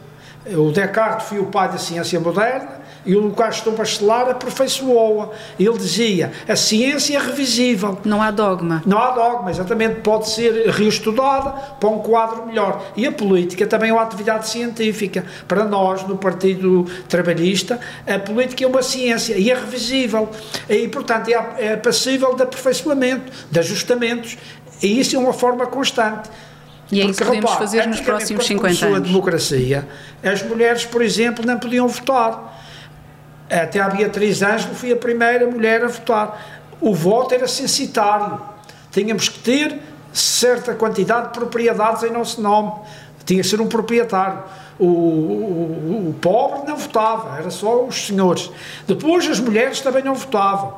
O 0.46 0.70
Descartes 0.70 1.28
foi 1.28 1.38
o 1.38 1.46
pai 1.46 1.68
da 1.68 1.78
ciência 1.78 2.20
moderna, 2.20 2.85
e 3.06 3.14
o 3.14 3.30
Gaston 3.30 3.70
Bachelard 3.70 4.32
aperfeiçoou-a. 4.32 5.30
Ele 5.58 5.78
dizia: 5.78 6.32
a 6.46 6.56
ciência 6.56 7.16
é 7.16 7.20
revisível. 7.20 7.98
Não 8.04 8.20
há 8.20 8.30
dogma. 8.30 8.82
Não 8.84 8.98
há 8.98 9.12
dogma, 9.12 9.50
exatamente. 9.50 10.00
Pode 10.00 10.28
ser 10.28 10.68
reestudada 10.70 11.50
para 11.78 11.88
um 11.88 12.00
quadro 12.00 12.46
melhor. 12.46 12.84
E 12.96 13.06
a 13.06 13.12
política 13.12 13.66
também 13.66 13.90
é 13.90 13.92
uma 13.92 14.02
atividade 14.02 14.48
científica. 14.48 15.24
Para 15.46 15.64
nós, 15.64 16.06
no 16.06 16.18
Partido 16.18 16.84
Trabalhista, 17.08 17.78
a 18.06 18.18
política 18.18 18.64
é 18.64 18.66
uma 18.66 18.82
ciência 18.82 19.34
e 19.36 19.50
é 19.50 19.54
revisível. 19.54 20.28
E, 20.68 20.88
portanto, 20.88 21.28
é, 21.28 21.72
é 21.72 21.76
passível 21.76 22.34
de 22.34 22.42
aperfeiçoamento, 22.42 23.32
de 23.50 23.58
ajustamentos. 23.60 24.36
E 24.82 25.00
isso 25.00 25.14
é 25.14 25.18
uma 25.18 25.32
forma 25.32 25.66
constante. 25.66 26.28
E 26.90 27.00
é 27.00 27.04
isso 27.04 27.18
que 27.18 27.24
podemos 27.24 27.52
fazer 27.52 27.86
nos 27.86 28.00
próximos 28.00 28.46
50 28.46 28.86
anos. 28.86 28.98
a 28.98 29.00
democracia, 29.00 29.88
as 30.22 30.42
mulheres, 30.42 30.84
por 30.84 31.02
exemplo, 31.02 31.44
não 31.44 31.58
podiam 31.58 31.88
votar 31.88 32.65
até 33.50 33.80
a 33.80 33.88
Beatriz 33.88 34.42
Ângelo 34.42 34.74
foi 34.74 34.92
a 34.92 34.96
primeira 34.96 35.46
mulher 35.46 35.84
a 35.84 35.88
votar. 35.88 36.64
O 36.80 36.94
voto 36.94 37.34
era 37.34 37.46
censitário. 37.46 38.40
Tínhamos 38.90 39.28
que 39.28 39.38
ter 39.38 39.78
certa 40.12 40.74
quantidade 40.74 41.28
de 41.28 41.38
propriedades 41.38 42.02
em 42.02 42.10
nosso 42.10 42.40
nome. 42.40 42.72
Tinha 43.24 43.42
que 43.42 43.48
ser 43.48 43.60
um 43.60 43.66
proprietário. 43.66 44.42
O, 44.78 44.86
o, 44.86 46.08
o, 46.08 46.14
pobre 46.20 46.68
não 46.68 46.76
votava, 46.76 47.38
era 47.38 47.50
só 47.50 47.84
os 47.84 48.06
senhores. 48.06 48.50
Depois 48.86 49.26
as 49.28 49.40
mulheres 49.40 49.80
também 49.80 50.02
não 50.02 50.14
votavam. 50.14 50.74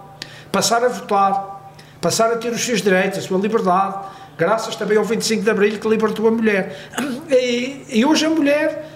Passaram 0.52 0.86
a 0.86 0.88
votar, 0.88 1.72
passaram 2.00 2.34
a 2.34 2.38
ter 2.38 2.52
os 2.52 2.64
seus 2.64 2.80
direitos, 2.80 3.18
a 3.18 3.22
sua 3.22 3.38
liberdade, 3.38 3.98
graças 4.36 4.76
também 4.76 4.96
ao 4.96 5.04
25 5.04 5.42
de 5.42 5.50
Abril 5.50 5.78
que 5.78 5.88
libertou 5.88 6.28
a 6.28 6.30
mulher. 6.30 6.88
E, 7.28 7.84
e 7.88 8.04
hoje 8.04 8.24
a 8.24 8.30
mulher 8.30 8.87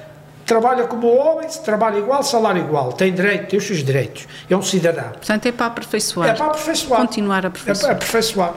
trabalha 0.53 0.85
como 0.85 1.09
homem, 1.09 1.49
trabalha 1.65 1.99
igual, 1.99 2.23
salário 2.23 2.63
igual, 2.63 2.93
tem 2.93 3.13
direito, 3.13 3.49
tem 3.49 3.59
os 3.59 3.67
seus 3.67 3.83
direitos, 3.83 4.29
é 4.51 4.55
um 4.57 4.61
cidadão. 4.61 5.11
Portanto, 5.13 5.47
é 5.47 5.53
para 5.53 5.67
aperfeiçoar. 5.67 6.29
É 6.29 6.35
para 6.35 6.47
aperfeiçoar. 6.47 7.01
Continuar 7.01 7.47
a 7.47 7.49
aperfeiçoar. 7.49 7.93
É 7.93 7.95
para 7.95 8.05
aperfeiçoar. 8.05 8.55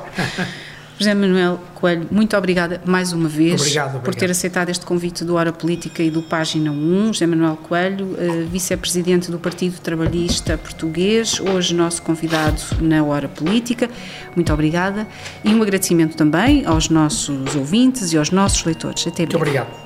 José 0.98 1.14
Manuel 1.14 1.60
Coelho, 1.74 2.08
muito 2.10 2.38
obrigada 2.38 2.82
mais 2.86 3.12
uma 3.12 3.28
vez 3.28 3.60
obrigado, 3.60 3.88
obrigado. 3.88 4.04
por 4.04 4.16
ter 4.16 4.32
aceitado 4.32 4.70
este 4.70 4.86
convite 4.86 5.26
do 5.26 5.36
Hora 5.36 5.52
Política 5.52 6.02
e 6.02 6.10
do 6.10 6.22
Página 6.22 6.72
1. 6.72 7.14
José 7.14 7.28
Manuel 7.28 7.58
Coelho, 7.58 8.16
eh, 8.18 8.46
vice-presidente 8.50 9.30
do 9.30 9.38
Partido 9.38 9.78
Trabalhista 9.82 10.58
Português, 10.58 11.40
hoje 11.42 11.74
nosso 11.74 12.02
convidado 12.02 12.62
na 12.82 13.04
Hora 13.04 13.28
Política. 13.28 13.90
Muito 14.36 14.54
obrigada. 14.54 15.06
E 15.44 15.54
um 15.54 15.62
agradecimento 15.62 16.16
também 16.16 16.66
aos 16.66 16.88
nossos 16.88 17.56
ouvintes 17.56 18.14
e 18.14 18.18
aos 18.18 18.32
nossos 18.32 18.64
leitores. 18.64 19.06
Até 19.06 19.24
Muito 19.24 19.36
obrigado. 19.36 19.85